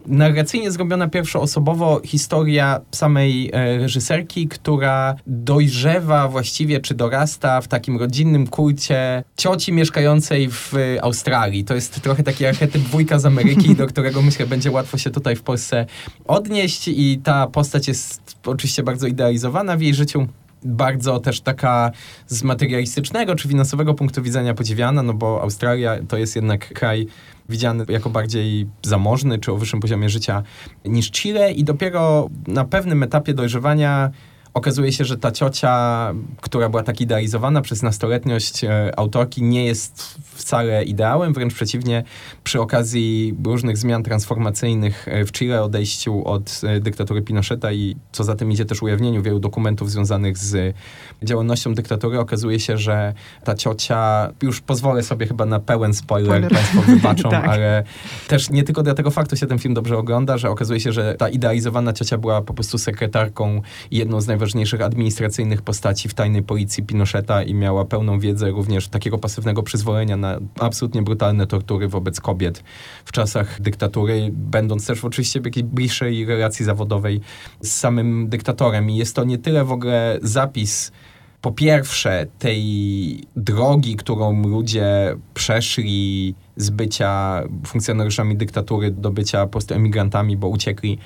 narracyjnie 0.06 0.70
zrobiona 0.70 1.08
pierwszoosobowo 1.08 2.00
historia 2.04 2.80
samej 2.90 3.50
e, 3.52 3.78
reżyserki, 3.78 4.48
która 4.48 5.14
dojrzewa 5.26 6.28
właściwie, 6.28 6.80
czy 6.80 6.94
dorasta 6.94 7.60
w 7.60 7.68
takim 7.68 7.98
rodzinnym 7.98 8.46
kulcie 8.46 9.24
cioci 9.36 9.72
mieszkającej 9.72 10.48
w 10.50 10.72
Australii. 11.02 11.64
To 11.64 11.74
jest 11.74 12.00
trochę 12.00 12.22
taki 12.22 12.46
archetyp 12.46 12.82
wujka 12.82 13.18
z 13.18 13.26
Ameryki, 13.26 13.74
do 13.82 13.86
którego 13.86 14.22
myślę 14.22 14.46
będzie 14.46 14.70
łatwo 14.70 14.98
się 14.98 15.10
tutaj 15.10 15.36
w 15.36 15.42
Polsce 15.42 15.86
odnieść 16.26 16.88
i 16.88 17.20
ta 17.24 17.46
postać 17.46 17.88
jest 17.88 18.36
oczywiście 18.46 18.82
bardzo 18.82 19.06
idealizowana 19.06 19.76
w 19.76 19.80
jej 19.82 19.94
życiu 19.94 20.26
bardzo 20.64 21.20
też 21.20 21.40
taka 21.40 21.90
z 22.26 22.42
materialistycznego 22.42 23.34
czy 23.34 23.48
finansowego 23.48 23.94
punktu 23.94 24.22
widzenia 24.22 24.54
podziwiana, 24.54 25.02
no 25.02 25.14
bo 25.14 25.42
Australia 25.42 25.98
to 26.08 26.16
jest 26.16 26.36
jednak 26.36 26.74
kraj 26.74 27.06
widziany 27.48 27.84
jako 27.88 28.10
bardziej 28.10 28.66
zamożny 28.82 29.38
czy 29.38 29.52
o 29.52 29.56
wyższym 29.56 29.80
poziomie 29.80 30.08
życia 30.08 30.42
niż 30.84 31.10
Chile 31.10 31.52
i 31.52 31.64
dopiero 31.64 32.28
na 32.46 32.64
pewnym 32.64 33.02
etapie 33.02 33.34
dojrzewania 33.34 34.10
okazuje 34.54 34.92
się, 34.92 35.04
że 35.04 35.18
ta 35.18 35.32
ciocia, 35.32 36.14
która 36.40 36.68
była 36.68 36.82
tak 36.82 37.00
idealizowana 37.00 37.60
przez 37.60 37.82
nastoletniość 37.82 38.64
e, 38.64 38.98
autorki, 38.98 39.42
nie 39.42 39.64
jest 39.64 40.18
wcale 40.34 40.84
ideałem, 40.84 41.32
wręcz 41.32 41.54
przeciwnie, 41.54 42.04
przy 42.44 42.60
okazji 42.60 43.34
różnych 43.44 43.78
zmian 43.78 44.02
transformacyjnych 44.02 45.08
e, 45.08 45.24
w 45.24 45.32
Chile, 45.32 45.62
odejściu 45.62 46.24
od 46.24 46.60
e, 46.64 46.80
dyktatury 46.80 47.22
Pinocheta 47.22 47.72
i 47.72 47.96
co 48.12 48.24
za 48.24 48.34
tym 48.34 48.52
idzie 48.52 48.64
też 48.64 48.82
ujawnieniu 48.82 49.22
wielu 49.22 49.38
dokumentów 49.38 49.90
związanych 49.90 50.38
z 50.38 50.74
działalnością 51.22 51.74
dyktatury, 51.74 52.20
okazuje 52.20 52.60
się, 52.60 52.78
że 52.78 53.14
ta 53.44 53.54
ciocia, 53.54 54.32
już 54.42 54.60
pozwolę 54.60 55.02
sobie 55.02 55.26
chyba 55.26 55.46
na 55.46 55.60
pełen 55.60 55.94
spoiler, 55.94 56.28
spoiler. 56.28 56.52
Państwo 56.52 56.82
wybaczą, 56.82 57.30
tak. 57.40 57.48
ale 57.48 57.84
też 58.28 58.50
nie 58.50 58.62
tylko 58.62 58.82
dla 58.82 58.94
tego 58.94 59.10
faktu 59.10 59.36
się 59.36 59.46
ten 59.46 59.58
film 59.58 59.74
dobrze 59.74 59.98
ogląda, 59.98 60.38
że 60.38 60.50
okazuje 60.50 60.80
się, 60.80 60.92
że 60.92 61.14
ta 61.14 61.28
idealizowana 61.28 61.92
ciocia 61.92 62.18
była 62.18 62.42
po 62.42 62.54
prostu 62.54 62.78
sekretarką 62.78 63.62
jedną 63.90 64.20
z 64.20 64.26
najważniejszych 64.26 64.41
najważniejszych 64.42 64.80
administracyjnych 64.80 65.62
postaci 65.62 66.08
w 66.08 66.14
tajnej 66.14 66.42
policji 66.42 66.82
Pinocheta 66.82 67.42
i 67.42 67.54
miała 67.54 67.84
pełną 67.84 68.18
wiedzę 68.18 68.50
również 68.50 68.88
takiego 68.88 69.18
pasywnego 69.18 69.62
przyzwolenia 69.62 70.16
na 70.16 70.38
absolutnie 70.60 71.02
brutalne 71.02 71.46
tortury 71.46 71.88
wobec 71.88 72.20
kobiet 72.20 72.64
w 73.04 73.12
czasach 73.12 73.60
dyktatury, 73.60 74.30
będąc 74.32 74.86
też 74.86 75.04
oczywiście 75.04 75.40
w 75.40 75.44
jakiejś 75.44 75.66
bliższej 75.66 76.26
relacji 76.26 76.64
zawodowej 76.64 77.20
z 77.60 77.70
samym 77.70 78.28
dyktatorem. 78.28 78.90
I 78.90 78.96
jest 78.96 79.16
to 79.16 79.24
nie 79.24 79.38
tyle 79.38 79.64
w 79.64 79.72
ogóle 79.72 80.18
zapis 80.22 80.92
po 81.40 81.52
pierwsze 81.52 82.26
tej 82.38 83.26
drogi, 83.36 83.96
którą 83.96 84.48
ludzie 84.48 85.16
przeszli 85.34 86.34
z 86.56 86.70
bycia 86.70 87.42
funkcjonariuszami 87.66 88.36
dyktatury 88.36 88.90
do 88.90 89.10
bycia 89.10 89.42
po 89.42 89.48
prostu 89.48 89.74
emigrantami, 89.74 90.36
bo 90.36 90.48
uciekli 90.48 90.98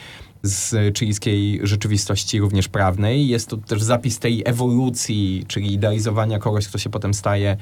z 0.42 0.98
chilijskiej 0.98 1.60
rzeczywistości 1.62 2.40
również 2.40 2.68
prawnej. 2.68 3.28
Jest 3.28 3.48
to 3.48 3.56
też 3.56 3.82
zapis 3.82 4.18
tej 4.18 4.42
ewolucji, 4.46 5.44
czyli 5.48 5.72
idealizowania 5.72 6.38
kogoś, 6.38 6.68
kto 6.68 6.78
się 6.78 6.90
potem 6.90 7.14
staje 7.14 7.56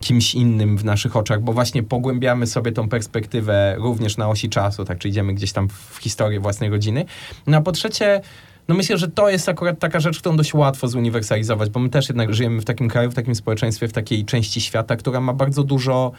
kimś 0.00 0.34
innym 0.34 0.76
w 0.76 0.84
naszych 0.84 1.16
oczach, 1.16 1.42
bo 1.42 1.52
właśnie 1.52 1.82
pogłębiamy 1.82 2.46
sobie 2.46 2.72
tą 2.72 2.88
perspektywę 2.88 3.74
również 3.78 4.16
na 4.16 4.28
osi 4.28 4.48
czasu, 4.48 4.84
tak, 4.84 4.98
czy 4.98 5.08
idziemy 5.08 5.34
gdzieś 5.34 5.52
tam 5.52 5.68
w 5.68 5.98
historię 6.00 6.40
własnej 6.40 6.70
rodziny. 6.70 7.04
No 7.46 7.56
a 7.56 7.60
po 7.60 7.72
trzecie, 7.72 8.20
no 8.68 8.74
myślę, 8.74 8.98
że 8.98 9.08
to 9.08 9.30
jest 9.30 9.48
akurat 9.48 9.78
taka 9.78 10.00
rzecz, 10.00 10.18
którą 10.18 10.36
dość 10.36 10.54
łatwo 10.54 10.88
zuniwersalizować, 10.88 11.70
bo 11.70 11.80
my 11.80 11.88
też 11.88 12.08
jednak 12.08 12.34
żyjemy 12.34 12.60
w 12.60 12.64
takim 12.64 12.88
kraju, 12.88 13.10
w 13.10 13.14
takim 13.14 13.34
społeczeństwie, 13.34 13.88
w 13.88 13.92
takiej 13.92 14.24
części 14.24 14.60
świata, 14.60 14.96
która 14.96 15.20
ma 15.20 15.32
bardzo 15.32 15.64
dużo 15.64 16.12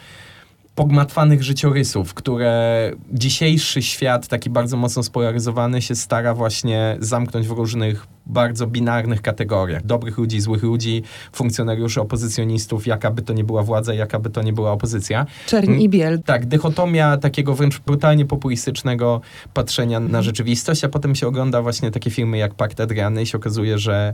pogmatwanych 0.74 1.42
życiorysów, 1.42 2.14
które 2.14 2.92
dzisiejszy 3.12 3.82
świat, 3.82 4.28
taki 4.28 4.50
bardzo 4.50 4.76
mocno 4.76 5.02
spolaryzowany, 5.02 5.82
się 5.82 5.94
stara 5.94 6.34
właśnie 6.34 6.96
zamknąć 7.00 7.48
w 7.48 7.50
różnych 7.50 8.06
bardzo 8.26 8.66
binarnych 8.66 9.22
kategoriach. 9.22 9.86
Dobrych 9.86 10.18
ludzi, 10.18 10.40
złych 10.40 10.62
ludzi, 10.62 11.02
funkcjonariuszy, 11.32 12.00
opozycjonistów, 12.00 12.86
jaka 12.86 13.10
by 13.10 13.22
to 13.22 13.32
nie 13.32 13.44
była 13.44 13.62
władza, 13.62 13.94
jaka 13.94 14.18
by 14.18 14.30
to 14.30 14.42
nie 14.42 14.52
była 14.52 14.72
opozycja. 14.72 15.26
Czerń 15.46 15.80
i 15.80 15.88
biel. 15.88 16.22
Tak, 16.22 16.46
dychotomia 16.46 17.16
takiego 17.16 17.54
wręcz 17.54 17.80
brutalnie 17.80 18.26
populistycznego 18.26 19.20
patrzenia 19.54 20.00
na 20.00 20.22
rzeczywistość, 20.22 20.84
a 20.84 20.88
potem 20.88 21.14
się 21.14 21.26
ogląda 21.26 21.62
właśnie 21.62 21.90
takie 21.90 22.10
filmy 22.10 22.38
jak 22.38 22.54
Pakt 22.54 22.80
Adriany 22.80 23.22
i 23.22 23.26
się 23.26 23.38
okazuje, 23.38 23.78
że 23.78 24.12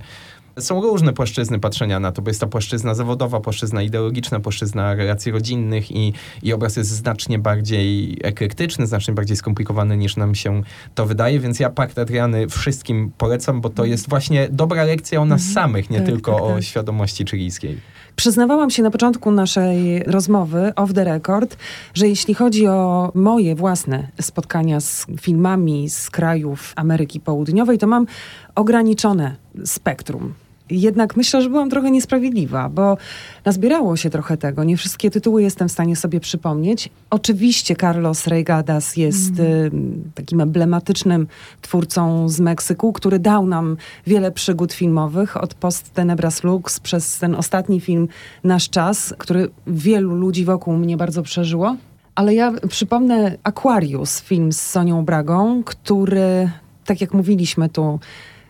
są 0.59 0.81
różne 0.81 1.13
płaszczyzny 1.13 1.59
patrzenia 1.59 2.01
na 2.01 2.13
to, 2.13 2.23
bo 2.23 2.31
jest 2.31 2.41
to 2.41 2.47
płaszczyzna 2.47 2.95
zawodowa, 2.95 3.41
płaszczyzna 3.41 3.83
ideologiczna, 3.83 4.41
płaszczyzna 4.41 4.95
relacji 4.95 5.33
rodzinnych 5.33 5.91
i, 5.91 6.13
i 6.43 6.53
obraz 6.53 6.77
jest 6.77 6.91
znacznie 6.91 7.39
bardziej 7.39 8.19
eklektyczny, 8.23 8.87
znacznie 8.87 9.15
bardziej 9.15 9.37
skomplikowany 9.37 9.97
niż 9.97 10.17
nam 10.17 10.35
się 10.35 10.63
to 10.95 11.07
wydaje, 11.07 11.41
więc 11.41 11.61
ja 11.61 11.71
Pakt 11.71 11.99
Adriany 11.99 12.49
wszystkim 12.49 13.13
polecam, 13.19 13.61
bo 13.61 13.71
to 13.71 13.85
jest 13.85 14.09
właśnie 14.09 14.49
dobra 14.51 14.85
lekcja 14.85 15.21
o 15.21 15.25
nas 15.25 15.41
mhm. 15.41 15.55
samych, 15.55 15.91
nie 15.91 15.99
tak, 15.99 16.07
tylko 16.07 16.33
tak, 16.33 16.43
tak. 16.43 16.51
o 16.57 16.63
świadomości 16.63 17.25
chilijskiej. 17.25 17.79
Przyznawałam 18.17 18.71
się 18.71 18.83
na 18.83 18.91
początku 18.91 19.31
naszej 19.31 20.03
rozmowy, 20.03 20.73
off 20.77 20.93
the 20.93 21.05
record, 21.05 21.57
że 21.95 22.09
jeśli 22.09 22.35
chodzi 22.35 22.67
o 22.67 23.13
moje 23.15 23.55
własne 23.55 24.09
spotkania 24.21 24.81
z 24.81 25.07
filmami 25.21 25.91
z 25.91 26.11
krajów 26.11 26.73
Ameryki 26.77 27.21
Południowej, 27.21 27.79
to 27.79 27.87
mam 27.87 28.07
ograniczone 28.55 29.37
spektrum 29.65 30.35
jednak 30.71 31.17
myślę, 31.17 31.43
że 31.43 31.51
byłam 31.51 31.71
trochę 31.71 31.91
niesprawiedliwa, 31.91 32.69
bo 32.69 32.97
nazbierało 33.45 33.97
się 33.97 34.11
trochę 34.11 34.37
tego. 34.37 34.65
Nie 34.65 34.77
wszystkie 34.77 35.11
tytuły 35.11 35.43
jestem 35.43 35.69
w 35.69 35.73
stanie 35.73 35.97
sobie 35.97 36.21
przypomnieć. 36.21 36.91
Oczywiście 37.11 37.77
Carlos 37.77 38.27
Reigadas 38.27 38.97
jest 38.97 39.41
mm. 39.41 40.03
takim 40.15 40.41
emblematycznym 40.41 41.27
twórcą 41.63 42.29
z 42.29 42.41
Meksyku, 42.41 42.93
który 42.93 43.19
dał 43.19 43.47
nam 43.47 43.77
wiele 44.07 44.33
przygód 44.33 44.73
filmowych 44.73 45.37
od 45.37 45.55
Post 45.55 45.95
Tenebras 45.95 46.45
Lux 46.45 46.81
przez 46.81 47.19
ten 47.19 47.35
ostatni 47.35 47.81
film 47.81 48.09
Nasz 48.45 48.71
Czas, 48.71 49.15
który 49.19 49.49
wielu 49.67 50.15
ludzi 50.15 50.45
wokół 50.45 50.77
mnie 50.77 50.97
bardzo 50.97 51.23
przeżyło. 51.23 51.77
Ale 52.15 52.35
ja 52.35 52.53
przypomnę 52.69 53.37
Aquarius, 53.43 54.21
film 54.21 54.53
z 54.53 54.61
Sonią 54.61 55.05
Bragą, 55.05 55.63
który, 55.65 56.51
tak 56.85 57.01
jak 57.01 57.15
mówiliśmy 57.15 57.69
tu, 57.69 58.01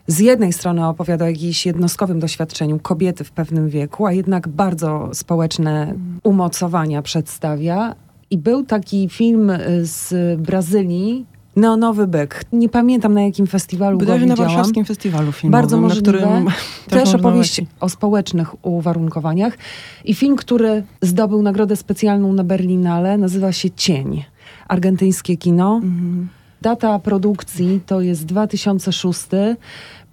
z 0.09 0.18
jednej 0.18 0.53
strony 0.53 0.87
opowiada 0.87 1.25
o 1.25 1.29
jakimś 1.29 1.66
jednostkowym 1.66 2.21
doświadczeniu 2.21 2.79
kobiety 2.79 3.25
w 3.25 3.31
pewnym 3.31 3.68
wieku, 3.68 4.07
a 4.07 4.12
jednak 4.12 4.49
bardzo 4.49 5.11
społeczne 5.12 5.94
umocowania 6.23 7.03
przedstawia. 7.03 7.94
I 8.31 8.38
był 8.38 8.64
taki 8.64 9.09
film 9.09 9.51
y, 9.51 9.87
z 9.87 10.14
Brazylii, 10.40 11.27
Neonowy 11.57 12.07
Byk. 12.07 12.44
Nie 12.53 12.68
pamiętam 12.68 13.14
na 13.14 13.23
jakim 13.23 13.47
festiwalu 13.47 13.99
Wydaje 13.99 14.21
go 14.21 14.27
na 14.27 14.37
warszawskim 14.37 14.85
festiwalu 14.85 15.33
filmowym. 15.33 15.62
Bardzo 15.62 15.77
możliwe. 15.77 16.12
Na 16.12 16.18
którym 16.18 16.44
też, 16.88 17.03
też 17.05 17.14
opowieść 17.14 17.61
o 17.81 17.88
społecznych 17.88 18.66
uwarunkowaniach. 18.66 19.59
I 20.05 20.14
film, 20.14 20.37
który 20.37 20.83
zdobył 21.03 21.42
nagrodę 21.42 21.77
specjalną 21.77 22.33
na 22.33 22.44
Berlinale, 22.44 23.18
nazywa 23.18 23.53
się 23.53 23.71
Cień. 23.71 24.25
Argentyńskie 24.68 25.37
kino. 25.37 25.75
Mhm. 25.75 26.29
Data 26.62 26.99
produkcji 26.99 27.81
to 27.87 28.01
jest 28.01 28.25
2006. 28.25 29.27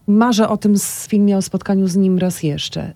Marzę 0.07 0.49
o 0.49 0.57
tym 0.57 0.77
z 0.77 1.07
filmie, 1.07 1.37
o 1.37 1.41
spotkaniu 1.41 1.87
z 1.87 1.95
nim 1.95 2.17
raz 2.17 2.43
jeszcze. 2.43 2.93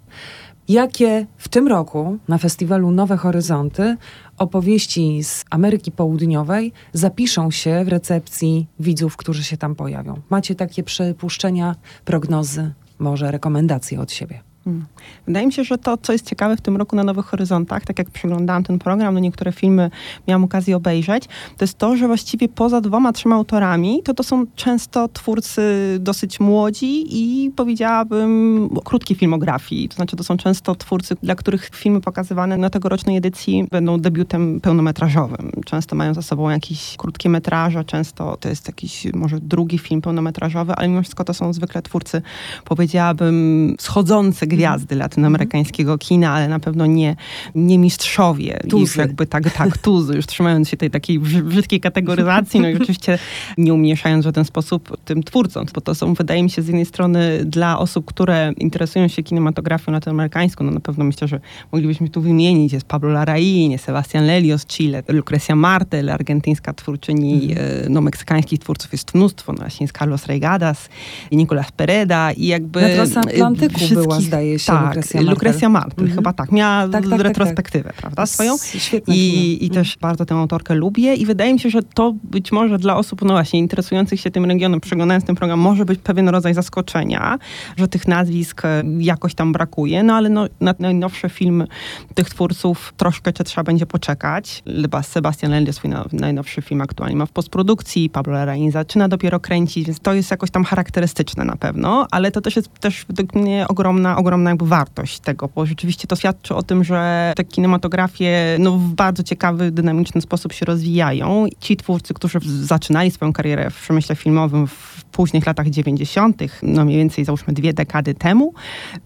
Jakie 0.67 1.25
w 1.37 1.47
tym 1.47 1.67
roku 1.67 2.17
na 2.27 2.37
festiwalu 2.37 2.91
Nowe 2.91 3.17
Horyzonty 3.17 3.97
opowieści 4.37 5.23
z 5.23 5.45
Ameryki 5.49 5.91
Południowej 5.91 6.71
zapiszą 6.93 7.51
się 7.51 7.83
w 7.85 7.87
recepcji 7.87 8.67
widzów, 8.79 9.17
którzy 9.17 9.43
się 9.43 9.57
tam 9.57 9.75
pojawią? 9.75 10.21
Macie 10.29 10.55
takie 10.55 10.83
przypuszczenia, 10.83 11.75
prognozy, 12.05 12.73
może 12.99 13.31
rekomendacje 13.31 13.99
od 13.99 14.11
siebie? 14.11 14.48
Hmm. 14.69 14.86
Wydaje 15.27 15.45
mi 15.45 15.53
się, 15.53 15.63
że 15.63 15.77
to, 15.77 15.97
co 15.97 16.13
jest 16.13 16.29
ciekawe 16.29 16.58
w 16.58 16.62
tym 16.62 16.77
roku 16.77 16.95
na 16.95 17.03
Nowych 17.03 17.25
Horyzontach, 17.25 17.86
tak 17.86 17.99
jak 17.99 18.10
przeglądałam 18.10 18.63
ten 18.63 18.79
program, 18.79 19.13
no 19.13 19.19
niektóre 19.19 19.51
filmy 19.51 19.91
miałam 20.27 20.43
okazję 20.43 20.75
obejrzeć, 20.75 21.25
to 21.58 21.63
jest 21.63 21.77
to, 21.77 21.97
że 21.97 22.08
właściwie 22.08 22.49
poza 22.49 22.82
dwoma, 22.82 23.13
trzema 23.13 23.36
autorami, 23.36 24.03
to 24.03 24.13
to 24.13 24.23
są 24.23 24.45
często 24.55 25.08
twórcy 25.08 25.62
dosyć 26.00 26.39
młodzi 26.39 27.06
i 27.10 27.52
powiedziałabym 27.52 28.69
krótkiej 28.83 29.17
filmografii. 29.17 29.89
To 29.89 29.96
znaczy, 29.96 30.15
to 30.15 30.23
są 30.23 30.37
często 30.37 30.75
twórcy, 30.75 31.15
dla 31.23 31.35
których 31.35 31.69
filmy 31.73 32.02
pokazywane 32.02 32.58
na 32.58 32.69
tegorocznej 32.69 33.17
edycji 33.17 33.67
będą 33.71 34.00
debiutem 34.00 34.62
pełnometrażowym. 34.62 35.52
Często 35.65 35.96
mają 35.96 36.13
za 36.13 36.21
sobą 36.21 36.50
jakieś 36.50 36.98
krótkie 36.98 37.29
metraże, 37.29 37.83
często 37.83 38.37
to 38.39 38.50
jest 38.50 38.67
jakiś 38.67 39.08
może 39.13 39.39
drugi 39.39 39.77
film 39.77 40.02
pełnometrażowy, 40.02 40.73
ale 40.73 40.87
mimo 40.87 41.02
wszystko 41.02 41.23
to 41.23 41.33
są 41.33 41.54
zwykle 41.54 41.81
twórcy, 41.81 42.21
powiedziałabym, 42.65 43.75
schodzące 43.79 44.48
gwiazdy 44.60 44.95
latynoamerykańskiego 44.95 45.97
kina, 45.97 46.31
ale 46.31 46.47
na 46.47 46.60
pewno 46.60 46.85
nie, 46.85 47.15
nie 47.55 47.77
mistrzowie. 47.77 48.60
Tuzy. 48.69 48.99
jakby 48.99 49.25
tak, 49.25 49.53
tak, 49.53 49.77
tuzy, 49.77 50.15
już 50.15 50.25
trzymając 50.25 50.69
się 50.69 50.77
tej 50.77 50.89
takiej 50.89 51.19
brzydkiej 51.19 51.79
kategoryzacji, 51.79 52.60
no 52.60 52.69
i 52.69 52.75
oczywiście 52.75 53.19
nie 53.57 53.73
umniejszając 53.73 54.23
w 54.23 54.27
żaden 54.27 54.45
sposób 54.45 54.97
tym 55.05 55.23
twórcom, 55.23 55.65
bo 55.73 55.81
to 55.81 55.95
są, 55.95 56.13
wydaje 56.13 56.43
mi 56.43 56.49
się, 56.49 56.62
z 56.62 56.67
jednej 56.67 56.85
strony 56.85 57.45
dla 57.45 57.79
osób, 57.79 58.05
które 58.05 58.53
interesują 58.57 59.07
się 59.07 59.23
kinematografią 59.23 59.91
latynoamerykańską, 59.91 60.63
no 60.63 60.71
na 60.71 60.79
pewno 60.79 61.03
myślę, 61.03 61.27
że 61.27 61.39
moglibyśmy 61.71 62.10
tu 62.10 62.21
wymienić, 62.21 62.73
jest 62.73 62.85
Pablo 62.85 63.10
Larraín, 63.10 63.71
jest 63.71 63.85
Sebastian 63.85 64.25
Lelio 64.25 64.57
z 64.57 64.65
Chile, 64.65 65.03
Lucrecia 65.07 65.55
Martel, 65.55 66.10
argentyńska 66.10 66.73
twórczyni, 66.73 67.51
mm. 67.51 67.93
no 67.93 68.01
meksykańskich 68.01 68.60
twórców 68.60 68.91
jest 68.91 69.15
mnóstwo, 69.15 69.53
no 69.53 69.60
właśnie 69.60 69.83
jest 69.83 69.97
Carlos 69.97 70.25
Reigadas 70.25 70.89
i 71.31 71.37
Nicolas 71.37 71.71
Pereda 71.71 72.31
i 72.31 72.45
jakby... 72.45 72.81
Na 72.81 73.21
Atlantyku 73.21 73.79
była, 73.93 74.21
zdaje 74.21 74.38
zdaje 74.40 74.60
się, 74.60 74.73
tak, 75.13 75.21
Lucrecia 75.21 75.69
Martel. 75.69 75.90
Martel 75.90 76.04
mhm. 76.04 76.15
chyba 76.15 76.33
tak. 76.33 76.52
Miała 76.52 76.87
tak, 76.87 77.02
tak, 77.02 77.10
tak 77.10 77.21
retrospektywę, 77.21 77.90
tak, 77.90 77.96
prawda, 77.96 78.25
swoją. 78.25 78.58
Świetna 78.58 79.13
I, 79.13 79.58
I 79.62 79.69
też 79.69 79.98
bardzo 79.98 80.25
tę 80.25 80.35
autorkę 80.35 80.75
lubię 80.75 81.15
i 81.15 81.25
wydaje 81.25 81.54
mi 81.54 81.60
się, 81.60 81.69
że 81.69 81.83
to 81.83 82.13
być 82.23 82.52
może 82.52 82.77
dla 82.77 82.98
osób, 82.98 83.21
no 83.21 83.33
właśnie, 83.33 83.60
interesujących 83.60 84.19
się 84.19 84.31
tym 84.31 84.46
regionem, 84.46 84.79
przeglądając 84.79 85.25
ten 85.25 85.35
program, 85.35 85.60
może 85.60 85.85
być 85.85 86.00
pewien 86.00 86.29
rodzaj 86.29 86.54
zaskoczenia, 86.54 87.40
że 87.77 87.87
tych 87.87 88.08
nazwisk 88.08 88.65
e, 88.65 88.83
jakoś 89.00 89.35
tam 89.35 89.52
brakuje, 89.52 90.04
no 90.04 90.13
ale 90.13 90.29
no, 90.29 90.46
na 90.62 90.75
najnowsze 90.79 91.29
filmy 91.29 91.67
tych 92.15 92.29
twórców 92.29 92.94
troszkę 92.98 93.33
trzeba 93.33 93.63
będzie 93.63 93.85
poczekać. 93.85 94.63
Chyba 94.81 95.04
Sebastian 95.04 95.52
Lelio 95.52 95.73
swój 95.73 95.92
najnowszy 96.12 96.62
film 96.62 96.81
aktualnie 96.81 97.15
ma 97.15 97.25
w 97.25 97.31
postprodukcji, 97.31 98.10
Pablo 98.10 98.33
Larraín 98.33 98.71
zaczyna 98.71 99.08
dopiero 99.08 99.40
kręcić, 99.40 99.85
więc 99.85 100.00
to 100.00 100.13
jest 100.13 100.31
jakoś 100.31 100.52
tam 100.52 100.63
charakterystyczne 100.63 101.46
na 101.46 101.56
pewno, 101.56 102.08
ale 102.12 102.31
to 102.31 102.42
też 102.42 102.56
jest 102.56 102.69
też 102.79 103.06
według 103.08 103.35
mnie 103.35 103.65
ogromna, 103.67 104.17
ogromna 104.17 104.29
ogromna 104.30 104.50
jakby 104.50 104.65
wartość 104.67 105.19
tego, 105.19 105.50
bo 105.56 105.65
rzeczywiście 105.65 106.08
to 106.08 106.15
świadczy 106.15 106.56
o 106.56 106.63
tym, 106.63 106.84
że 106.84 107.34
te 107.36 107.44
kinematografie 107.44 108.58
no, 108.60 108.71
w 108.71 108.94
bardzo 108.94 109.23
ciekawy, 109.23 109.71
dynamiczny 109.71 110.21
sposób 110.21 110.54
się 110.54 110.65
rozwijają. 110.65 111.46
Ci 111.60 111.77
twórcy, 111.77 112.13
którzy 112.13 112.40
zaczynali 112.44 113.12
swoją 113.12 113.34
karierę 113.34 113.69
w 113.69 113.82
przemyśle 113.82 114.15
filmowym 114.15 114.67
w 114.67 114.98
późnych 115.12 115.45
latach 115.45 115.69
90., 115.69 116.41
no 116.63 116.85
mniej 116.85 116.97
więcej 116.97 117.25
załóżmy 117.25 117.53
dwie 117.53 117.73
dekady 117.73 118.13
temu, 118.13 118.53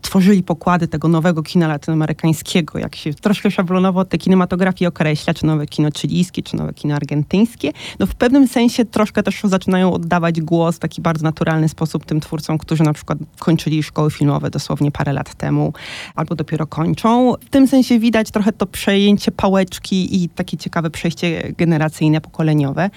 tworzyli 0.02 0.44
pokłady 0.44 0.88
tego 0.88 1.08
nowego 1.08 1.44
kina 1.44 1.68
latynoamerykańskiego, 1.68 2.80
jak 2.80 2.96
się 2.96 3.14
troszkę 3.14 3.52
szablonowo 3.52 4.06
te 4.06 4.18
kinematografii 4.18 4.88
określa, 4.88 5.34
czy 5.34 5.46
nowe 5.46 5.66
kino 5.66 5.90
chilijskie, 5.92 6.44
czy 6.44 6.56
nowe 6.56 6.74
kino 6.74 6.96
argentyńskie, 6.96 7.72
no 8.00 8.06
w 8.06 8.16
pewnym 8.16 8.48
sensie 8.48 8.86
troszkę 8.86 9.24
też 9.24 9.42
zaczynają 9.44 9.94
oddawać 9.94 10.42
głos 10.42 10.76
w 10.76 10.80
taki 10.80 11.02
bardzo 11.02 11.24
naturalny 11.24 11.70
sposób 11.70 12.06
tym 12.06 12.20
twórcom, 12.20 12.58
którzy 12.58 12.84
na 12.84 12.94
przykład 12.94 13.20
kończyli 13.40 13.84
szkoły 13.84 14.12
filmowe 14.12 14.50
dosłownie 14.50 14.92
parę 14.92 15.14
lat 15.14 15.36
temu, 15.36 15.74
albo 16.16 16.36
dopiero 16.36 16.68
kończą. 16.68 17.34
W 17.46 17.50
tym 17.50 17.68
sensie 17.68 18.00
widać 18.00 18.32
trochę 18.32 18.52
to 18.52 18.66
przejęcie 18.66 19.32
pałeczki 19.32 20.24
i 20.24 20.30
takie 20.30 20.58
ciekawe 20.58 20.90
przejście 20.90 21.54
generacyjne, 21.58 22.22
pokoleniowe. 22.22 22.90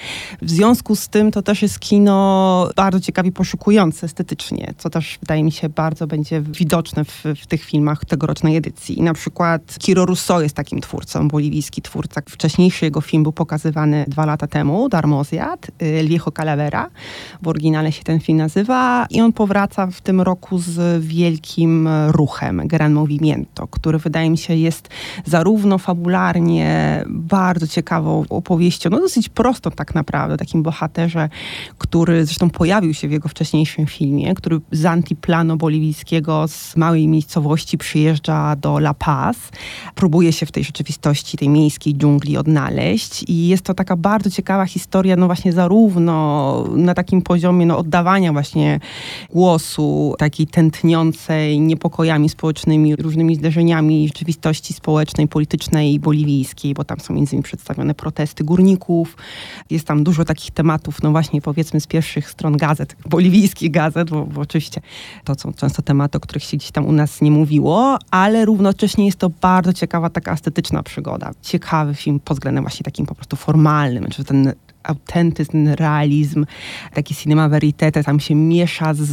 W 0.43 0.51
związku 0.51 0.97
z 0.97 1.09
tym 1.09 1.31
to 1.31 1.43
też 1.43 1.63
jest 1.63 1.81
kino 1.81 2.69
bardzo 2.77 2.96
ciekawie 3.01 3.33
poszukujące 3.33 4.07
estetycznie, 4.07 4.75
co 4.79 4.91
też 4.91 5.19
wydaje 5.21 5.45
mi 5.45 5.53
się 5.53 5.69
bardzo 5.69 6.07
będzie 6.07 6.41
widoczne 6.41 7.05
w, 7.05 7.25
w 7.43 7.47
tych 7.47 7.65
filmach 7.65 8.05
tegorocznej 8.05 8.57
edycji. 8.57 9.03
Na 9.03 9.15
przykład 9.15 9.77
Kiro 9.79 10.07
Russo 10.07 10.41
jest 10.41 10.57
takim 10.57 10.81
twórcą, 10.81 11.29
boliwijski 11.29 11.83
twórca. 11.83 12.23
Wcześniejszy 12.29 12.85
jego 12.85 13.01
film 13.01 13.23
był 13.23 13.33
pokazywany 13.33 14.05
dwa 14.09 14.27
lata 14.27 14.47
temu, 14.47 14.89
Darmozjad, 14.89 15.71
El 15.79 16.09
Viejo 16.09 16.31
Calavera. 16.33 16.91
W 17.43 17.49
oryginale 17.49 17.93
się 17.93 18.03
ten 18.03 18.21
film 18.21 18.39
nazywa 18.39 19.07
i 19.11 19.21
on 19.21 19.33
powraca 19.33 19.87
w 19.87 20.01
tym 20.01 20.21
roku 20.21 20.59
z 20.59 21.05
wielkim 21.05 21.89
ruchem, 22.09 22.63
Gran 22.65 22.93
Movimiento, 22.93 23.67
który 23.67 23.99
wydaje 23.99 24.31
mi 24.31 24.39
się 24.39 24.55
jest 24.55 24.89
zarówno 25.25 25.79
fabularnie 25.79 27.03
bardzo 27.09 27.67
ciekawą 27.67 28.25
opowieścią, 28.31 28.91
no 28.91 29.01
dosyć 29.01 29.29
prostą 29.29 29.71
tak 29.71 29.95
naprawdę, 29.95 30.37
takim 30.37 30.63
bohaterze, 30.63 31.29
który 31.79 32.25
zresztą 32.27 32.51
pojawił 32.51 32.86
się 32.95 33.09
w 33.09 33.13
jego 33.13 33.29
wcześniejszym 33.29 33.87
filmie, 33.87 34.35
który 34.35 34.61
z 34.73 34.85
antiplano 34.85 35.57
boliwijskiego, 35.57 36.49
z 36.49 36.77
małej 36.77 37.09
miejscowości 37.09 37.79
przyjeżdża 37.79 38.57
do 38.57 38.79
La 38.79 38.95
Paz, 38.95 39.37
próbuje 39.95 40.33
się 40.33 40.47
w 40.47 40.53
tej 40.53 40.65
rzeczywistości, 40.65 41.37
tej 41.37 41.49
miejskiej 41.49 41.95
dżungli 41.95 42.37
odnaleźć 42.37 43.25
i 43.29 43.49
jest 43.49 43.63
to 43.63 43.75
taka 43.75 43.97
bardzo 43.97 44.31
ciekawa 44.31 44.67
historia, 44.67 45.17
no 45.17 45.27
właśnie 45.27 45.53
zarówno 45.53 46.65
na 46.77 46.95
takim 46.95 47.23
poziomie 47.23 47.67
no, 47.67 47.79
oddawania 47.79 48.33
właśnie 48.33 48.81
głosu, 49.31 50.15
takiej 50.19 50.47
tętniącej, 50.47 51.61
niepokojami 51.61 52.29
społecznymi, 52.29 52.97
różnymi 52.97 53.37
zdarzeniami 53.37 54.09
rzeczywistości 54.09 54.73
społecznej, 54.73 55.29
politycznej 55.29 56.01
boliwijskiej, 56.01 56.75
bo 56.75 56.85
tam 56.85 57.01
są 57.01 57.15
między 57.15 57.33
innymi 57.33 57.43
przedstawione 57.43 57.95
protesty 57.95 58.45
górników, 58.45 59.17
jest 59.71 59.87
tam 59.87 60.05
dużo 60.05 60.25
takich 60.25 60.51
tematów, 60.51 61.03
no 61.03 61.11
właśnie 61.11 61.41
powiedzmy 61.41 61.81
z 61.81 61.87
pierwszych 61.87 62.31
stron 62.31 62.57
gazet, 62.57 62.76
boliwijskich 63.07 63.71
gazet, 63.71 64.11
bo, 64.11 64.25
bo 64.25 64.41
oczywiście 64.41 64.81
to 65.25 65.35
są 65.35 65.53
często 65.53 65.83
tematy, 65.83 66.19
o 66.19 66.21
których 66.21 66.43
się 66.43 66.57
gdzieś 66.57 66.71
tam 66.71 66.87
u 66.87 66.93
nas 66.93 67.21
nie 67.21 67.31
mówiło, 67.31 67.99
ale 68.11 68.45
równocześnie 68.45 69.07
jest 69.07 69.19
to 69.19 69.31
bardzo 69.31 69.73
ciekawa 69.73 70.11
taka 70.11 70.33
estetyczna 70.33 70.83
przygoda. 70.83 71.31
Ciekawy 71.43 71.95
film 71.95 72.21
pod 72.21 72.37
względem 72.37 72.65
właśnie 72.65 72.85
takim 72.85 73.07
po 73.07 73.15
prostu 73.15 73.37
formalnym, 73.37 74.07
że 74.17 74.25
ten 74.25 74.53
autentyzm, 74.87 75.69
realizm, 75.69 76.47
taki 76.95 77.15
cinema 77.15 77.49
verite 77.49 77.93
tam 77.93 78.21
się 78.21 78.35
miesza 78.35 78.95
z, 78.95 79.05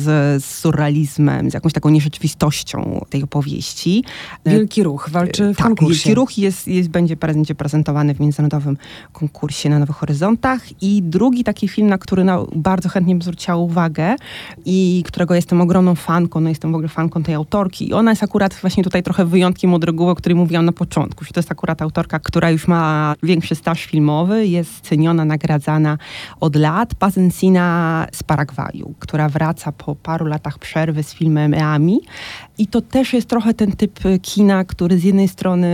z 0.43 0.45
surrealizmem, 0.45 1.51
z 1.51 1.53
jakąś 1.53 1.73
taką 1.73 1.89
nierzeczywistością 1.89 3.05
tej 3.09 3.23
opowieści. 3.23 4.03
Wielki 4.45 4.83
Ruch 4.83 5.09
walczy 5.09 5.53
w 5.53 5.57
tak, 5.57 5.67
konkursie. 5.67 5.93
Wielki 5.93 6.15
Ruch 6.15 6.37
jest, 6.37 6.67
jest, 6.67 6.89
będzie, 6.89 7.15
będzie 7.15 7.55
prezentowany 7.55 8.15
w 8.15 8.19
międzynarodowym 8.19 8.77
konkursie 9.13 9.69
na 9.69 9.79
Nowych 9.79 9.95
Horyzontach 9.95 10.81
i 10.81 11.01
drugi 11.03 11.43
taki 11.43 11.67
film, 11.67 11.87
na 11.87 11.97
który 11.97 12.23
no, 12.23 12.47
bardzo 12.55 12.89
chętnie 12.89 13.15
bym 13.15 13.21
zwróciła 13.21 13.57
uwagę 13.57 14.15
i 14.65 15.03
którego 15.05 15.35
jestem 15.35 15.61
ogromną 15.61 15.95
fanką, 15.95 16.39
no 16.39 16.49
jestem 16.49 16.71
w 16.71 16.75
ogóle 16.75 16.89
fanką 16.89 17.23
tej 17.23 17.35
autorki 17.35 17.89
i 17.89 17.93
ona 17.93 18.11
jest 18.11 18.23
akurat 18.23 18.53
właśnie 18.53 18.83
tutaj 18.83 19.03
trochę 19.03 19.25
wyjątkiem 19.25 19.73
od 19.73 19.83
reguły, 19.83 20.11
o 20.11 20.15
której 20.15 20.35
mówiłam 20.35 20.65
na 20.65 20.71
początku, 20.71 21.25
to 21.25 21.39
jest 21.39 21.51
akurat 21.51 21.81
autorka, 21.81 22.19
która 22.19 22.51
już 22.51 22.67
ma 22.67 23.15
większy 23.23 23.55
staż 23.55 23.85
filmowy, 23.85 24.47
jest 24.47 24.81
ceniona, 24.81 25.25
nagradzana 25.25 25.62
od 26.39 26.55
lat, 26.55 26.95
Pazencina 26.95 28.07
z 28.11 28.23
Paragwaju, 28.23 28.93
która 28.99 29.29
wraca 29.29 29.71
po 29.71 29.95
paru 29.95 30.25
latach 30.25 30.59
przerwy 30.59 31.03
z 31.03 31.13
filmem 31.13 31.53
Eami. 31.53 31.99
I 32.57 32.67
to 32.67 32.81
też 32.81 33.13
jest 33.13 33.29
trochę 33.29 33.53
ten 33.53 33.71
typ 33.71 33.99
kina, 34.21 34.63
który 34.63 34.99
z 34.99 35.03
jednej 35.03 35.27
strony 35.27 35.67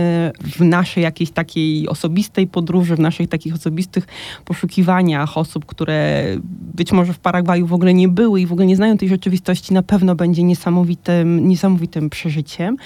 w 0.44 0.60
naszej 0.60 1.02
jakiejś 1.02 1.30
takiej 1.30 1.88
osobistej 1.88 2.46
podróży, 2.46 2.96
w 2.96 3.00
naszych 3.00 3.28
takich 3.28 3.54
osobistych 3.54 4.06
poszukiwaniach 4.44 5.38
osób, 5.38 5.66
które 5.66 6.24
być 6.74 6.92
może 6.92 7.12
w 7.12 7.18
Paragwaju 7.18 7.66
w 7.66 7.72
ogóle 7.72 7.94
nie 7.94 8.08
były 8.08 8.40
i 8.40 8.46
w 8.46 8.52
ogóle 8.52 8.66
nie 8.66 8.76
znają 8.76 8.98
tej 8.98 9.08
rzeczywistości, 9.08 9.74
na 9.74 9.82
pewno 9.82 10.14
będzie 10.14 10.42
niesamowitym, 10.42 11.48
niesamowitym 11.48 12.10
przeżyciem. 12.10 12.76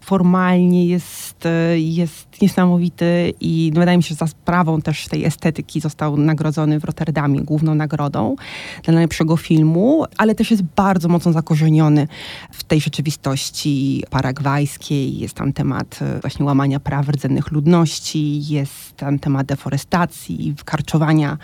Formalnie 0.00 0.86
jest, 0.86 1.48
jest 1.76 2.42
niesamowity 2.42 3.32
i 3.40 3.72
wydaje 3.74 3.96
mi 3.96 4.02
się, 4.02 4.08
że 4.08 4.14
za 4.14 4.26
sprawą 4.26 4.82
też 4.82 5.08
tej 5.08 5.24
estetyki 5.24 5.80
został 5.80 6.16
nagrodzony 6.16 6.53
nagrodzony 6.54 6.80
w 6.80 6.84
Rotterdamie 6.84 7.40
główną 7.42 7.74
nagrodą 7.74 8.36
dla 8.82 8.94
najlepszego 8.94 9.36
filmu, 9.36 10.04
ale 10.16 10.34
też 10.34 10.50
jest 10.50 10.62
bardzo 10.62 11.08
mocno 11.08 11.32
zakorzeniony 11.32 12.08
w 12.50 12.64
tej 12.64 12.80
rzeczywistości 12.80 14.04
paragwajskiej. 14.10 15.18
Jest 15.18 15.34
tam 15.34 15.52
temat 15.52 15.98
e, 16.02 16.20
właśnie 16.20 16.44
łamania 16.44 16.80
praw 16.80 17.08
rdzennych 17.08 17.52
ludności, 17.52 18.46
jest 18.46 18.96
tam 18.96 19.18
temat 19.18 19.46
deforestacji, 19.46 20.54
karczowania 20.64 21.38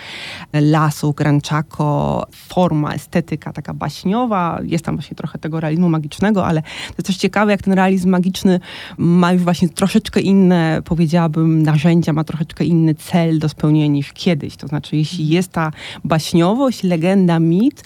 lasu 0.53 1.13
Gran 1.13 1.41
Chaco, 1.41 2.27
forma, 2.33 2.95
estetyka 2.95 3.53
taka 3.53 3.75
baśniowa. 3.75 4.61
Jest 4.65 4.85
tam 4.85 4.97
właśnie 4.97 5.17
trochę 5.17 5.39
tego 5.39 5.61
realizmu 5.61 5.89
magicznego, 5.89 6.47
ale 6.47 6.63
to 6.63 6.95
jest 6.99 7.07
też 7.07 7.17
ciekawe, 7.17 7.53
jak 7.53 7.63
ten 7.63 7.73
realizm 7.73 8.11
magiczny 8.11 8.61
ma 8.99 9.33
już 9.33 9.43
właśnie 9.43 9.69
troszeczkę 9.69 10.21
inne, 10.21 10.83
powiedziałabym, 10.85 11.63
narzędzia, 11.63 12.13
ma 12.13 12.25
troszeczkę 12.25 12.65
inny 12.65 12.95
cel 12.95 13.39
do 13.39 13.49
spełnienia 13.49 13.87
niż 13.87 14.13
kiedyś. 14.13 14.57
To 14.57 14.67
znaczy, 14.67 14.90
jeśli 14.97 15.29
jest 15.29 15.53
ta 15.53 15.73
baśniowość, 16.05 16.83
legenda, 16.83 17.41
mit, 17.41 17.85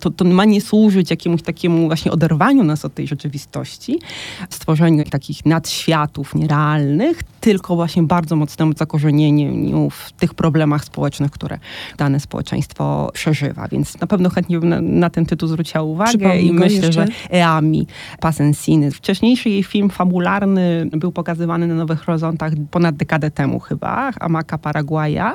to, 0.00 0.10
to 0.10 0.24
ma 0.24 0.44
nie 0.44 0.60
służyć 0.60 1.10
jakiemuś 1.10 1.42
takiemu 1.42 1.86
właśnie 1.86 2.12
oderwaniu 2.12 2.64
nas 2.64 2.84
od 2.84 2.94
tej 2.94 3.06
rzeczywistości, 3.06 3.98
stworzeniu 4.50 5.04
takich 5.04 5.46
nadświatów 5.46 6.34
nierealnych, 6.34 7.22
tylko 7.40 7.76
właśnie 7.76 8.02
bardzo 8.02 8.36
mocnemu 8.36 8.72
zakorzenieniu 8.76 9.90
w 9.90 10.12
tych 10.12 10.34
problemach 10.34 10.84
społecznych, 10.84 11.30
które 11.30 11.58
dane 11.98 12.20
społeczeństwo 12.20 13.10
przeżywa. 13.14 13.68
Więc 13.68 14.00
na 14.00 14.06
pewno 14.06 14.30
chętnie 14.30 14.60
bym 14.60 14.68
na, 14.68 14.80
na 14.80 15.10
ten 15.10 15.26
tytuł 15.26 15.48
zwróciła 15.48 15.82
uwagę 15.82 16.10
Przypomnij 16.10 16.46
i 16.46 16.52
myślę, 16.52 16.86
jeszcze. 16.86 16.92
że 16.92 17.06
Eami 17.30 17.86
Pasensiny. 18.20 18.90
Wcześniejszy 18.90 19.50
jej 19.50 19.64
film 19.64 19.90
fabularny 19.90 20.90
był 20.92 21.12
pokazywany 21.12 21.66
na 21.66 21.74
Nowych 21.74 22.00
Horyzontach 22.00 22.52
ponad 22.70 22.96
dekadę 22.96 23.30
temu 23.30 23.60
chyba, 23.60 24.10
Amaka 24.20 24.58
Paraguaya. 24.58 25.32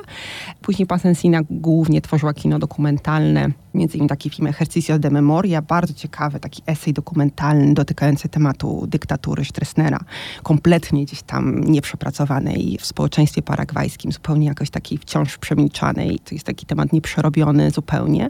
Później 0.61 0.85
Pasensina 0.85 1.39
głównie 1.49 2.01
tworzyła 2.01 2.33
kino 2.33 2.59
dokumentalne, 2.59 3.49
między 3.73 3.97
innymi 3.97 4.09
taki 4.09 4.29
film 4.29 4.47
Ejercicio 4.47 4.99
de 4.99 5.09
Memoria, 5.09 5.61
bardzo 5.61 5.93
ciekawy 5.93 6.39
taki 6.39 6.61
esej 6.65 6.93
dokumentalny 6.93 7.73
dotykający 7.73 8.29
tematu 8.29 8.87
dyktatury 8.87 9.45
Stroessnera, 9.45 9.99
kompletnie 10.43 11.05
gdzieś 11.05 11.21
tam 11.23 11.61
nieprzepracowanej 11.99 12.77
w 12.81 12.85
społeczeństwie 12.85 13.41
paragwajskim, 13.41 14.11
zupełnie 14.11 14.47
jakoś 14.47 14.69
takiej 14.69 14.97
wciąż 14.97 15.37
przemilczanej. 15.37 16.19
To 16.19 16.35
jest 16.35 16.45
taki 16.45 16.65
temat 16.65 16.93
nieprzerobiony 16.93 17.71
zupełnie. 17.71 18.29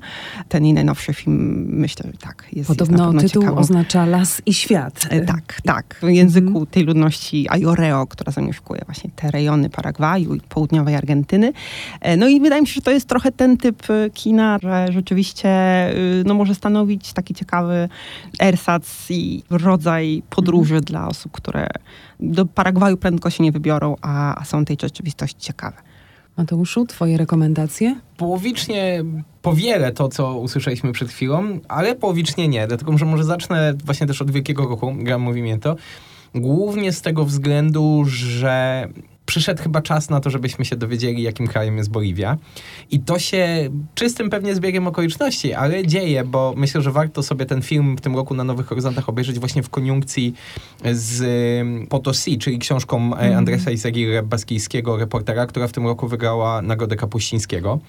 Ten 0.50 0.66
i 0.66 0.74
najnowszy 0.74 1.14
film, 1.14 1.66
myślę, 1.70 2.10
że 2.12 2.18
tak, 2.18 2.44
jest, 2.44 2.56
jest 2.56 2.68
Podobno 2.68 3.06
pewno 3.06 3.22
tytuł 3.22 3.42
ciekawą. 3.42 3.62
oznacza 3.62 4.06
las 4.06 4.42
i 4.46 4.54
świat. 4.54 5.08
E, 5.10 5.22
Tak, 5.26 5.62
tak. 5.64 6.00
W 6.02 6.08
języku 6.10 6.48
Mhm. 6.48 6.66
tej 6.66 6.84
ludności 6.84 7.48
Ajoreo, 7.50 8.08
która 8.08 8.32
zamieszkuje 8.32 8.82
właśnie 8.86 9.10
te 9.16 9.32
rejony 9.32 9.70
Paragwaju 9.70 10.36
i 10.36 10.42
południowej 10.42 10.96
Argentyny. 10.96 11.54
E, 12.02 12.18
No 12.18 12.28
i 12.28 12.42
wydaje 12.42 12.62
mi 12.62 12.68
się, 12.68 12.74
że 12.74 12.82
to 12.82 12.92
jest 12.92 13.08
trochę 13.10 13.32
ten 13.32 13.58
typ 13.58 13.84
e, 13.90 14.10
kina, 14.10 14.60
że 14.64 14.88
rzeczywiście 14.92 15.50
no, 16.26 16.34
może 16.34 16.56
stanowić 16.56 17.14
taki 17.14 17.34
ciekawy 17.34 17.90
ersatz 18.40 18.86
i 19.10 19.44
rodzaj 19.50 20.24
podróży 20.30 20.82
dla 20.82 21.08
osób, 21.08 21.32
które 21.32 21.68
do 22.20 22.46
Paragwaju 22.46 22.98
prędko 22.98 23.30
się 23.30 23.44
nie 23.44 23.52
wybiorą, 23.52 23.96
a, 24.02 24.42
a 24.42 24.46
są 24.46 24.66
tej 24.66 24.78
rzeczywistości 24.82 25.40
ciekawe. 25.40 25.78
Mateuszu, 26.38 26.86
twoje 26.86 27.18
rekomendacje? 27.18 27.96
Połowicznie 28.18 29.04
powielę 29.42 29.92
to, 29.92 30.10
co 30.10 30.38
usłyszeliśmy 30.40 30.92
przed 30.92 31.10
chwilą, 31.10 31.60
ale 31.68 31.96
połowicznie 31.96 32.48
nie, 32.48 32.68
dlatego 32.68 32.98
że 32.98 33.06
może 33.06 33.24
zacznę 33.24 33.74
właśnie 33.86 34.08
też 34.08 34.22
od 34.22 34.32
Wielkiego 34.32 34.68
Roku, 34.68 34.94
gra 34.98 35.18
mówi 35.18 35.42
mi 35.42 35.60
to, 35.60 35.76
głównie 36.36 36.92
z 36.92 37.02
tego 37.02 37.26
względu, 37.26 38.04
że 38.08 38.88
przyszedł 39.26 39.64
chyba 39.64 39.82
czas 39.82 40.10
na 40.10 40.20
to, 40.20 40.30
żebyśmy 40.30 40.66
się 40.66 40.76
dowiedzieli, 40.76 41.24
jakim 41.24 41.48
krajem 41.48 41.78
jest 41.78 41.90
Boliwia. 41.90 42.38
I 42.92 43.00
to 43.00 43.20
się 43.20 43.70
czystym 43.96 44.30
pewnie 44.30 44.56
zbiegiem 44.56 44.88
okoliczności, 44.88 45.54
ale 45.54 45.88
dzieje, 45.88 46.24
bo 46.24 46.54
myślę, 46.58 46.82
że 46.82 46.92
warto 46.92 47.24
sobie 47.24 47.46
ten 47.46 47.62
film 47.62 47.98
w 47.98 48.02
tym 48.02 48.16
roku 48.16 48.34
na 48.34 48.44
Nowych 48.44 48.66
Horyzontach 48.66 49.10
obejrzeć 49.10 49.40
właśnie 49.40 49.64
w 49.64 49.70
koniunkcji 49.70 50.34
z 50.92 51.24
Potosi, 51.90 52.38
czyli 52.38 52.60
książką 52.60 53.18
e, 53.18 53.38
Andresa 53.38 53.72
Izaguirre, 53.72 54.24
baskijskiego 54.24 54.98
reportera, 54.98 55.46
która 55.46 55.68
w 55.68 55.72
tym 55.72 55.88
roku 55.88 56.08
wygrała 56.08 56.62
Nagrodę 56.62 56.96
Kapuścińskiego 56.96 57.80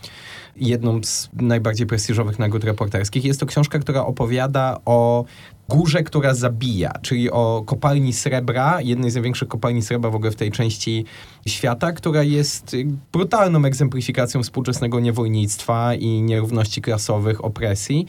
jedną 0.57 1.03
z 1.03 1.29
najbardziej 1.33 1.87
prestiżowych 1.87 2.39
nagród 2.39 2.65
reporterskich. 2.65 3.25
Jest 3.25 3.41
to 3.41 3.47
książka, 3.47 3.79
która 3.79 4.07
opowiada 4.07 4.81
o 4.85 5.25
górze, 5.69 6.03
która 6.03 6.35
zabija, 6.35 6.93
czyli 7.03 7.31
o 7.31 7.63
kopalni 7.67 8.13
srebra, 8.13 8.81
jednej 8.81 9.11
z 9.11 9.15
największych 9.15 9.49
kopalni 9.49 9.83
srebra 9.83 10.11
w 10.11 10.15
ogóle 10.15 10.31
w 10.31 10.37
tej 10.37 10.51
części 10.51 11.05
świata, 11.47 11.93
która 11.93 12.23
jest 12.23 12.77
brutalną 13.13 13.65
egzemplifikacją 13.65 14.43
współczesnego 14.43 15.01
niewolnictwa 15.01 15.95
i 15.95 16.23
nierówności 16.23 16.83
klasowych, 16.83 17.45
opresji. 17.45 18.07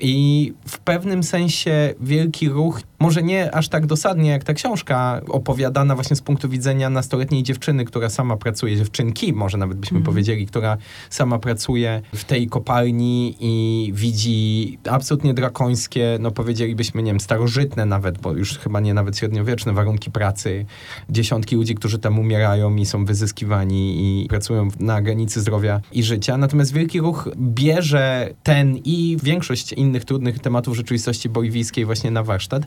I 0.00 0.52
w 0.66 0.78
pewnym 0.78 1.22
sensie 1.22 1.94
wielki 2.00 2.48
ruch, 2.48 2.80
może 3.00 3.22
nie 3.22 3.54
aż 3.54 3.68
tak 3.68 3.86
dosadnie 3.86 4.30
jak 4.30 4.44
ta 4.44 4.54
książka, 4.54 5.20
opowiadana 5.28 5.94
właśnie 5.94 6.16
z 6.16 6.22
punktu 6.22 6.48
widzenia 6.48 6.90
nastoletniej 6.90 7.42
dziewczyny, 7.42 7.84
która 7.84 8.08
sama 8.08 8.36
pracuje, 8.36 8.76
dziewczynki, 8.76 9.32
może 9.32 9.58
nawet 9.58 9.78
byśmy 9.78 10.00
powiedzieli, 10.00 10.46
która 10.46 10.76
sama 11.10 11.38
pracuje 11.38 12.02
w 12.14 12.24
tej 12.24 12.46
kopalni 12.46 13.36
i 13.40 13.90
widzi 13.94 14.78
absolutnie 14.90 15.34
drakońskie, 15.34 16.18
no 16.20 16.30
powiedzielibyśmy, 16.30 17.02
nie 17.02 17.10
wiem, 17.10 17.20
starożytne 17.20 17.86
nawet, 17.86 18.18
bo 18.18 18.32
już 18.32 18.58
chyba 18.58 18.80
nie 18.80 18.94
nawet 18.94 19.18
średniowieczne 19.18 19.72
warunki 19.72 20.10
pracy. 20.10 20.66
Dziesiątki 21.10 21.56
ludzi, 21.56 21.74
którzy 21.74 21.98
tam 21.98 22.18
umierają 22.18 22.76
i 22.76 22.86
są 22.86 23.04
wyzyskiwani 23.04 24.22
i 24.24 24.28
pracują 24.28 24.68
na 24.80 25.02
granicy 25.02 25.40
zdrowia 25.40 25.80
i 25.92 26.02
życia. 26.02 26.36
Natomiast 26.36 26.72
wielki 26.72 27.00
ruch 27.00 27.28
bierze 27.36 28.34
ten 28.42 28.76
i 28.76 29.16
większość 29.22 29.72
innych 29.72 30.04
trudnych 30.04 30.38
tematów 30.38 30.76
rzeczywistości 30.76 31.28
boliwijskiej 31.28 31.84
właśnie 31.84 32.10
na 32.10 32.22
warsztat 32.22 32.62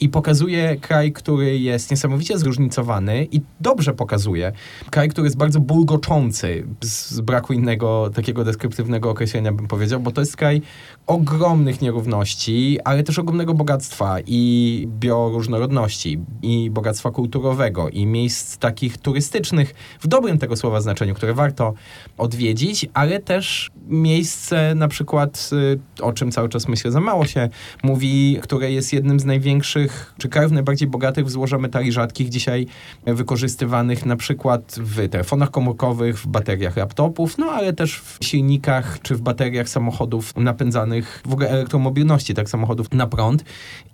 i 0.00 0.08
pokazuje 0.08 0.76
kraj, 0.76 1.12
który 1.12 1.58
jest 1.58 1.90
niesamowicie 1.90 2.38
zróżnicowany 2.38 3.24
i 3.32 3.40
dobrze 3.60 3.94
pokazuje. 3.94 4.52
Kraj, 4.90 5.08
który 5.08 5.26
jest 5.26 5.36
bardzo 5.36 5.60
bulgoczący, 5.60 6.66
z, 6.84 7.20
braku 7.20 7.52
innego 7.52 8.10
takiego 8.14 8.44
deskryptywnego 8.44 9.10
określenia 9.10 9.52
bym 9.52 9.68
powiedział, 9.68 10.00
bo 10.00 10.10
to 10.10 10.20
jest 10.20 10.36
kraj 10.36 10.62
ogromnych 11.06 11.80
nierówności, 11.80 12.78
ale 12.84 13.02
też 13.02 13.18
ogromnego 13.18 13.54
bogactwa 13.54 14.16
i 14.26 14.88
bioróżnorodności, 15.00 16.18
i 16.42 16.70
bogactwa 16.70 17.10
kulturowego, 17.10 17.88
i 17.88 18.06
miejsc 18.06 18.56
takich 18.58 18.98
turystycznych, 18.98 19.74
w 20.00 20.06
dobrym 20.06 20.38
tego 20.38 20.56
słowa 20.56 20.80
znaczeniu, 20.80 21.14
które 21.14 21.34
warto 21.34 21.74
odwiedzić, 22.18 22.86
ale 22.94 23.20
też 23.20 23.70
miejsce 23.88 24.74
na 24.74 24.88
przykład, 24.88 25.50
y, 25.98 26.02
o 26.02 26.12
czym 26.12 26.30
cały 26.30 26.48
czas 26.48 26.68
myślę 26.68 26.90
za 26.90 27.00
mało 27.00 27.26
się 27.26 27.48
mówi, 27.82 28.38
które 28.42 28.72
jest 28.72 28.92
jednym 28.92 29.20
z 29.20 29.24
największych, 29.24 30.14
czy 30.18 30.28
krajów 30.28 30.52
najbardziej 30.52 30.88
bogatych 30.88 31.26
w 31.26 31.30
złoża 31.30 31.58
metali 31.58 31.92
rzadkich 31.92 32.28
dzisiaj 32.28 32.66
wykorzystywanych 33.06 34.06
na 34.06 34.16
przykład 34.16 34.76
w 34.78 35.08
telefonach 35.08 35.50
komórkowych, 35.50 36.18
w 36.18 36.26
bateriach 36.26 36.76
laptopów, 36.76 37.38
no 37.38 37.46
ale 37.46 37.72
też 37.72 38.00
w 38.00 38.18
silnikach 38.24 38.98
czy 39.02 39.14
w 39.14 39.20
bateriach 39.20 39.68
samochodów 39.68 40.36
napędzanych, 40.36 40.95
w 41.04 41.32
ogóle 41.32 41.48
elektromobilności, 41.48 42.34
tak 42.34 42.48
samochodów 42.48 42.92
na 42.92 43.06
prąd. 43.06 43.44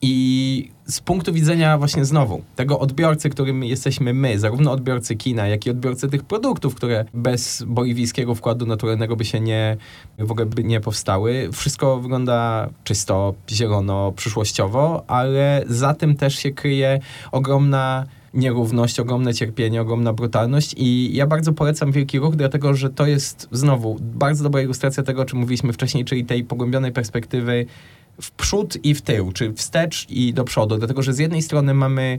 I 0.03 0.71
z 0.87 1.01
punktu 1.01 1.33
widzenia 1.33 1.79
właśnie 1.79 2.05
znowu 2.05 2.43
tego 2.57 2.79
odbiorcy, 2.79 3.31
którym 3.31 3.65
jesteśmy 3.65 4.15
my, 4.15 4.39
zarówno 4.39 4.73
odbiorcy 4.73 5.17
kina, 5.17 5.47
jak 5.47 5.67
i 5.67 5.71
odbiorcy 5.71 6.09
tych 6.09 6.25
produktów, 6.25 6.75
które 6.75 7.05
bez 7.15 7.63
boliwijskiego 7.67 8.35
wkładu 8.35 8.67
naturalnego 8.67 9.17
by 9.17 9.25
się 9.25 9.41
nie, 9.41 9.77
w 10.19 10.31
ogóle 10.31 10.47
by 10.47 10.65
nie 10.65 10.81
powstały. 10.81 11.49
Wszystko 11.53 12.01
wygląda 12.01 12.69
czysto, 12.85 13.35
zielono, 13.51 14.13
przyszłościowo, 14.13 15.05
ale 15.07 15.65
za 15.67 15.95
tym 15.95 16.17
też 16.17 16.39
się 16.39 16.51
kryje 16.51 17.01
ogromna 17.33 18.07
nierówność, 18.35 19.01
ogromne 19.01 19.35
cierpienie, 19.35 19.81
ogromna 19.81 20.13
brutalność. 20.13 20.75
I 20.79 21.11
ja 21.15 21.27
bardzo 21.27 21.53
polecam 21.53 21.93
Wielki 21.93 22.19
Ruch, 22.19 22.37
dlatego 22.37 22.75
że 22.75 22.91
to 22.91 23.07
jest 23.07 23.49
znowu 23.53 23.97
bardzo 24.01 24.45
dobra 24.45 24.63
ilustracja 24.63 25.03
tego, 25.03 25.23
o 25.23 25.25
czym 25.25 25.39
mówiliśmy 25.39 25.73
wcześniej, 25.73 26.05
czyli 26.05 26.25
tej 26.25 26.45
pogłębionej 26.45 26.93
perspektywy 26.93 27.67
w 28.21 28.31
przód 28.31 28.85
i 28.85 28.95
w 28.95 29.03
tył, 29.03 29.33
czy 29.33 29.53
wstecz 29.53 30.07
i 30.11 30.35
do 30.35 30.45
przodu, 30.45 30.79
dlatego 30.79 31.03
że 31.03 31.15
z 31.15 31.19
jednej 31.19 31.43
strony 31.43 31.75
mamy 31.75 32.19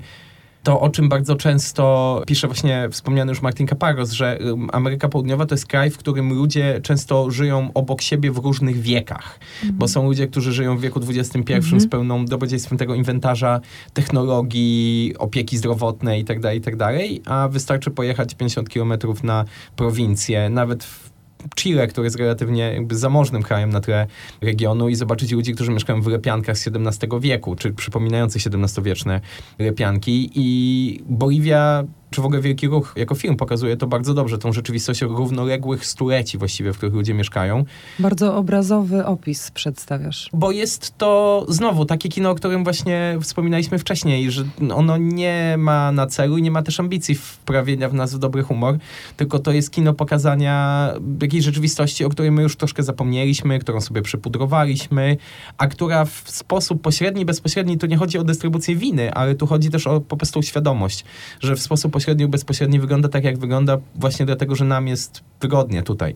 to, 0.64 0.82
o 0.82 0.90
czym 0.90 1.10
bardzo 1.10 1.36
często 1.36 2.22
pisze 2.28 2.48
właśnie 2.48 2.88
wspomniany 2.92 3.32
już 3.32 3.42
Martin 3.42 3.68
Caparros, 3.68 4.12
że 4.12 4.42
ym, 4.42 4.70
Ameryka 4.74 5.10
Południowa 5.10 5.46
to 5.46 5.56
jest 5.56 5.66
kraj, 5.66 5.90
w 5.90 5.98
którym 5.98 6.34
ludzie 6.34 6.80
często 6.84 7.32
żyją 7.32 7.70
obok 7.74 8.02
siebie 8.02 8.32
w 8.32 8.38
różnych 8.38 8.82
wiekach, 8.82 9.40
bo 9.74 9.88
są 9.88 10.06
ludzie, 10.06 10.28
którzy 10.28 10.54
żyją 10.54 10.78
w 10.78 10.82
wieku 10.82 11.00
XXI 11.10 11.80
z 11.80 11.88
pełną 11.88 12.26
dobrodziejstwem 12.26 12.78
tego 12.78 12.96
inwentarza 12.96 13.60
technologii, 13.94 15.14
opieki 15.20 15.58
zdrowotnej 15.58 16.20
itd., 16.20 16.56
itd., 16.56 17.00
a 17.26 17.48
wystarczy 17.48 17.92
pojechać 17.92 18.36
50 18.36 18.70
kilometrów 18.70 19.24
na 19.24 19.46
prowincję, 19.76 20.50
nawet 20.50 20.84
w 20.84 21.13
Chile, 21.56 21.88
który 21.88 22.06
jest 22.06 22.18
relatywnie 22.18 22.74
jakby 22.74 22.96
zamożnym 22.96 23.44
krajem 23.44 23.70
na 23.70 23.82
tle 23.82 24.08
regionu 24.42 24.90
i 24.90 24.96
zobaczyć 24.96 25.32
ludzi, 25.32 25.54
którzy 25.54 25.72
mieszkają 25.72 26.02
w 26.02 26.08
lepiankach 26.08 26.58
z 26.58 26.68
XVII 26.68 27.10
wieku, 27.20 27.56
czy 27.56 27.74
przypominających 27.74 28.42
XVII-wieczne 28.48 29.22
lepianki 29.60 30.30
i 30.36 31.00
Boliwia 31.06 31.84
czy 32.14 32.22
w 32.22 32.26
ogóle 32.26 32.42
Wielki 32.42 32.68
Ruch 32.68 32.94
jako 32.96 33.16
film 33.16 33.36
pokazuje 33.36 33.78
to 33.78 33.88
bardzo 33.88 34.14
dobrze, 34.14 34.38
tą 34.38 34.54
rzeczywistość 34.54 35.02
równoległych 35.02 35.86
stuleci 35.86 36.38
właściwie, 36.38 36.74
w 36.74 36.78
których 36.78 36.96
ludzie 36.96 37.14
mieszkają. 37.14 37.66
Bardzo 38.00 38.36
obrazowy 38.36 39.06
opis 39.06 39.52
przedstawiasz. 39.52 40.30
Bo 40.34 40.52
jest 40.52 40.98
to 40.98 41.46
znowu 41.50 41.86
takie 41.86 42.10
kino, 42.10 42.30
o 42.30 42.36
którym 42.36 42.64
właśnie 42.64 43.18
wspominaliśmy 43.22 43.80
wcześniej, 43.80 44.32
że 44.32 44.44
ono 44.74 44.98
nie 44.98 45.56
ma 45.58 45.92
na 45.92 46.08
celu 46.08 46.38
i 46.38 46.42
nie 46.42 46.52
ma 46.52 46.62
też 46.62 46.80
ambicji 46.80 47.16
wprawienia 47.16 47.90
w 47.90 47.94
nas 47.94 48.16
w 48.16 48.20
dobry 48.20 48.44
humor, 48.44 48.78
tylko 49.18 49.40
to 49.40 49.52
jest 49.52 49.72
kino 49.72 49.94
pokazania 49.94 50.90
jakiejś 51.22 51.44
rzeczywistości, 51.44 52.06
o 52.06 52.10
której 52.10 52.32
my 52.32 52.42
już 52.42 52.56
troszkę 52.56 52.84
zapomnieliśmy, 52.84 53.60
którą 53.60 53.82
sobie 53.82 54.02
przypudrowaliśmy, 54.02 55.18
a 55.58 55.68
która 55.68 56.06
w 56.06 56.24
sposób 56.26 56.82
pośredni, 56.82 57.26
bezpośredni, 57.26 57.78
tu 57.78 57.86
nie 57.86 57.98
chodzi 57.98 58.18
o 58.18 58.24
dystrybucję 58.24 58.76
winy, 58.76 59.14
ale 59.14 59.36
tu 59.36 59.48
chodzi 59.48 59.70
też 59.70 59.88
o 59.88 60.02
po 60.02 60.18
prostu 60.18 60.42
świadomość, 60.42 61.06
że 61.40 61.56
w 61.56 61.62
sposób 61.62 61.92
pośredni 62.04 62.28
bezpośredni 62.28 62.80
wygląda 62.80 63.10
tak, 63.10 63.24
jak 63.24 63.38
wygląda 63.38 63.78
właśnie 63.96 64.26
dlatego, 64.26 64.56
że 64.56 64.66
nam 64.66 64.88
jest 64.88 65.24
wygodnie 65.42 65.84
tutaj. 65.84 66.16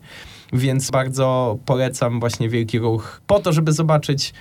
Więc 0.54 0.92
bardzo 0.92 1.58
polecam 1.66 2.20
właśnie 2.20 2.50
Wielki 2.50 2.80
Ruch 2.80 3.22
po 3.28 3.40
to, 3.40 3.54
żeby 3.54 3.72
zobaczyć 3.72 4.34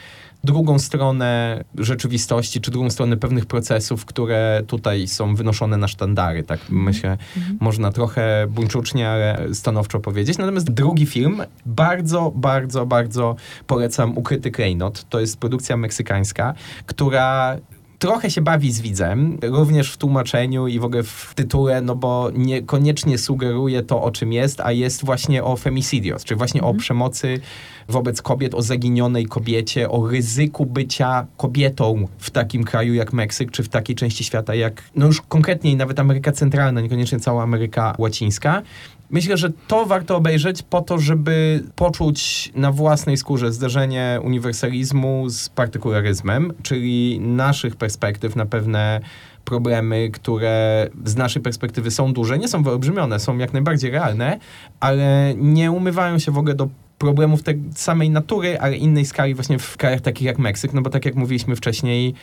drugą 0.45 0.79
stronę 0.79 1.65
rzeczywistości, 1.79 2.61
czy 2.61 2.71
drugą 2.71 2.91
stronę 2.91 3.17
pewnych 3.17 3.47
procesów, 3.47 4.05
które 4.05 4.63
tutaj 4.67 5.09
są 5.09 5.35
wynoszone 5.35 5.77
na 5.77 5.89
sztandary, 5.89 6.43
tak 6.43 6.61
myślę, 6.69 7.19
można 7.61 7.93
trochę 7.93 8.47
buńczucznie, 8.51 9.09
ale 9.09 9.55
stanowczo 9.55 10.01
powiedzieć. 10.01 10.39
Natomiast 10.39 10.71
drugi 10.71 11.07
film, 11.07 11.43
bardzo, 11.67 12.33
bardzo, 12.35 12.87
bardzo 12.87 13.37
polecam 13.67 14.19
Ukryty 14.19 14.51
Klejnot. 14.51 15.07
To 15.09 15.21
jest 15.21 15.39
produkcja 15.39 15.77
meksykańska, 15.77 16.55
która 16.87 17.57
trochę 17.99 18.31
się 18.31 18.41
bawi 18.41 18.73
z 18.73 18.81
widzem, 18.81 19.39
również 19.43 19.93
w 19.93 19.97
tłumaczeniu 19.97 20.67
i 20.67 20.79
w 20.79 20.85
ogóle 20.85 21.03
w 21.03 21.33
tytule, 21.35 21.81
no 21.81 21.97
bo 21.97 22.31
niekoniecznie 22.35 23.19
sugeruje 23.19 23.83
to, 23.83 24.03
o 24.03 24.11
czym 24.11 24.33
jest, 24.33 24.61
a 24.61 24.73
jest 24.73 25.05
właśnie 25.05 25.45
o 25.45 25.57
femicidios, 25.57 26.25
czyli 26.25 26.39
właśnie 26.39 26.63
o 26.63 26.75
przemocy 26.75 27.41
wobec 27.89 28.23
kobiet, 28.23 28.55
o 28.55 28.63
zaginionej 28.63 29.27
kobiecie, 29.27 29.91
o 29.91 30.09
ryzyku 30.09 30.67
bycia 30.67 31.27
kobietą 31.37 32.09
w 32.19 32.31
takim 32.31 32.65
kraju 32.65 32.95
jak 32.95 33.13
Meksyk, 33.13 33.51
czy 33.51 33.63
w 33.63 33.69
takiej 33.69 33.97
części 33.97 34.25
świata 34.25 34.55
jak, 34.55 34.83
no 34.97 35.07
już 35.07 35.21
konkretniej 35.21 35.77
nawet 35.77 35.99
Ameryka 36.01 36.33
Centralna, 36.33 36.81
niekoniecznie 36.81 37.21
cała 37.21 37.43
Ameryka 37.43 37.95
Łacińska. 37.99 38.63
Myślę, 39.11 39.37
że 39.37 39.51
to 39.69 39.87
warto 39.87 40.17
obejrzeć 40.17 40.63
po 40.63 40.83
to, 40.83 40.99
żeby 40.99 41.65
poczuć 41.77 42.53
na 42.55 42.73
własnej 42.73 43.17
skórze 43.17 43.53
zderzenie 43.53 44.21
uniwersalizmu 44.25 45.29
z 45.29 45.49
partykularyzmem, 45.49 46.53
czyli 46.63 47.21
naszych 47.21 47.77
perspektyw 47.77 48.37
na 48.37 48.47
pewne 48.47 49.01
problemy, 49.45 50.11
które 50.11 50.87
z 51.05 51.17
naszej 51.17 51.43
perspektywy 51.43 51.91
są 51.91 52.13
duże, 52.13 52.39
nie 52.39 52.49
są 52.49 52.63
wyolbrzymione, 52.63 53.21
są 53.21 53.39
jak 53.39 53.53
najbardziej 53.53 53.91
realne, 53.91 54.39
ale 54.81 55.35
nie 55.37 55.71
umywają 55.71 56.19
się 56.19 56.33
w 56.33 56.39
ogóle 56.39 56.55
do 56.55 56.69
problemów 56.99 57.43
tej 57.43 57.63
samej 57.75 58.11
natury, 58.11 58.59
ale 58.61 58.77
innej 58.77 59.05
skali 59.05 59.35
właśnie 59.35 59.59
w 59.59 59.77
krajach 59.77 60.01
takich 60.01 60.27
jak 60.27 60.39
Meksyk, 60.39 60.73
no 60.73 60.83
bo 60.83 60.91
tak 60.91 61.05
jak 61.05 61.15
mówiliśmy 61.15 61.57
wcześniej, 61.57 62.15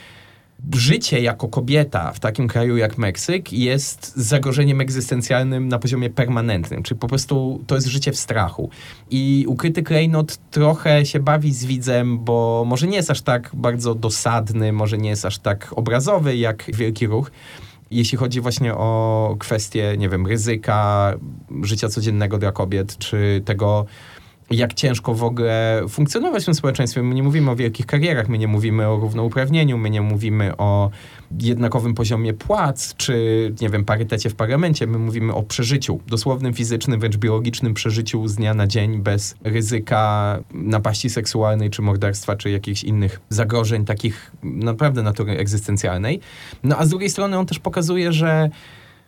życie 0.75 1.21
jako 1.21 1.47
kobieta 1.47 2.11
w 2.11 2.19
takim 2.19 2.47
kraju 2.47 2.77
jak 2.77 2.97
Meksyk 2.97 3.53
jest 3.53 4.15
zagrożeniem 4.15 4.81
egzystencjalnym 4.81 5.67
na 5.67 5.79
poziomie 5.79 6.09
permanentnym, 6.09 6.83
czyli 6.83 6.99
po 6.99 7.07
prostu 7.07 7.63
to 7.67 7.75
jest 7.75 7.87
życie 7.87 8.11
w 8.11 8.17
strachu. 8.17 8.69
I 9.09 9.45
ukryty 9.47 9.83
klejnot 9.83 10.37
trochę 10.51 11.05
się 11.05 11.19
bawi 11.19 11.53
z 11.53 11.65
widzem, 11.65 12.19
bo 12.19 12.63
może 12.67 12.87
nie 12.87 12.97
jest 12.97 13.11
aż 13.11 13.21
tak 13.21 13.49
bardzo 13.53 13.95
dosadny, 13.95 14.73
może 14.73 14.97
nie 14.97 15.09
jest 15.09 15.25
aż 15.25 15.39
tak 15.39 15.73
obrazowy 15.75 16.37
jak 16.37 16.63
Wielki 16.73 17.07
Ruch, 17.07 17.31
jeśli 17.91 18.17
chodzi 18.17 18.41
właśnie 18.41 18.73
o 18.73 19.35
kwestie, 19.39 19.95
nie 19.97 20.09
wiem, 20.09 20.27
ryzyka 20.27 21.13
życia 21.63 21.89
codziennego 21.89 22.37
dla 22.37 22.51
kobiet, 22.51 22.97
czy 22.97 23.41
tego, 23.45 23.85
jak 24.55 24.73
ciężko 24.73 25.13
w 25.13 25.23
ogóle 25.23 25.81
funkcjonować 25.89 26.43
w 26.43 26.45
tym 26.45 26.55
społeczeństwie. 26.55 27.03
My 27.03 27.15
nie 27.15 27.23
mówimy 27.23 27.51
o 27.51 27.55
wielkich 27.55 27.85
karierach, 27.85 28.29
my 28.29 28.37
nie 28.37 28.47
mówimy 28.47 28.87
o 28.87 28.95
równouprawnieniu, 28.95 29.77
my 29.77 29.89
nie 29.89 30.01
mówimy 30.01 30.57
o 30.57 30.89
jednakowym 31.41 31.93
poziomie 31.93 32.33
płac, 32.33 32.95
czy 32.95 33.53
nie 33.61 33.69
wiem, 33.69 33.85
parytecie 33.85 34.29
w 34.29 34.35
parlamencie. 34.35 34.87
My 34.87 34.97
mówimy 34.97 35.33
o 35.33 35.43
przeżyciu, 35.43 35.99
dosłownym, 36.07 36.53
fizycznym, 36.53 36.99
wręcz 36.99 37.17
biologicznym 37.17 37.73
przeżyciu 37.73 38.27
z 38.27 38.35
dnia 38.35 38.53
na 38.53 38.67
dzień 38.67 39.01
bez 39.01 39.35
ryzyka 39.43 40.39
napaści 40.53 41.09
seksualnej, 41.09 41.69
czy 41.69 41.81
morderstwa, 41.81 42.35
czy 42.35 42.49
jakichś 42.49 42.83
innych 42.83 43.21
zagrożeń 43.29 43.85
takich 43.85 44.31
naprawdę 44.43 45.03
natury 45.03 45.37
egzystencjalnej. 45.37 46.19
No 46.63 46.77
a 46.77 46.85
z 46.85 46.89
drugiej 46.89 47.09
strony 47.09 47.37
on 47.37 47.45
też 47.45 47.59
pokazuje, 47.59 48.13
że 48.13 48.49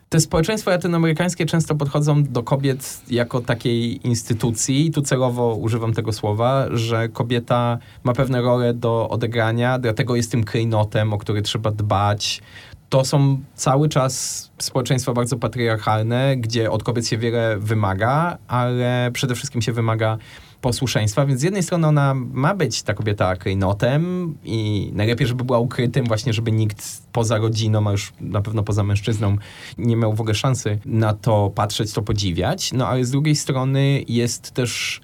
te 0.09 0.19
społeczeństwa 0.19 0.71
latynoamerykańskie 0.71 1.45
często 1.45 1.75
podchodzą 1.75 2.23
do 2.23 2.43
kobiet 2.43 3.01
jako 3.07 3.41
takiej 3.41 4.07
instytucji, 4.07 4.91
tu 4.91 5.01
celowo 5.01 5.55
używam 5.55 5.93
tego 5.93 6.13
słowa, 6.13 6.65
że 6.71 7.09
kobieta 7.09 7.77
ma 8.03 8.13
pewne 8.13 8.41
role 8.41 8.73
do 8.73 9.09
odegrania, 9.09 9.79
dlatego 9.79 10.15
jest 10.15 10.31
tym 10.31 10.43
klejnotem, 10.43 11.13
o 11.13 11.17
który 11.17 11.41
trzeba 11.41 11.71
dbać. 11.71 12.41
To 12.89 13.05
są 13.05 13.39
cały 13.55 13.89
czas 13.89 14.51
społeczeństwa 14.57 15.13
bardzo 15.13 15.37
patriarchalne, 15.37 16.37
gdzie 16.37 16.71
od 16.71 16.83
kobiet 16.83 17.07
się 17.07 17.17
wiele 17.17 17.57
wymaga, 17.57 18.37
ale 18.47 19.09
przede 19.13 19.35
wszystkim 19.35 19.61
się 19.61 19.71
wymaga 19.71 20.17
posłuszeństwa, 20.65 21.25
więc 21.25 21.39
z 21.39 21.43
jednej 21.43 21.63
strony 21.63 21.87
ona 21.87 22.13
ma 22.13 22.55
być 22.55 22.83
ta 22.83 22.93
kobieta 22.93 23.35
klejnotem 23.35 24.33
i 24.43 24.91
najlepiej, 24.93 25.27
żeby 25.27 25.43
była 25.43 25.59
ukrytym, 25.59 26.05
właśnie 26.05 26.33
żeby 26.33 26.51
nikt 26.51 27.01
poza 27.11 27.37
rodziną, 27.37 27.87
a 27.87 27.91
już 27.91 28.13
na 28.19 28.41
pewno 28.41 28.63
poza 28.63 28.83
mężczyzną 28.83 29.37
nie 29.77 29.95
miał 29.95 30.13
w 30.13 30.21
ogóle 30.21 30.35
szansy 30.35 30.79
na 30.85 31.13
to 31.13 31.51
patrzeć, 31.55 31.93
to 31.93 32.01
podziwiać, 32.01 32.73
no 32.73 32.87
ale 32.87 33.05
z 33.05 33.11
drugiej 33.11 33.35
strony 33.35 34.03
jest 34.07 34.51
też 34.51 35.01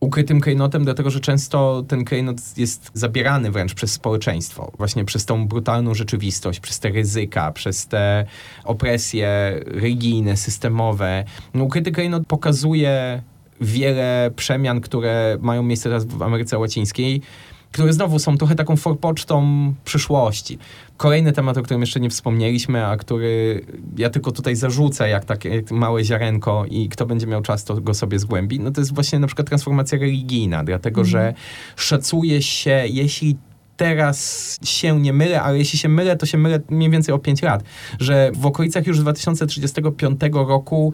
ukrytym 0.00 0.40
klejnotem, 0.40 0.84
dlatego 0.84 1.10
że 1.10 1.20
często 1.20 1.84
ten 1.88 2.04
klejnot 2.04 2.36
jest 2.56 2.90
zabierany 2.94 3.50
wręcz 3.50 3.74
przez 3.74 3.92
społeczeństwo, 3.92 4.72
właśnie 4.78 5.04
przez 5.04 5.24
tą 5.24 5.48
brutalną 5.48 5.94
rzeczywistość, 5.94 6.60
przez 6.60 6.80
te 6.80 6.90
ryzyka, 6.90 7.52
przez 7.52 7.86
te 7.86 8.26
opresje 8.64 9.28
religijne, 9.66 10.36
systemowe. 10.36 11.24
No, 11.54 11.64
ukryty 11.64 11.92
klejnot 11.92 12.26
pokazuje 12.26 13.22
wiele 13.64 14.30
przemian, 14.36 14.80
które 14.80 15.38
mają 15.40 15.62
miejsce 15.62 15.88
teraz 15.88 16.04
w 16.04 16.22
Ameryce 16.22 16.58
Łacińskiej, 16.58 17.20
które 17.74 17.92
znowu 17.92 18.18
są 18.18 18.38
trochę 18.38 18.54
taką 18.54 18.76
forpocztą 18.76 19.74
przyszłości. 19.84 20.58
Kolejny 20.96 21.32
temat, 21.32 21.58
o 21.58 21.62
którym 21.62 21.80
jeszcze 21.80 22.00
nie 22.00 22.10
wspomnieliśmy, 22.10 22.86
a 22.86 22.96
który 22.96 23.64
ja 23.96 24.10
tylko 24.10 24.32
tutaj 24.32 24.56
zarzucę 24.56 25.08
jak 25.08 25.24
takie 25.24 25.62
małe 25.70 26.04
ziarenko 26.04 26.64
i 26.70 26.88
kto 26.88 27.06
będzie 27.06 27.26
miał 27.26 27.42
czas, 27.42 27.64
to 27.64 27.80
go 27.80 27.94
sobie 27.94 28.18
zgłębi, 28.18 28.60
no 28.60 28.70
to 28.70 28.80
jest 28.80 28.94
właśnie 28.94 29.18
na 29.18 29.26
przykład 29.26 29.48
transformacja 29.48 29.98
religijna, 29.98 30.64
dlatego 30.64 31.00
mm. 31.00 31.10
że 31.10 31.34
szacuje 31.76 32.42
się, 32.42 32.84
jeśli 32.86 33.36
teraz 33.76 34.58
się 34.62 35.00
nie 35.00 35.12
mylę, 35.12 35.42
ale 35.42 35.58
jeśli 35.58 35.78
się 35.78 35.88
mylę, 35.88 36.16
to 36.16 36.26
się 36.26 36.38
mylę 36.38 36.60
mniej 36.70 36.90
więcej 36.90 37.14
o 37.14 37.18
5 37.18 37.42
lat, 37.42 37.64
że 38.00 38.30
w 38.34 38.46
okolicach 38.46 38.86
już 38.86 38.98
2035 38.98 40.20
roku 40.32 40.92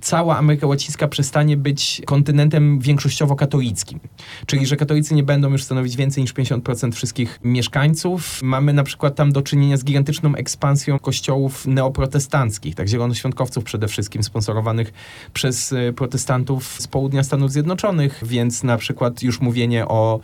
cała 0.00 0.38
Ameryka 0.38 0.66
Łacińska 0.66 1.08
przestanie 1.08 1.56
być 1.56 2.02
kontynentem 2.06 2.78
większościowo 2.78 3.36
katolickim. 3.36 4.00
Czyli, 4.46 4.66
że 4.66 4.76
katolicy 4.76 5.14
nie 5.14 5.22
będą 5.22 5.50
już 5.50 5.64
stanowić 5.64 5.96
więcej 5.96 6.22
niż 6.22 6.34
50% 6.34 6.92
wszystkich 6.92 7.40
mieszkańców. 7.44 8.42
Mamy 8.42 8.72
na 8.72 8.82
przykład 8.82 9.14
tam 9.14 9.32
do 9.32 9.42
czynienia 9.42 9.76
z 9.76 9.84
gigantyczną 9.84 10.34
ekspansją 10.34 10.98
kościołów 10.98 11.66
neoprotestanckich, 11.66 12.74
tak 12.74 12.88
zielonoświątkowców 12.88 13.64
przede 13.64 13.88
wszystkim, 13.88 14.22
sponsorowanych 14.22 14.92
przez 15.32 15.72
e, 15.72 15.92
protestantów 15.92 16.76
z 16.80 16.86
południa 16.86 17.22
Stanów 17.22 17.52
Zjednoczonych, 17.52 18.20
więc 18.22 18.62
na 18.62 18.76
przykład 18.76 19.22
już 19.22 19.40
mówienie 19.40 19.88
o 19.88 20.20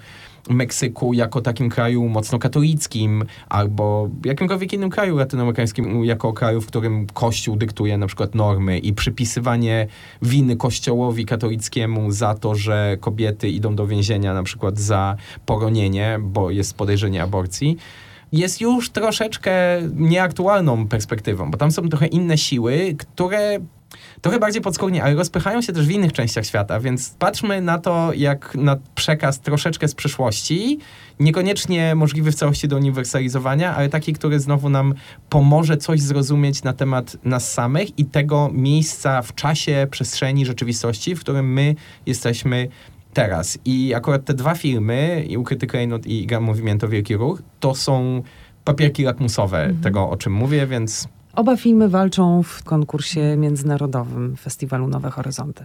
Meksyku 0.49 1.12
jako 1.12 1.40
takim 1.40 1.70
kraju 1.70 2.09
mocno 2.09 2.38
katolickim, 2.38 3.24
albo 3.49 4.09
jakimkolwiek 4.24 4.72
innym 4.72 4.90
kraju 4.90 5.16
latynoamerykańskim, 5.16 6.05
jako 6.05 6.32
kraju, 6.32 6.61
w 6.61 6.66
którym 6.66 7.07
Kościół 7.07 7.57
dyktuje 7.57 7.99
na 7.99 8.07
przykład 8.07 8.34
normy 8.34 8.78
i 8.78 8.92
przypisywanie 8.92 9.86
winy 10.22 10.57
Kościołowi 10.57 11.26
katolickiemu 11.26 12.12
za 12.12 12.34
to, 12.34 12.55
że 12.55 12.96
kobiety 13.01 13.49
idą 13.49 13.76
do 13.76 13.86
więzienia 13.86 14.34
na 14.34 14.42
przykład 14.42 14.78
za 14.78 15.16
poronienie, 15.46 16.18
bo 16.20 16.51
jest 16.51 16.76
podejrzenie 16.76 17.22
aborcji 17.22 17.76
jest 18.32 18.61
już 18.61 18.90
troszeczkę 18.90 19.53
nieaktualną 19.94 20.88
perspektywą, 20.88 21.51
bo 21.51 21.59
tam 21.59 21.72
są 21.72 21.88
trochę 21.88 22.07
inne 22.07 22.38
siły, 22.38 22.94
które 22.99 23.59
trochę 24.20 24.39
bardziej 24.39 24.62
podskórnie, 24.62 25.05
ale 25.05 25.14
rozpychają 25.14 25.62
się 25.62 25.72
też 25.72 25.86
w 25.86 25.91
innych 25.91 26.12
częściach 26.12 26.47
świata, 26.47 26.80
więc 26.80 27.11
patrzmy 27.18 27.61
na 27.61 27.78
to 27.78 28.12
jak 28.12 28.55
na 28.55 28.76
przekaz 28.95 29.41
troszeczkę 29.41 29.89
z 29.89 29.95
przyszłości, 29.95 30.78
niekoniecznie 31.20 31.95
możliwy 31.95 32.32
w 32.32 32.34
całości 32.34 32.68
do 32.68 32.76
uniwersalizowania, 32.76 33.76
ale 33.76 33.89
taki, 33.89 34.12
który 34.12 34.41
znowu 34.41 34.68
nam 34.68 34.95
pomoże 35.28 35.76
coś 35.76 36.01
zrozumieć 36.01 36.62
na 36.62 36.72
temat 36.72 37.16
nas 37.24 37.53
samych 37.53 37.99
i 37.99 38.05
tego 38.05 38.51
miejsca 38.53 39.22
w 39.22 39.34
czasie, 39.34 39.86
przestrzeni, 39.91 40.47
rzeczywistości, 40.47 41.14
w 41.14 41.20
którym 41.20 41.53
my 41.53 41.74
jesteśmy 42.07 42.68
teraz. 43.12 43.59
I 43.64 43.95
akurat 43.95 44.24
te 44.24 44.34
dwa 44.34 44.55
filmy, 44.55 45.24
i 45.28 45.36
Ukryty 45.36 45.66
Klejnot 45.66 46.07
i 46.07 46.26
Gra 46.26 46.41
Movimiento 46.41 46.89
Wielki 46.89 47.16
Ruch, 47.16 47.43
to 47.61 47.74
są 47.74 48.22
papierki 48.64 49.03
lakmusowe 49.03 49.59
mhm. 49.59 49.82
tego, 49.82 50.11
o 50.11 50.16
czym 50.16 50.32
mówię, 50.32 50.66
więc 50.66 51.09
Oba 51.35 51.57
filmy 51.57 51.89
walczą 51.89 52.43
w 52.43 52.64
konkursie 52.64 53.37
międzynarodowym 53.37 54.37
Festiwalu 54.37 54.89
Nowe 54.89 55.11
Horyzonty. 55.11 55.64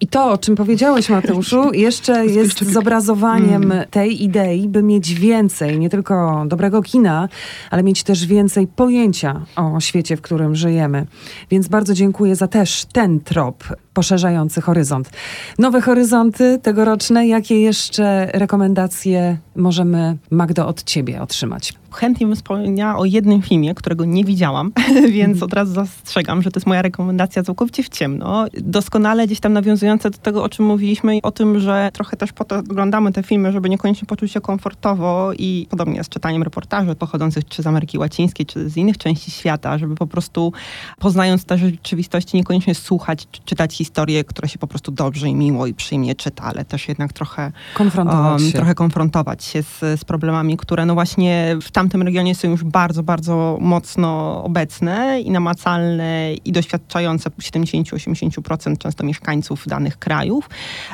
I 0.00 0.06
to, 0.06 0.30
o 0.30 0.38
czym 0.38 0.56
powiedziałeś, 0.56 1.08
Mateuszu, 1.08 1.72
jeszcze 1.86 2.26
jest 2.26 2.64
zobrazowaniem 2.72 3.56
Mm. 3.72 3.86
tej 3.90 4.22
idei, 4.24 4.68
by 4.68 4.82
mieć 4.82 5.14
więcej, 5.14 5.78
nie 5.78 5.90
tylko 5.90 6.44
dobrego 6.48 6.82
kina, 6.82 7.28
ale 7.70 7.82
mieć 7.82 8.02
też 8.02 8.26
więcej 8.26 8.66
pojęcia 8.66 9.40
o 9.56 9.80
świecie, 9.80 10.16
w 10.16 10.20
którym 10.20 10.54
żyjemy. 10.54 11.06
Więc 11.50 11.68
bardzo 11.68 11.94
dziękuję 11.94 12.36
za 12.36 12.48
też 12.48 12.84
ten 12.92 13.20
trop 13.20 13.64
poszerzający 13.96 14.60
horyzont. 14.60 15.10
Nowe 15.58 15.80
horyzonty 15.80 16.58
tegoroczne, 16.62 17.26
jakie 17.26 17.60
jeszcze 17.60 18.30
rekomendacje 18.34 19.38
możemy, 19.54 20.16
Magdo, 20.30 20.66
od 20.66 20.84
ciebie 20.84 21.22
otrzymać? 21.22 21.74
Chętnie 21.90 22.26
bym 22.26 22.36
wspomniała 22.36 22.98
o 22.98 23.04
jednym 23.04 23.42
filmie, 23.42 23.74
którego 23.74 24.04
nie 24.04 24.24
widziałam, 24.24 24.72
więc 25.16 25.42
od 25.42 25.52
razu 25.52 25.74
zastrzegam, 25.74 26.42
że 26.42 26.50
to 26.50 26.58
jest 26.58 26.66
moja 26.66 26.82
rekomendacja 26.82 27.42
całkowicie 27.42 27.82
w 27.82 27.88
ciemno. 27.88 28.46
Doskonale 28.52 29.26
gdzieś 29.26 29.40
tam 29.40 29.52
nawiązujące 29.52 30.10
do 30.10 30.18
tego, 30.18 30.42
o 30.42 30.48
czym 30.48 30.64
mówiliśmy, 30.64 31.18
o 31.22 31.30
tym, 31.30 31.60
że 31.60 31.90
trochę 31.92 32.16
też 32.16 32.32
po 32.32 32.44
to 32.44 32.58
oglądamy 32.58 33.12
te 33.12 33.22
filmy, 33.22 33.52
żeby 33.52 33.68
niekoniecznie 33.68 34.06
poczuć 34.06 34.32
się 34.32 34.40
komfortowo 34.40 35.32
i 35.38 35.66
podobnie 35.70 36.04
z 36.04 36.08
czytaniem 36.08 36.42
reportaży 36.42 36.94
pochodzących 36.94 37.48
czy 37.48 37.62
z 37.62 37.66
Ameryki 37.66 37.98
Łacińskiej, 37.98 38.46
czy 38.46 38.68
z 38.68 38.76
innych 38.76 38.98
części 38.98 39.30
świata, 39.30 39.78
żeby 39.78 39.94
po 39.94 40.06
prostu 40.06 40.52
poznając 40.98 41.44
te 41.44 41.58
rzeczywistości 41.58 42.36
niekoniecznie 42.36 42.74
słuchać, 42.74 43.26
czy 43.30 43.40
czytać 43.44 43.80
historie, 43.86 44.24
które 44.24 44.48
się 44.48 44.58
po 44.58 44.66
prostu 44.66 44.92
dobrze 44.92 45.28
i 45.28 45.34
miło 45.34 45.66
i 45.66 45.74
przyjemnie 45.74 46.14
czyta, 46.14 46.42
ale 46.42 46.64
też 46.64 46.88
jednak 46.88 47.12
trochę 47.12 47.52
Konfrontować 47.74 48.42
um, 48.42 48.50
się. 48.50 48.56
trochę 48.56 48.74
konfrontować 48.74 49.44
się 49.44 49.62
z, 49.62 49.80
z 49.80 50.04
problemami, 50.04 50.56
które 50.56 50.86
no 50.86 50.94
właśnie 50.94 51.56
w 51.62 51.70
tamtym 51.70 52.02
regionie 52.02 52.34
są 52.34 52.48
już 52.48 52.64
bardzo, 52.64 53.02
bardzo 53.02 53.58
mocno 53.60 54.42
obecne 54.44 55.20
i 55.20 55.30
namacalne 55.30 56.34
i 56.34 56.52
doświadczające 56.52 57.30
70-80% 57.30 58.78
często 58.78 59.04
mieszkańców 59.04 59.66
danych 59.66 59.98
krajów, 59.98 60.50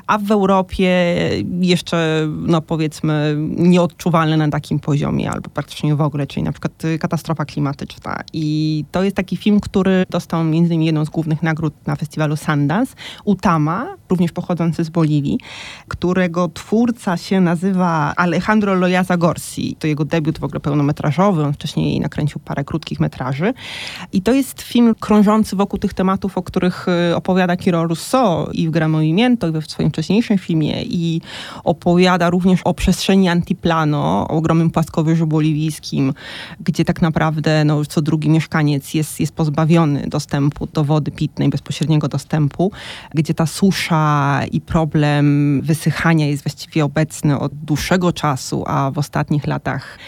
a 0.06 0.18
w 0.18 0.30
Europie 0.30 1.16
jeszcze, 1.60 2.28
no 2.38 2.60
powiedzmy, 2.60 3.36
nieodczuwalne 3.56 4.36
na 4.36 4.48
takim 4.48 4.78
poziomie 4.78 5.30
albo 5.30 5.50
praktycznie 5.50 5.96
w 5.96 6.00
ogóle, 6.00 6.26
czyli 6.26 6.42
na 6.42 6.52
przykład 6.52 6.84
y, 6.84 6.98
katastrofa 6.98 7.44
klimatyczna. 7.44 8.20
I 8.32 8.84
to 8.92 9.02
jest 9.02 9.16
taki 9.16 9.36
film, 9.36 9.60
który 9.60 10.04
dostał 10.10 10.44
między 10.44 10.74
innymi 10.74 10.86
jedną 10.86 11.04
z 11.04 11.10
głównych 11.10 11.42
nagród 11.42 11.74
na 11.86 11.96
festiwalu 11.96 12.36
Sundance, 12.36 12.81
Utama, 13.24 13.96
również 14.08 14.32
pochodzący 14.32 14.84
z 14.84 14.90
Boliwii, 14.90 15.38
którego 15.88 16.48
twórca 16.48 17.16
się 17.16 17.40
nazywa 17.40 18.12
Alejandro 18.16 18.74
Loyaza 18.74 19.16
Gorsi. 19.16 19.76
To 19.78 19.86
jego 19.86 20.04
debiut 20.04 20.38
w 20.38 20.44
ogóle 20.44 20.60
pełnometrażowy, 20.60 21.44
on 21.44 21.52
wcześniej 21.52 22.00
nakręcił 22.00 22.40
parę 22.44 22.64
krótkich 22.64 23.00
metraży. 23.00 23.54
I 24.12 24.22
to 24.22 24.32
jest 24.32 24.62
film 24.62 24.94
krążący 25.00 25.56
wokół 25.56 25.78
tych 25.78 25.94
tematów, 25.94 26.38
o 26.38 26.42
których 26.42 26.86
y, 27.10 27.16
opowiada 27.16 27.56
Kiro 27.56 27.86
Russo 27.86 28.48
i 28.52 28.68
w 28.68 28.70
Gran 28.70 28.90
Movimiento, 28.90 29.48
i 29.48 29.52
we 29.52 29.62
swoim 29.62 29.90
wcześniejszym 29.90 30.38
filmie. 30.38 30.82
I 30.82 31.20
opowiada 31.64 32.30
również 32.30 32.60
o 32.64 32.74
przestrzeni 32.74 33.28
antiplano, 33.28 34.26
o 34.28 34.28
ogromnym 34.28 34.70
płaskowyżu 34.70 35.26
boliwijskim, 35.26 36.14
gdzie 36.60 36.84
tak 36.84 37.02
naprawdę 37.02 37.64
no, 37.64 37.84
co 37.84 38.02
drugi 38.02 38.28
mieszkaniec 38.28 38.94
jest, 38.94 39.20
jest 39.20 39.34
pozbawiony 39.34 40.06
dostępu 40.08 40.66
do 40.66 40.84
wody 40.84 41.10
pitnej, 41.10 41.48
bezpośredniego 41.48 42.08
dostępu, 42.08 42.71
gdzie 43.14 43.34
ta 43.34 43.46
susza 43.46 44.40
i 44.52 44.60
problem 44.60 45.60
wysychania 45.64 46.26
jest 46.26 46.42
właściwie 46.42 46.84
obecny 46.84 47.38
od 47.38 47.54
dłuższego 47.54 48.12
czasu, 48.12 48.64
a 48.66 48.90
w 48.90 48.98
ostatnich 48.98 49.46
latach 49.46 49.98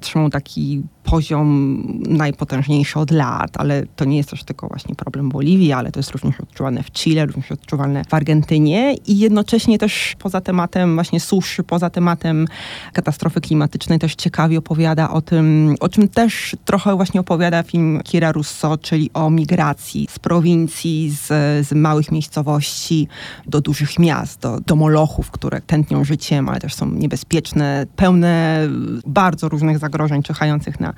trzymał 0.00 0.30
taki 0.30 0.82
poziom 1.04 1.82
najpotężniejszy 2.08 2.98
od 2.98 3.10
lat, 3.10 3.50
ale 3.56 3.86
to 3.96 4.04
nie 4.04 4.16
jest 4.16 4.30
też 4.30 4.44
tylko 4.44 4.68
właśnie 4.68 4.94
problem 4.94 5.28
Boliwii, 5.28 5.72
ale 5.72 5.92
to 5.92 5.98
jest 5.98 6.10
również 6.10 6.40
odczuwalne 6.40 6.82
w 6.82 6.90
Chile, 6.90 7.26
również 7.26 7.52
odczuwalne 7.52 8.04
w 8.08 8.14
Argentynie 8.14 8.94
i 9.06 9.18
jednocześnie 9.18 9.78
też 9.78 10.14
poza 10.18 10.40
tematem 10.40 10.94
właśnie 10.94 11.20
suszy, 11.20 11.62
poza 11.62 11.90
tematem 11.90 12.46
katastrofy 12.92 13.40
klimatycznej 13.40 13.98
też 13.98 14.14
ciekawie 14.14 14.58
opowiada 14.58 15.10
o 15.10 15.20
tym, 15.22 15.74
o 15.80 15.88
czym 15.88 16.08
też 16.08 16.56
trochę 16.64 16.96
właśnie 16.96 17.20
opowiada 17.20 17.62
film 17.62 18.00
Kira 18.04 18.32
Russo, 18.32 18.78
czyli 18.78 19.10
o 19.14 19.30
migracji 19.30 20.06
z 20.10 20.18
prowincji, 20.18 21.10
z, 21.10 21.26
z 21.68 21.72
małych 21.72 22.12
miejscowości 22.12 23.08
do 23.46 23.60
dużych 23.60 23.98
miast, 23.98 24.40
do, 24.40 24.60
do 24.60 24.76
molochów, 24.76 25.30
które 25.30 25.60
tętnią 25.60 26.04
życiem, 26.04 26.48
ale 26.48 26.60
też 26.60 26.74
są 26.74 26.90
niebezpieczne, 26.90 27.86
pełne 27.96 28.68
bardzo 29.06 29.48
różnych 29.48 29.78
zagrożeń 29.78 30.22
czyhających 30.22 30.80
na 30.80 30.91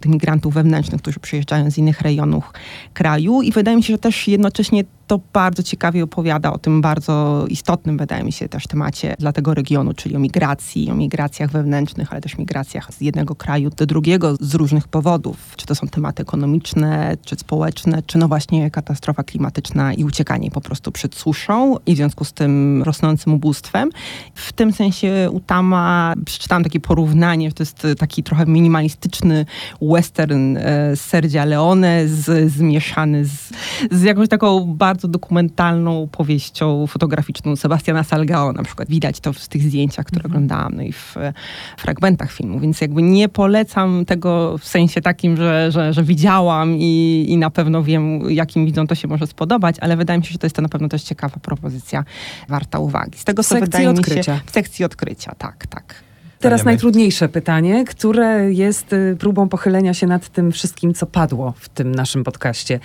tych 0.00 0.12
migrantów 0.12 0.54
wewnętrznych, 0.54 1.00
którzy 1.00 1.20
przyjeżdżają 1.20 1.70
z 1.70 1.78
innych 1.78 2.00
rejonów 2.00 2.52
kraju. 2.94 3.42
I 3.42 3.52
wydaje 3.52 3.76
mi 3.76 3.82
się, 3.82 3.94
że 3.94 3.98
też 3.98 4.28
jednocześnie 4.28 4.84
to 5.06 5.20
bardzo 5.32 5.62
ciekawie 5.62 6.04
opowiada 6.04 6.52
o 6.52 6.58
tym 6.58 6.80
bardzo 6.80 7.44
istotnym, 7.48 7.98
wydaje 7.98 8.24
mi 8.24 8.32
się, 8.32 8.48
też 8.48 8.66
temacie 8.66 9.14
dla 9.18 9.32
tego 9.32 9.54
regionu, 9.54 9.94
czyli 9.94 10.16
o 10.16 10.18
migracji, 10.18 10.90
o 10.90 10.94
migracjach 10.94 11.50
wewnętrznych, 11.50 12.12
ale 12.12 12.20
też 12.20 12.38
migracjach 12.38 12.94
z 12.94 13.00
jednego 13.00 13.34
kraju 13.34 13.70
do 13.70 13.86
drugiego 13.86 14.36
z 14.40 14.54
różnych 14.54 14.88
powodów. 14.88 15.36
Czy 15.56 15.66
to 15.66 15.74
są 15.74 15.88
tematy 15.88 16.22
ekonomiczne, 16.22 17.16
czy 17.24 17.36
społeczne, 17.36 18.02
czy 18.06 18.18
no 18.18 18.28
właśnie 18.28 18.70
katastrofa 18.70 19.22
klimatyczna 19.22 19.94
i 19.94 20.04
uciekanie 20.04 20.50
po 20.50 20.60
prostu 20.60 20.92
przed 20.92 21.14
suszą 21.14 21.76
i 21.86 21.94
w 21.94 21.96
związku 21.96 22.24
z 22.24 22.32
tym 22.32 22.82
rosnącym 22.82 23.34
ubóstwem. 23.34 23.90
W 24.34 24.52
tym 24.52 24.72
sensie 24.72 25.28
Utama, 25.32 26.14
przeczytałam 26.24 26.64
takie 26.64 26.80
porównanie, 26.80 27.48
że 27.48 27.54
to 27.54 27.62
jest 27.62 27.86
taki 27.98 28.22
trochę 28.22 28.46
minimalistyczny 28.46 29.46
western 29.82 30.56
e, 30.56 30.96
z 30.96 31.00
Sergia 31.00 31.44
Leone 31.44 32.08
z, 32.08 32.52
zmieszany 32.52 33.24
z, 33.24 33.52
z 33.90 34.02
jakąś 34.02 34.28
taką 34.28 34.74
bardzo 34.74 34.95
dokumentalną 35.04 36.08
powieścią 36.12 36.86
fotograficzną 36.86 37.56
Sebastiana 37.56 38.04
Salgao 38.04 38.52
na 38.52 38.62
przykład. 38.62 38.88
Widać 38.88 39.20
to 39.20 39.32
w 39.32 39.48
tych 39.48 39.62
zdjęciach, 39.62 40.06
które 40.06 40.24
oglądałam, 40.24 40.74
no 40.76 40.82
i 40.82 40.92
w 40.92 41.16
e, 41.16 41.32
fragmentach 41.78 42.32
filmu, 42.32 42.60
więc 42.60 42.80
jakby 42.80 43.02
nie 43.02 43.28
polecam 43.28 44.04
tego 44.04 44.58
w 44.58 44.64
sensie 44.64 45.00
takim, 45.00 45.36
że, 45.36 45.72
że, 45.72 45.92
że 45.92 46.02
widziałam 46.02 46.76
i, 46.78 47.24
i 47.28 47.36
na 47.36 47.50
pewno 47.50 47.82
wiem, 47.82 48.30
jakim 48.30 48.66
widzom 48.66 48.86
to 48.86 48.94
się 48.94 49.08
może 49.08 49.26
spodobać, 49.26 49.76
ale 49.80 49.96
wydaje 49.96 50.18
mi 50.18 50.24
się, 50.24 50.32
że 50.32 50.38
to 50.38 50.46
jest 50.46 50.56
to 50.56 50.62
na 50.62 50.68
pewno 50.68 50.88
też 50.88 51.02
ciekawa 51.02 51.36
propozycja, 51.42 52.04
warta 52.48 52.78
uwagi. 52.78 53.18
Z 53.18 53.24
tego, 53.24 53.42
co 53.42 53.48
sekcji 53.48 53.66
wydaje 53.66 53.90
odkrycia. 53.90 54.32
mi 54.32 54.38
się... 54.38 54.44
W 54.46 54.50
sekcji 54.50 54.84
odkrycia, 54.84 55.34
tak, 55.38 55.66
tak. 55.66 56.05
Teraz 56.38 56.64
najtrudniejsze 56.64 57.28
pytanie, 57.28 57.84
które 57.84 58.52
jest 58.52 58.92
y, 58.92 59.16
próbą 59.18 59.48
pochylenia 59.48 59.94
się 59.94 60.06
nad 60.06 60.28
tym 60.28 60.52
wszystkim, 60.52 60.94
co 60.94 61.06
padło 61.06 61.54
w 61.56 61.68
tym 61.68 61.94
naszym 61.94 62.24
podcaście. 62.24 62.80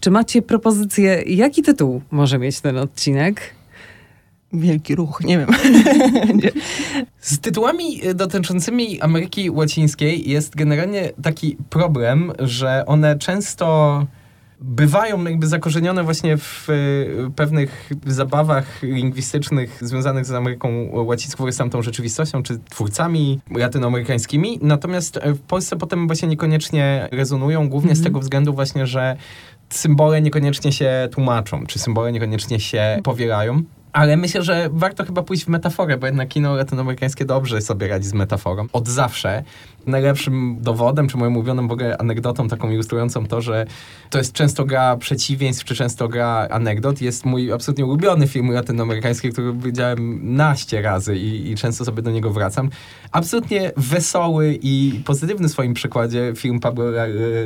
Czy 0.00 0.10
macie 0.10 0.42
propozycję, 0.42 1.22
jaki 1.26 1.62
tytuł 1.62 2.02
może 2.10 2.38
mieć 2.38 2.60
ten 2.60 2.78
odcinek? 2.78 3.40
Wielki 4.52 4.94
ruch, 4.94 5.20
nie 5.24 5.38
wiem. 5.38 5.48
Z 7.20 7.38
tytułami 7.38 8.06
y, 8.06 8.14
dotyczącymi 8.14 9.00
Ameryki 9.00 9.50
Łacińskiej 9.50 10.30
jest 10.30 10.56
generalnie 10.56 11.10
taki 11.22 11.56
problem, 11.70 12.32
że 12.38 12.84
one 12.86 13.18
często 13.18 14.06
bywają 14.60 15.24
jakby 15.24 15.46
zakorzenione 15.46 16.04
właśnie 16.04 16.36
w 16.36 16.70
y, 16.70 17.30
pewnych 17.36 17.90
zabawach 18.06 18.82
lingwistycznych 18.82 19.78
związanych 19.80 20.24
z 20.24 20.32
Ameryką 20.32 20.88
Łacińską, 20.92 21.52
z 21.52 21.56
tamtą 21.56 21.82
rzeczywistością, 21.82 22.42
czy 22.42 22.58
twórcami 22.58 23.40
latynoamerykańskimi. 23.50 24.58
Natomiast 24.62 25.16
y, 25.16 25.34
w 25.34 25.40
Polsce 25.40 25.76
potem 25.76 26.06
właśnie 26.06 26.28
niekoniecznie 26.28 27.08
rezonują, 27.12 27.68
głównie 27.68 27.96
z 27.96 28.02
tego 28.02 28.20
względu 28.20 28.54
właśnie, 28.54 28.86
że 28.86 29.16
symbole 29.70 30.22
niekoniecznie 30.22 30.72
się 30.72 31.08
tłumaczą, 31.12 31.66
czy 31.66 31.78
symbole 31.78 32.12
niekoniecznie 32.12 32.60
się 32.60 33.00
powielają. 33.02 33.62
Ale 33.92 34.16
myślę, 34.16 34.42
że 34.42 34.68
warto 34.72 35.04
chyba 35.04 35.22
pójść 35.22 35.44
w 35.44 35.48
metaforę, 35.48 35.96
bo 35.96 36.06
jednak 36.06 36.28
kino 36.28 36.54
latynoamerykańskie 36.54 37.24
dobrze 37.24 37.60
sobie 37.60 37.88
radzi 37.88 38.08
z 38.08 38.12
metaforą. 38.12 38.66
Od 38.72 38.88
zawsze. 38.88 39.44
Najlepszym 39.86 40.56
dowodem, 40.60 41.08
czy 41.08 41.16
moją 41.16 41.34
ulubioną 41.34 41.68
w 41.68 41.72
ogóle 41.72 41.98
anegdotą 41.98 42.48
taką 42.48 42.70
ilustrującą 42.70 43.26
to, 43.26 43.40
że 43.40 43.66
to 44.10 44.18
jest 44.18 44.32
często 44.32 44.64
gra 44.64 44.96
przeciwieństw, 44.96 45.64
czy 45.64 45.74
często 45.74 46.08
gra 46.08 46.48
anegdot, 46.50 47.00
jest 47.00 47.24
mój 47.24 47.52
absolutnie 47.52 47.86
ulubiony 47.86 48.28
film 48.28 48.50
latynoamerykański, 48.50 49.30
który 49.30 49.52
widziałem 49.52 50.34
naście 50.36 50.82
razy 50.82 51.16
i, 51.16 51.50
i 51.50 51.56
często 51.56 51.84
sobie 51.84 52.02
do 52.02 52.10
niego 52.10 52.30
wracam. 52.30 52.70
Absolutnie 53.12 53.72
wesoły 53.76 54.58
i 54.62 55.00
pozytywny 55.04 55.48
w 55.48 55.50
swoim 55.50 55.74
przykładzie 55.74 56.32
film 56.36 56.60
Pablo 56.60 56.84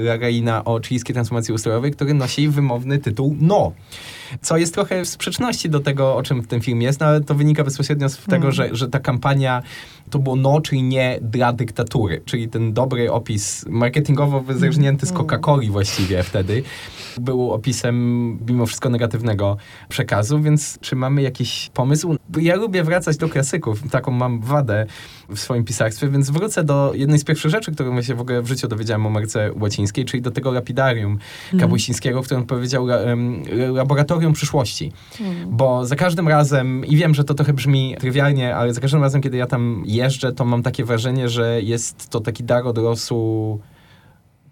Larraína 0.01 0.65
o 0.65 0.81
chilijskiej 0.81 1.15
transformacji 1.15 1.55
ustrojowej, 1.55 1.91
który 1.91 2.15
nosi 2.15 2.49
wymowny 2.49 2.99
tytuł 2.99 3.37
No 3.41 3.73
co 4.43 4.57
jest 4.57 4.75
trochę 4.75 5.05
w 5.05 5.09
sprzeczności 5.09 5.71
do 5.71 5.81
tego, 5.81 6.17
o 6.17 6.23
czym 6.23 6.43
w 6.43 6.47
tym 6.47 6.61
filmie 6.61 6.87
jest, 6.87 7.01
no 7.01 7.07
ale 7.07 7.21
to 7.21 7.35
wynika 7.35 7.65
bezpośrednio 7.65 8.09
z 8.09 8.25
tego, 8.25 8.53
że, 8.53 8.69
że 8.73 8.89
ta 8.89 8.99
kampania 8.99 9.63
to 10.11 10.19
było 10.19 10.37
no, 10.37 10.61
czyli 10.61 10.83
nie 10.83 11.19
dla 11.23 11.53
dyktatury, 11.53 12.23
czyli 12.25 12.49
ten 12.49 12.73
dobry 12.73 13.13
opis 13.13 13.67
marketingowo 13.69 14.41
wyzerżnięty 14.41 15.07
z 15.07 15.13
Coca-Coli 15.13 15.71
właściwie 15.71 16.23
wtedy 16.23 16.63
był 17.21 17.53
opisem 17.53 18.39
mimo 18.49 18.67
wszystko 18.67 18.89
negatywnego 18.89 19.57
przekazu, 19.89 20.41
więc 20.41 20.79
czy 20.81 20.97
mamy 20.97 21.23
jakiś 21.23 21.71
pomysł? 21.75 22.17
Ja 22.41 22.57
lubię 22.57 22.85
wracać 22.85 23.17
do 23.17 23.29
klasyków, 23.29 23.91
taką 23.91 24.11
mam 24.11 24.41
wadę 24.41 24.87
w 25.29 25.39
swoim 25.39 25.65
pisarstwie, 25.65 26.09
więc 26.09 26.31
wrócę 26.31 26.65
do 26.65 26.93
jednej 26.95 27.19
z 27.19 27.25
pierwszych 27.25 27.51
rzeczy, 27.51 27.73
którą 27.73 28.03
się 28.03 28.15
w 28.15 28.21
ogóle 28.21 28.43
w 28.43 28.47
życiu 28.47 28.69
dowiedziałem 28.69 29.07
o 29.07 29.09
Ameryce 29.09 29.51
Łacińskiej, 29.61 30.05
czyli 30.05 30.23
do 30.23 30.31
tego 30.31 30.53
lapidarium 30.53 31.19
mm. 31.53 31.61
Kapuścińskiego, 31.61 32.23
w 32.23 32.27
którym 32.27 32.47
powiedział 32.47 32.85
um, 32.85 33.43
laboratorium 33.75 34.33
przyszłości. 34.33 34.93
Mm. 35.21 35.51
Bo 35.51 35.87
za 35.87 35.97
każdym 35.97 36.29
razem, 36.29 36.87
i 36.87 36.97
wiem, 36.97 37.15
że 37.15 37.25
to 37.25 37.35
trochę 37.35 37.53
brzmi 37.53 37.97
trywialnie, 37.99 38.57
ale 38.57 38.75
za 38.75 38.81
każdym 38.81 39.03
razem, 39.03 39.21
kiedy 39.21 39.37
ja 39.37 39.47
tam 39.47 39.83
jeżdżę, 40.01 40.33
to 40.33 40.45
mam 40.45 40.63
takie 40.63 40.85
wrażenie, 40.85 41.29
że 41.29 41.63
jest 41.63 42.09
to 42.09 42.21
taki 42.21 42.45
dar 42.45 42.67
od 42.67 42.79
losu 42.79 43.61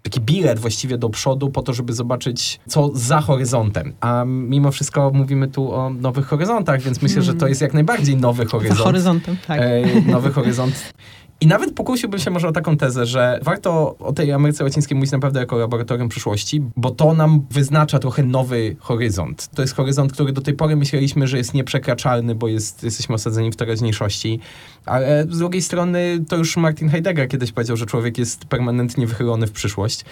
taki 0.03 0.21
bilet 0.21 0.59
właściwie 0.59 0.97
do 0.97 1.09
przodu 1.09 1.49
po 1.49 1.61
to, 1.61 1.73
żeby 1.73 1.93
zobaczyć, 1.93 2.59
co 2.67 2.89
za 2.93 3.21
horyzontem. 3.21 3.93
A 4.01 4.23
mimo 4.25 4.71
wszystko 4.71 5.11
mówimy 5.13 5.47
tu 5.47 5.73
o 5.73 5.89
nowych 5.89 6.25
horyzontach, 6.25 6.81
więc 6.81 7.01
myślę, 7.01 7.21
że 7.21 7.33
to 7.33 7.47
jest 7.47 7.61
jak 7.61 7.73
najbardziej 7.73 8.17
nowy 8.17 8.45
horyzont. 8.45 8.77
Za 8.77 8.83
horyzontem, 8.83 9.37
tak. 9.47 9.59
E, 9.61 10.01
nowy 10.11 10.31
horyzont. 10.31 10.93
I 11.41 11.47
nawet 11.47 11.73
pokusiłbym 11.73 12.19
się 12.19 12.31
może 12.31 12.47
o 12.47 12.51
taką 12.51 12.77
tezę, 12.77 13.05
że 13.05 13.39
warto 13.43 13.97
o 13.97 14.13
tej 14.13 14.31
Ameryce 14.31 14.63
Łacińskiej 14.63 14.95
mówić 14.95 15.11
naprawdę 15.11 15.39
jako 15.39 15.57
laboratorium 15.57 16.09
przyszłości, 16.09 16.61
bo 16.75 16.91
to 16.91 17.13
nam 17.13 17.45
wyznacza 17.51 17.99
trochę 17.99 18.23
nowy 18.23 18.75
horyzont. 18.79 19.49
To 19.55 19.61
jest 19.61 19.75
horyzont, 19.75 20.13
który 20.13 20.33
do 20.33 20.41
tej 20.41 20.53
pory 20.53 20.75
myśleliśmy, 20.75 21.27
że 21.27 21.37
jest 21.37 21.53
nieprzekraczalny, 21.53 22.35
bo 22.35 22.47
jest, 22.47 22.83
jesteśmy 22.83 23.15
osadzeni 23.15 23.51
w 23.51 23.55
teraźniejszości. 23.55 24.39
Ale 24.85 25.25
z 25.29 25.37
drugiej 25.37 25.61
strony 25.61 26.25
to 26.27 26.37
już 26.37 26.57
Martin 26.57 26.89
Heidegger 26.89 27.27
kiedyś 27.27 27.51
powiedział, 27.51 27.77
że 27.77 27.85
człowiek 27.85 28.17
jest 28.17 28.45
permanentnie 28.45 29.07
wychylony 29.07 29.47
w 29.47 29.51
przyszłość. 29.51 30.05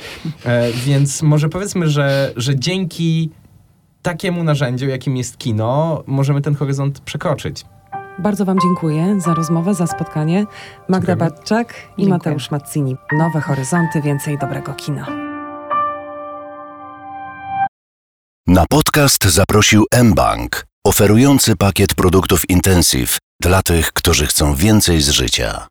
E, 0.46 0.72
więc 0.72 1.22
może 1.22 1.50
powiedzmy, 1.50 1.90
że, 1.90 2.34
że 2.36 2.60
dzięki 2.60 3.30
takiemu 4.02 4.44
narzędziu, 4.44 4.88
jakim 4.88 5.18
jest 5.18 5.38
kino, 5.38 6.04
możemy 6.08 6.42
ten 6.42 6.56
horyzont 6.56 7.00
przekroczyć. 7.00 7.66
Bardzo 8.20 8.46
Wam 8.46 8.60
dziękuję 8.62 9.22
za 9.22 9.34
rozmowę, 9.34 9.74
za 9.74 9.88
spotkanie. 9.88 10.46
Magda 10.90 11.08
Dziękujemy. 11.08 11.18
Badczak 11.18 11.74
i 11.74 11.76
dziękuję. 11.88 12.10
Mateusz 12.10 12.52
Mazzini. 12.52 12.96
Nowe 13.12 13.42
horyzonty, 13.42 14.02
więcej 14.02 14.38
dobrego 14.38 14.74
kina. 14.74 15.08
Na 18.48 18.66
podcast 18.70 19.24
zaprosił 19.26 19.86
mBank, 20.04 20.66
oferujący 20.86 21.56
pakiet 21.56 21.96
produktów 21.96 22.50
Intensive 22.50 23.18
dla 23.42 23.64
tych, 23.64 23.94
którzy 23.94 24.28
chcą 24.28 24.56
więcej 24.56 25.02
z 25.02 25.10
życia. 25.10 25.68